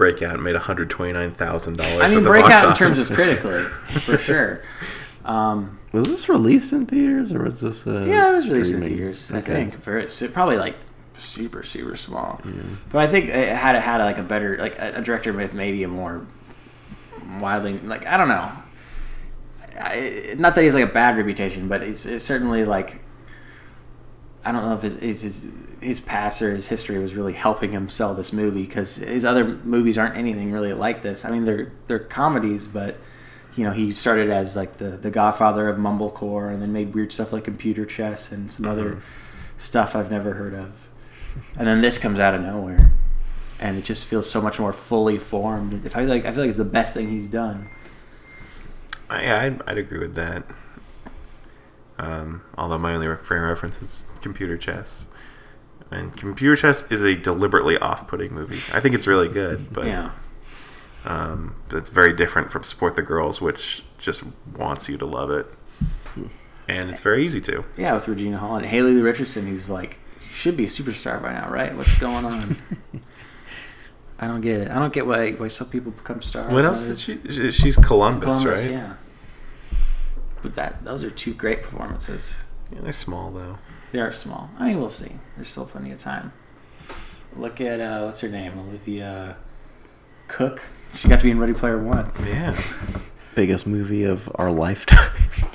[0.02, 2.00] Breakout made one hundred twenty nine thousand dollars.
[2.02, 3.62] I mean, breakout in terms of critically,
[4.00, 4.62] for sure.
[5.24, 7.86] Um, Was this released in theaters or was this?
[7.86, 8.98] Uh, yeah, it was released in streaming?
[8.98, 9.30] theaters.
[9.30, 10.74] I think very so probably like
[11.16, 12.40] super super small.
[12.90, 15.84] But I think it had had like a better like a, a director with maybe
[15.84, 16.26] a more
[17.40, 18.50] widely like I don't know.
[19.80, 23.00] I, not that he's like a bad reputation, but it's, it's certainly like
[24.44, 25.46] I don't know if his his his,
[25.82, 29.44] his past or his history was really helping him sell this movie because his other
[29.44, 31.24] movies aren't anything really like this.
[31.24, 32.96] I mean, they're they're comedies, but
[33.56, 37.12] you know, he started as like the the Godfather of mumblecore, and then made weird
[37.12, 39.02] stuff like Computer Chess and some other
[39.56, 40.88] stuff I've never heard of.
[41.56, 42.92] And then this comes out of nowhere,
[43.60, 45.84] and it just feels so much more fully formed.
[45.84, 47.68] If I like, I feel like it's the best thing he's done.
[49.08, 50.44] I, I'd, I'd agree with that.
[51.98, 55.06] Um, although my only frame reference is computer chess,
[55.92, 58.56] and computer chess is a deliberately off-putting movie.
[58.76, 60.10] I think it's really good, but yeah.
[61.04, 64.22] um, it's very different from Support the Girls, which just
[64.56, 65.46] wants you to love it,
[66.68, 67.64] and it's very easy to.
[67.76, 69.98] Yeah, with Regina Hall and Haley Lu Richardson, who's like
[70.30, 71.74] should be a superstar by now, right?
[71.76, 72.56] What's going on?
[74.18, 74.70] I don't get it.
[74.70, 76.52] I don't get why why some people become stars.
[76.52, 77.18] What else she?
[77.28, 78.70] she- She's Columbus, Columbus, right?
[78.70, 78.94] yeah.
[80.42, 82.36] But that those are two great performances.
[82.72, 83.58] Yeah, they're small though.
[83.92, 84.50] They are small.
[84.58, 85.12] I mean, we'll see.
[85.36, 86.32] There's still plenty of time.
[87.36, 89.36] Look at uh, what's her name, Olivia
[90.28, 90.62] Cooke.
[90.94, 92.10] She got to be in Ready Player One.
[92.24, 92.58] Yeah.
[93.34, 95.10] Biggest movie of our lifetime.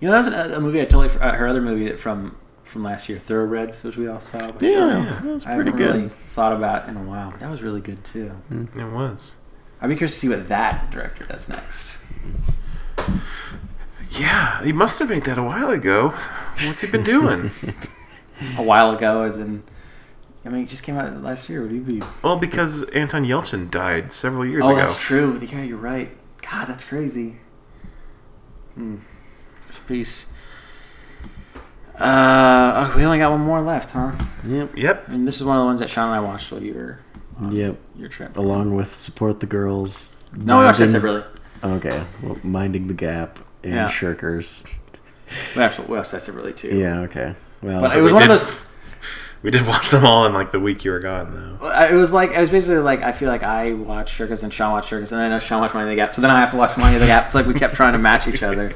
[0.00, 1.20] You know, that was a, a movie I totally.
[1.20, 4.52] Uh, her other movie that from from last year, Thoroughbreds, which we all saw.
[4.52, 5.94] but yeah, that was I pretty haven't good.
[5.96, 7.34] really thought about in a while.
[7.40, 8.30] That was really good too.
[8.48, 9.34] It was.
[9.80, 11.96] I'd be curious to see what that director does next.
[14.10, 16.14] Yeah, he must have made that a while ago.
[16.64, 17.50] What's he been doing?
[18.56, 19.64] A while ago, as in,
[20.44, 21.62] I mean, it just came out last year.
[21.62, 22.02] Would he be?
[22.22, 24.76] well, because Anton Yelchin died several years oh, ago.
[24.76, 25.40] Oh, that's true.
[25.42, 26.16] Yeah, you're right.
[26.40, 27.36] God, that's crazy.
[28.74, 28.98] Hmm.
[29.88, 30.26] Peace.
[31.98, 34.12] Uh, oh, we only got one more left, huh?
[34.46, 34.76] Yep.
[34.76, 35.08] Yep.
[35.08, 37.00] And this is one of the ones that Sean and I watched while you were
[37.38, 37.76] on Yep.
[37.96, 38.36] your trip.
[38.36, 40.14] Along with support the girls.
[40.36, 41.40] No, we watched that minding- separately.
[41.64, 43.88] Okay, well, minding the gap and Yeah.
[43.88, 44.66] shirkers.
[45.56, 46.76] Actually we watched that really too.
[46.76, 47.00] Yeah.
[47.00, 47.34] Okay.
[47.62, 48.50] Well, But it was we one of those.
[49.40, 51.70] We did watch them all in like the week you were gone, though.
[51.84, 54.72] It was like it was basically like I feel like I watched Shirkers and Sean
[54.72, 56.50] watched Shirkers and then I know Sean watched Minding the Gap, so then I have
[56.50, 57.26] to watch Minding the Gap.
[57.26, 58.72] It's like we kept trying to match each other.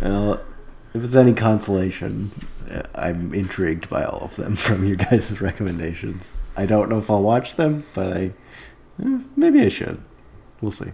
[0.00, 0.40] well,
[0.94, 2.30] if it's any consolation,
[2.70, 6.40] uh, I'm intrigued by all of them from your guys' recommendations.
[6.56, 8.32] I don't know if I'll watch them, but I
[9.04, 10.00] eh, maybe I should.
[10.62, 10.92] We'll see.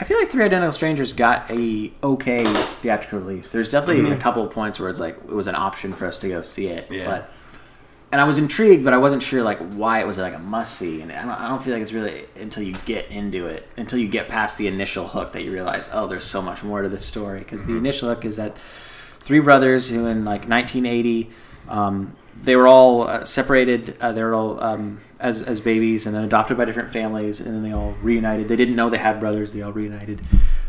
[0.00, 2.44] I feel like Three Identical Strangers got a okay
[2.80, 3.50] theatrical release.
[3.50, 6.18] There's definitely a couple of points where it's like it was an option for us
[6.20, 7.04] to go see it, Yeah.
[7.06, 7.30] but
[8.10, 10.76] and I was intrigued, but I wasn't sure like why it was like a must
[10.76, 13.66] see, and I don't, I don't feel like it's really until you get into it,
[13.76, 16.82] until you get past the initial hook that you realize, oh, there's so much more
[16.82, 17.38] to this story.
[17.38, 18.58] Because the initial hook is that
[19.20, 21.30] three brothers who in like 1980,
[21.68, 23.96] um, they were all uh, separated.
[24.00, 27.54] Uh, they were all um, as as babies, and then adopted by different families, and
[27.54, 28.48] then they all reunited.
[28.48, 29.52] They didn't know they had brothers.
[29.52, 30.20] They all reunited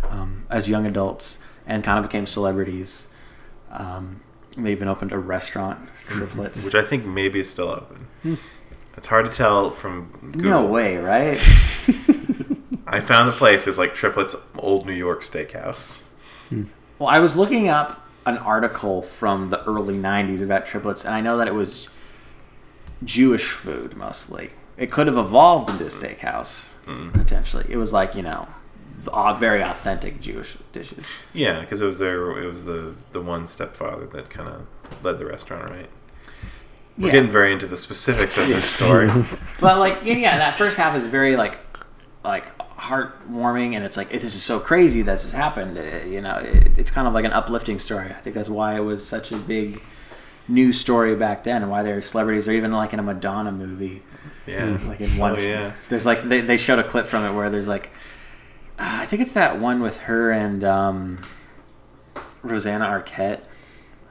[0.10, 3.08] um, as young adults and kind of became celebrities.
[3.72, 4.22] Um,
[4.58, 6.64] they even opened a restaurant, Triplets.
[6.64, 8.38] Which I think maybe is still open.
[8.96, 10.42] It's hard to tell from Google.
[10.52, 11.38] no way, right?
[12.88, 13.66] I found the place.
[13.66, 16.04] It's like Triplets Old New York Steakhouse.
[17.00, 21.22] Well, I was looking up an article from the early 90s about triplets, and I
[21.22, 21.90] know that it was
[23.04, 24.52] Jewish food mostly.
[24.78, 26.06] It could have evolved into a mm-hmm.
[26.06, 27.12] steakhouse, mm-hmm.
[27.12, 27.66] potentially.
[27.70, 28.48] It was like, you know,
[29.12, 31.06] au- very authentic Jewish dishes.
[31.34, 34.68] Yeah, because it was their it was the the one stepfather that kind of
[35.04, 35.90] led the restaurant, right?
[36.98, 37.14] We're Yeah.
[37.14, 39.10] getting very into the specifics of this story.
[39.60, 41.60] But, like, yeah, yeah, that first half is very, like,
[42.24, 42.52] like
[42.84, 45.78] heartwarming, and it's like, this is so crazy that this has happened.
[45.78, 48.10] Uh, you know, it, it's kind of like an uplifting story.
[48.10, 49.82] I think that's why it was such a big
[50.48, 52.46] news story back then, and why they're celebrities.
[52.46, 54.04] They're even like in a Madonna movie.
[54.46, 55.72] Yeah, like in one Oh yeah.
[55.88, 57.92] there's like they, they showed a clip from it where there's like
[58.78, 61.22] uh, i think it's that one with her and um,
[62.42, 63.40] rosanna arquette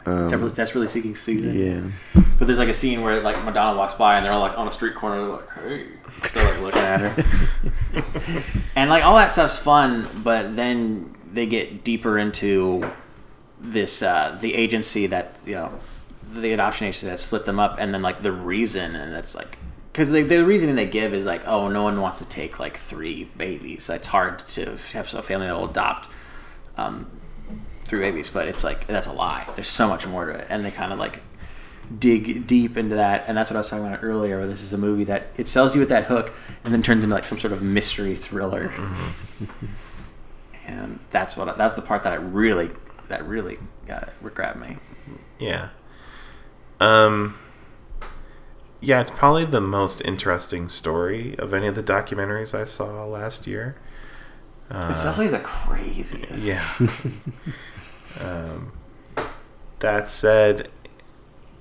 [0.04, 2.22] Um, desperately, desperately seeking susan yeah.
[2.38, 4.66] but there's like a scene where like madonna walks by and they're all like on
[4.66, 5.86] a street corner they're like hey.
[6.34, 7.24] They're like looking at her.
[8.76, 12.90] And like all that stuff's fun but then they get deeper into
[13.60, 15.78] this uh, the agency that you know
[16.32, 19.58] the adoption agency that split them up and then like the reason and it's like
[19.92, 22.76] because the, the reasoning they give is like oh no one wants to take like
[22.76, 23.88] three babies.
[23.88, 26.08] It's hard to have a family that will adopt
[26.76, 27.06] um,
[27.93, 30.64] three babies but it's like that's a lie there's so much more to it and
[30.64, 31.20] they kind of like
[31.98, 34.73] dig deep into that and that's what i was talking about earlier where this is
[34.73, 36.32] a movie that it sells you with that hook
[36.64, 38.73] and then turns into like some sort of mystery thriller
[40.66, 42.70] and that's what that's the part that i really
[43.09, 44.77] that really got grabbed me
[45.39, 45.69] Yeah.
[46.81, 47.35] Um.
[48.81, 53.47] Yeah, it's probably the most interesting story of any of the documentaries I saw last
[53.47, 53.77] year.
[54.70, 56.62] Uh, it's definitely the craziest Yeah.
[58.20, 58.72] um,
[59.80, 60.68] that said,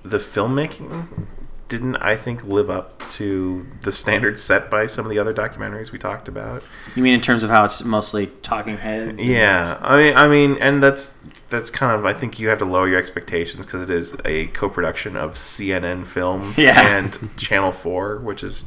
[0.04, 1.26] the filmmaking
[1.68, 5.90] didn't, I think, live up to the standards set by some of the other documentaries
[5.90, 6.62] we talked about.
[6.94, 10.58] you mean in terms of how it's mostly talking heads Yeah, I mean, I mean,
[10.60, 11.14] and that's
[11.48, 14.46] that's kind of I think you have to lower your expectations because it is a
[14.48, 16.96] co-production of CNN Films Yeah.
[16.98, 18.64] and Channel Four, which is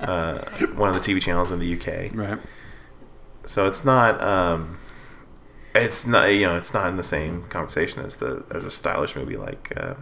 [0.00, 0.38] uh,
[0.74, 2.14] one of the TV channels in the UK.
[2.14, 2.38] right
[3.44, 4.78] So it's not um,
[5.78, 9.16] it's not you know it's not in the same conversation as the as a stylish
[9.16, 9.94] movie like uh,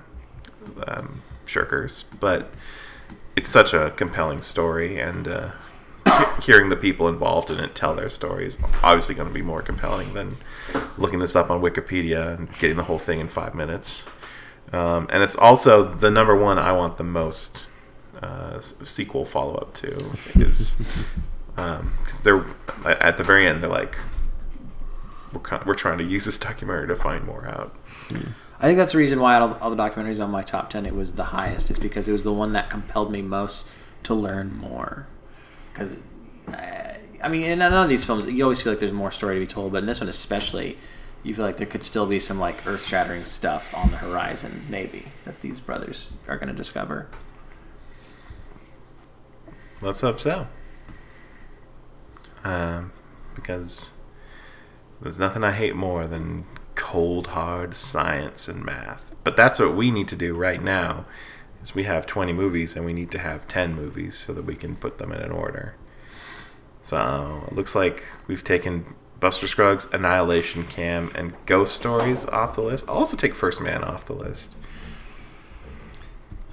[0.86, 2.51] um, Shirkers, but
[3.36, 5.28] it's such a compelling story and.
[5.28, 5.51] Uh,
[6.40, 9.61] Hearing the people involved in it tell their story is obviously going to be more
[9.61, 10.36] compelling than
[10.97, 14.05] looking this up on Wikipedia and getting the whole thing in five minutes.
[14.73, 17.66] Um, and it's also the number one I want the most
[18.23, 19.94] uh, sequel follow up to
[20.39, 20.77] is
[21.57, 22.44] because they're
[22.85, 23.97] at the very end they're like
[25.37, 27.75] we're, kind we're trying to use this documentary to find more out.
[28.59, 30.87] I think that's the reason why out of all the documentaries on my top 10
[30.87, 33.67] it was the highest is because it was the one that compelled me most
[34.05, 35.07] to learn more
[35.73, 35.99] because
[36.49, 39.41] I mean in none of these films you always feel like there's more story to
[39.41, 40.79] be told but in this one especially
[41.23, 45.05] you feel like there could still be some like earth-shattering stuff on the horizon maybe
[45.25, 47.09] that these brothers are going to discover
[49.83, 50.47] Let's hope so.
[52.45, 52.93] Um,
[53.35, 53.91] because
[55.01, 59.14] there's nothing I hate more than cold hard science and math.
[59.24, 61.06] But that's what we need to do right now.
[61.62, 64.55] Is we have 20 movies and we need to have 10 movies so that we
[64.55, 65.74] can put them in an order.
[66.82, 72.60] So it looks like we've taken Buster Scruggs, Annihilation Cam, and Ghost Stories off the
[72.60, 72.89] list.
[72.89, 74.55] I'll also take First Man off the list.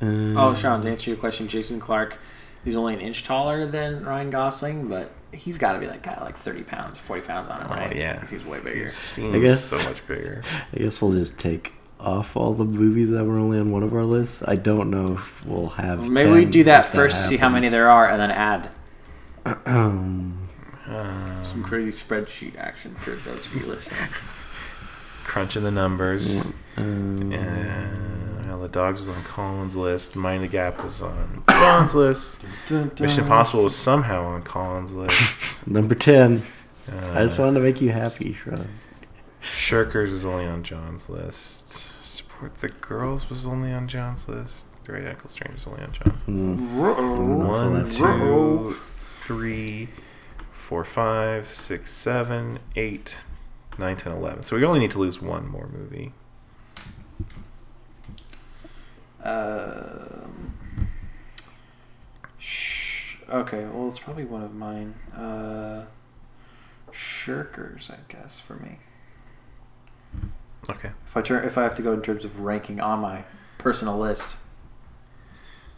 [0.02, 2.18] Um, oh Sean to answer your question Jason Clarke
[2.64, 6.22] He's only an inch taller than Ryan Gosling, but he's got to be like got
[6.22, 7.96] like thirty pounds, forty pounds on him, Oh, right?
[7.96, 8.18] yeah.
[8.20, 8.84] 'Cause he's way bigger.
[8.84, 10.44] He seems I guess- so much bigger.
[10.74, 13.94] I guess we'll just take off all the movies that were only on one of
[13.94, 14.44] our lists.
[14.48, 16.08] I don't know if we'll have.
[16.10, 18.70] Maybe we do that if first to see how many there are, and then add
[19.66, 20.38] Um,
[20.86, 24.10] Um, some crazy spreadsheet action for those of you listening.
[25.24, 26.42] crunching the numbers.
[26.78, 28.23] um, And
[28.54, 30.16] well, the dogs was on Colin's list.
[30.16, 32.40] Mind the Gap was on John's list.
[32.68, 33.08] dun, dun.
[33.08, 35.66] Mission Impossible was somehow on Colin's list.
[35.68, 36.42] Number ten.
[36.92, 38.70] Uh, I just wanted to make you happy, Sean.
[39.42, 41.94] Shirkers is only on John's list.
[42.06, 44.66] Support the Girls was only on John's list.
[44.84, 46.28] Three Identical Strangers was only on John's list.
[46.28, 47.48] Mm.
[47.48, 48.76] One, left two,
[49.24, 49.88] three,
[50.68, 53.18] four, five, six, seven, eight,
[53.78, 54.44] nine, ten, eleven.
[54.44, 56.12] So we only need to lose one more movie.
[59.24, 60.58] Um,
[62.38, 64.96] sh- okay, well, it's probably one of mine.
[65.16, 65.86] Uh,
[66.92, 68.80] shirkers, I guess, for me.
[70.70, 70.92] Okay.
[71.06, 73.24] If I turn, if I have to go in terms of ranking on my
[73.58, 74.38] personal list,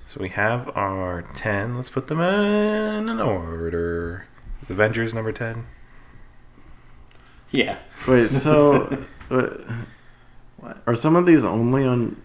[0.05, 1.75] So we have our ten.
[1.75, 4.25] Let's put them in an order.
[4.61, 5.65] Is Avengers number ten?
[7.51, 7.77] yeah.
[8.07, 8.83] Wait, so
[9.29, 9.61] what,
[10.57, 10.77] What?
[10.85, 12.21] are some of these only on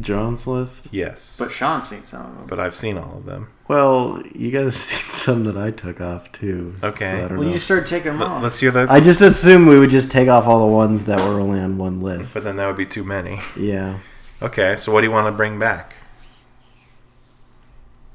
[0.00, 0.88] John's list?
[0.92, 1.34] Yes.
[1.38, 2.46] But Sean's seen some of them.
[2.46, 3.48] but I've seen all of them.
[3.68, 6.74] Well, you guys seen some that I took off too.
[6.82, 7.10] Okay.
[7.10, 7.46] so I don't well, know.
[7.48, 8.42] you just started taking them Let- off.
[8.42, 8.90] Let's hear that.
[8.90, 11.78] I just assumed we would just take off all the ones that were only on
[11.78, 12.34] one list.
[12.34, 13.38] but then that would be too many.
[13.58, 13.98] Yeah.
[14.42, 14.76] Okay.
[14.76, 15.94] So what do you want to bring back?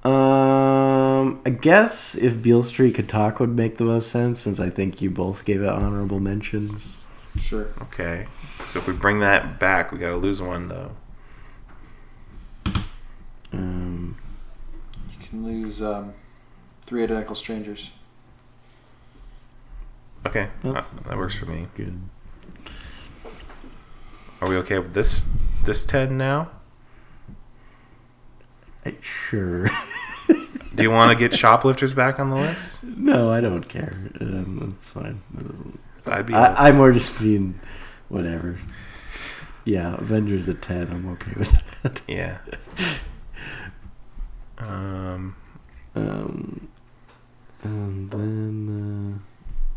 [0.04, 4.70] Um, I guess if Beale Street could talk would make the most sense, since I
[4.70, 7.00] think you both gave it honorable mentions.
[7.40, 7.70] sure.
[7.84, 8.28] Okay.
[8.44, 10.92] So if we bring that back, we got to lose one though.
[13.54, 14.16] Um,
[15.12, 16.14] You can lose um,
[16.82, 17.92] three identical strangers.
[20.26, 20.50] Okay.
[20.64, 21.68] that's- Uh, that works for me.
[21.76, 22.00] Good.
[24.42, 25.26] Are we okay with this?
[25.66, 26.50] This ten now?
[28.86, 29.70] I, sure.
[30.76, 32.84] Do you want to get shoplifters back on the list?
[32.84, 33.94] no, I don't care.
[34.20, 35.22] Um, that's fine.
[35.38, 36.34] It I'd be.
[36.34, 37.58] I, I'm more just being
[38.10, 38.58] whatever.
[39.64, 40.90] Yeah, Avengers at ten.
[40.92, 42.02] I'm okay with that.
[42.08, 42.40] yeah.
[44.60, 45.36] Um.
[45.96, 46.68] Um,
[47.64, 49.22] and then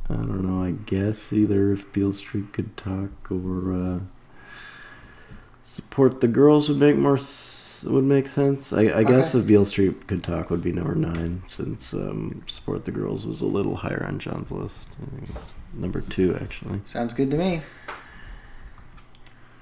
[0.08, 0.62] uh, I don't know.
[0.64, 3.98] I guess either if Beale Street could talk or uh,
[5.64, 8.72] support the girls would make more s- would make sense.
[8.72, 12.86] I, I guess if Beale Street could talk would be number nine since um, support
[12.86, 14.96] the girls was a little higher on John's list.
[15.02, 16.80] I think it's number two actually.
[16.86, 17.60] Sounds good to me.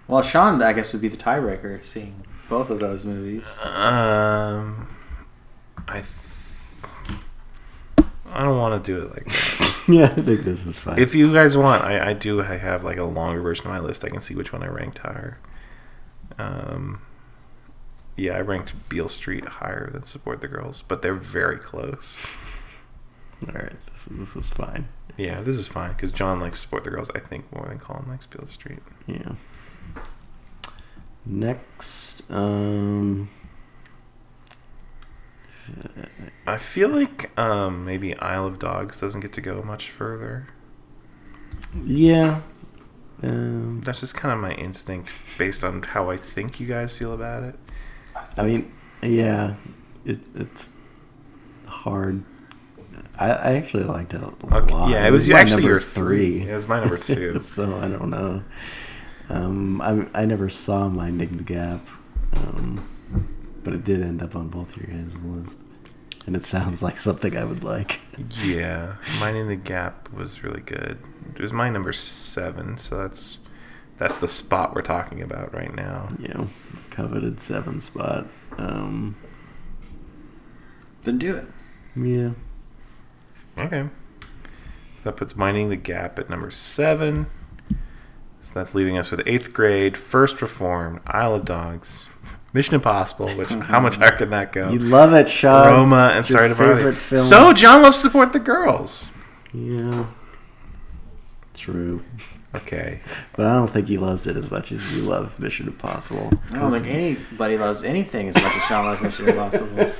[0.06, 3.48] Well, Sean, I guess, would be the tiebreaker, seeing both of those movies.
[3.64, 4.86] Um.
[5.88, 5.94] I.
[5.94, 6.06] Th-
[8.26, 8.42] I
[8.84, 9.84] don't do it like that.
[9.88, 10.98] yeah, I think this is fine.
[10.98, 12.42] if you guys want, I, I do.
[12.42, 14.04] I have like a longer version of my list.
[14.04, 15.38] I can see which one I ranked higher.
[16.38, 17.02] Um.
[18.16, 22.36] Yeah, I ranked Beale Street higher than Support the Girls, but they're very close.
[23.48, 24.88] All right, this, this is fine.
[25.16, 27.10] Yeah, this is fine because John likes Support the Girls.
[27.14, 28.78] I think more than Colin likes Beale Street.
[29.06, 29.32] Yeah.
[31.26, 33.28] Next, um,
[36.46, 40.48] I feel like um, maybe Isle of Dogs doesn't get to go much further.
[41.84, 42.40] yeah,
[43.22, 47.12] um, That's just kind of my instinct based on how I think you guys feel
[47.14, 47.54] about it.
[48.36, 48.70] I mean,
[49.02, 49.54] yeah,
[50.04, 50.70] it, it's
[51.66, 52.22] hard.
[53.18, 54.90] I, I actually liked it a Okay, lot.
[54.90, 56.42] yeah, it was my actually number your three.
[56.42, 57.38] It was my number two.
[57.38, 58.42] so I don't know.
[59.30, 61.80] Um, I I never saw Minding the Gap,
[62.36, 62.86] um,
[63.64, 65.56] but it did end up on both your guys' list,
[66.26, 68.00] and it sounds like something I would like.
[68.42, 70.98] yeah, Minding the Gap was really good.
[71.34, 73.38] It was my number seven, so that's
[73.98, 76.08] that's the spot we're talking about right now.
[76.18, 76.46] Yeah,
[76.90, 78.26] coveted seven spot.
[78.58, 79.16] Um,
[81.02, 81.46] Then do it.
[81.96, 82.30] yeah.
[83.58, 83.88] Okay.
[84.96, 87.26] So that puts Minding the Gap at number seven.
[88.40, 92.08] So that's leaving us with eighth grade, First Reformed, Isle of Dogs,
[92.54, 94.70] Mission Impossible, which how much higher can that go?
[94.70, 95.66] You love it, Sean.
[95.66, 96.96] Roma and Sorry to Bother You.
[96.96, 99.10] So John loves to support the girls.
[99.52, 100.06] Yeah.
[101.54, 102.04] True.
[102.54, 103.00] Okay.
[103.36, 106.30] But I don't think he loves it as much as you love Mission Impossible.
[106.52, 109.92] I don't think anybody loves anything as much as Sean loves Mission Impossible.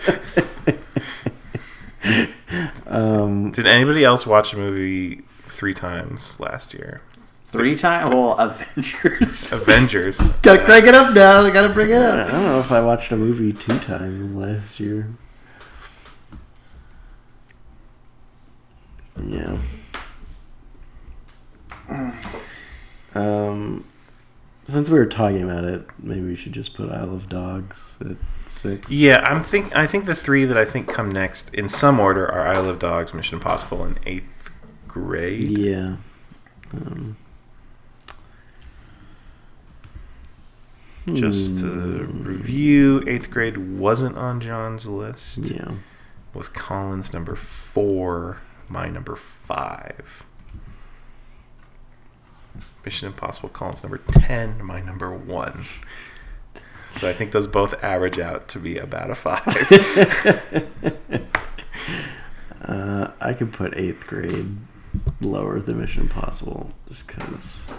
[2.86, 7.02] um, Did anybody else watch a movie three times last year?
[7.54, 8.12] Three times?
[8.12, 9.52] Well, Avengers.
[9.52, 10.18] Avengers.
[10.42, 11.40] gotta crank it up now.
[11.40, 12.26] I gotta bring it up.
[12.26, 15.08] I don't know if I watched a movie two times last year.
[19.24, 19.56] Yeah.
[23.14, 23.84] Um,
[24.66, 28.16] since we were talking about it, maybe we should just put Isle of Dogs at
[28.46, 28.90] six.
[28.90, 32.26] Yeah, I'm think I think the three that I think come next in some order
[32.26, 34.50] are Isle of Dogs, Mission Impossible, and Eighth
[34.88, 35.46] Grade.
[35.46, 35.98] Yeah.
[36.72, 37.16] Um,
[41.12, 45.38] Just to hmm, review, Eighth Grade wasn't on John's list.
[45.38, 45.72] Yeah.
[46.32, 50.24] Was Colin's number four, my number five.
[52.84, 55.60] Mission Impossible Colin's number ten, my number one.
[56.88, 59.42] So I think those both average out to be about a five.
[62.64, 64.56] Uh, I could put eighth grade
[65.20, 67.70] lower than Mission Impossible just because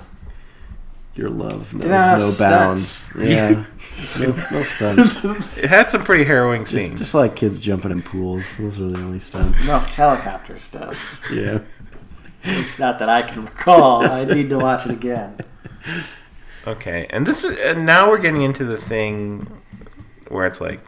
[1.16, 3.14] your love knows no stunts.
[3.14, 3.14] bounds.
[3.30, 3.66] Yeah,
[4.20, 5.24] no, no stunts.
[5.58, 7.00] it had some pretty harrowing Just, scenes.
[7.00, 8.58] just like kids jumping in pools.
[8.58, 9.68] Those were the only stunts.
[9.68, 11.22] No helicopter stuff.
[11.32, 11.60] Yeah.
[12.44, 14.04] It's not that I can recall.
[14.06, 15.38] I need to watch it again.
[16.68, 19.48] Okay, and this is and now we're getting into the thing
[20.28, 20.82] where it's like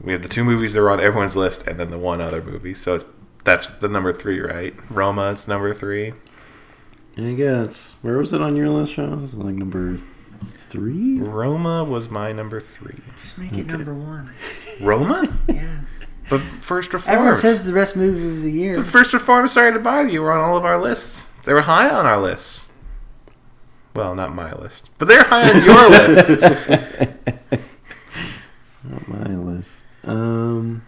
[0.00, 2.42] we have the two movies that are on everyone's list, and then the one other
[2.42, 2.74] movie.
[2.74, 3.04] So it's
[3.44, 4.74] that's the number three, right?
[4.90, 6.12] Roma is number three.
[7.18, 7.94] I guess.
[8.02, 9.20] Where was it on your list, Sean?
[9.22, 11.18] Was it like number three?
[11.20, 12.94] Roma was my number three.
[13.20, 14.32] Just make it number one.
[14.80, 15.80] Roma, Yeah.
[16.30, 17.14] but First Reformed.
[17.18, 18.84] Everyone says the best movie of the year.
[18.84, 19.50] First Reformed.
[19.50, 20.22] Sorry to bother you.
[20.22, 21.26] Were on all of our lists.
[21.44, 22.68] They were high on our lists.
[23.96, 26.40] Well, not my list, but they're high on your list.
[28.84, 29.86] Not my list.
[30.04, 30.82] Um.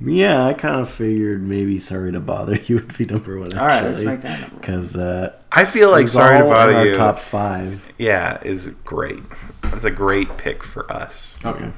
[0.00, 3.56] Yeah, I kind of figured maybe "Sorry to Bother You" would be number one.
[3.58, 4.60] All right, let's actually, make that number one.
[4.60, 6.94] because uh, I feel like sorry to all in bother our you.
[6.94, 7.92] Top five.
[7.98, 9.22] Yeah, is great.
[9.62, 11.36] That's a great pick for us.
[11.44, 11.70] Okay.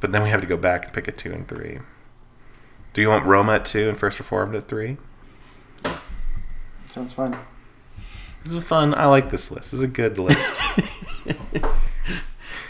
[0.00, 1.78] But then we have to go back and pick a two and three.
[2.92, 4.98] Do you want Roma at two and First Reformed at three?
[6.88, 7.36] Sounds fun.
[8.44, 8.94] This is fun.
[8.94, 9.70] I like this list.
[9.70, 10.60] This is a good list.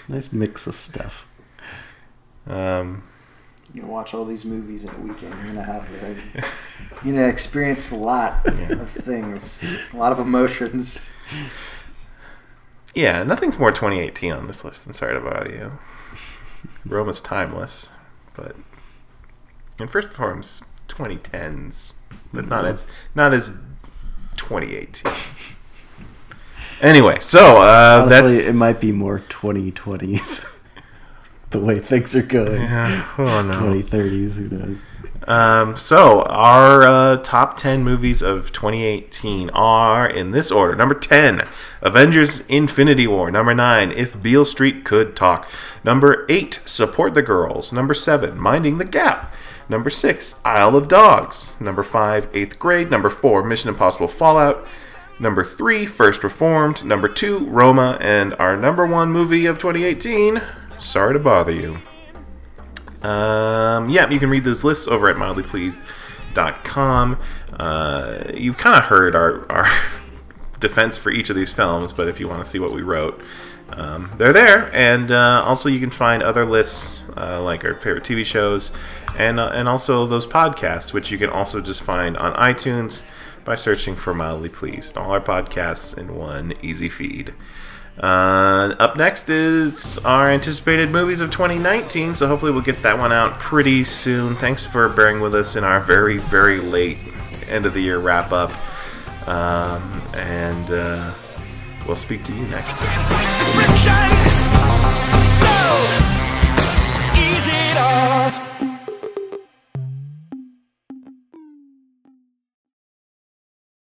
[0.09, 1.29] Nice mix of stuff.
[2.51, 3.02] Um,
[3.72, 5.35] You're gonna watch all these movies in a weekend.
[5.39, 6.16] You're gonna have a,
[7.05, 9.62] you're gonna experience a lot of things,
[9.93, 11.10] a lot of emotions.
[12.94, 15.72] yeah, nothing's more 2018 on this list than Sorry to Bother You.
[16.85, 17.89] Rome is timeless,
[18.35, 18.56] but
[19.78, 21.94] and First Reformed's 2010s,
[22.32, 23.56] but not as not as
[24.36, 25.56] 2018.
[26.82, 30.56] Anyway, so uh, Honestly, that's it might be more 2020s.
[31.51, 32.62] the way things are going.
[32.62, 33.06] yeah.
[33.18, 33.55] Oh no.
[33.55, 34.86] 2030s, who knows?
[35.28, 40.74] Um, so our uh, top 10 movies of 2018 are in this order.
[40.74, 41.47] Number 10,
[41.82, 43.31] Avengers Infinity War.
[43.31, 45.47] Number 9, If Beale Street Could Talk.
[45.85, 47.72] Number 8, Support the Girls.
[47.72, 49.32] Number 7, Minding the Gap.
[49.68, 51.60] Number 6, Isle of Dogs.
[51.60, 52.90] Number 5, 8th Grade.
[52.90, 54.66] Number 4, Mission Impossible Fallout.
[55.20, 56.82] Number 3, First Reformed.
[56.85, 57.98] Number 2, Roma.
[58.01, 60.40] And our number 1 movie of 2018,
[60.81, 61.77] Sorry to Bother You.
[63.07, 67.19] Um, yeah, you can read those lists over at mildlypleased.com.
[67.52, 69.66] Uh, you've kind of heard our, our
[70.61, 73.20] defense for each of these films, but if you want to see what we wrote,
[73.70, 74.70] um, they're there.
[74.74, 78.73] And uh, also, you can find other lists uh, like our favorite TV shows
[79.19, 83.02] and, uh, and also those podcasts, which you can also just find on iTunes
[83.44, 84.97] by searching for Mildly Pleased.
[84.97, 87.35] All our podcasts in one easy feed.
[88.01, 93.12] Uh, up next is our anticipated movies of 2019, so hopefully we'll get that one
[93.12, 94.35] out pretty soon.
[94.36, 96.97] Thanks for bearing with us in our very, very late
[97.47, 98.52] end of the year wrap up.
[99.28, 101.12] Um, and uh,
[101.86, 104.10] we'll speak to you next time.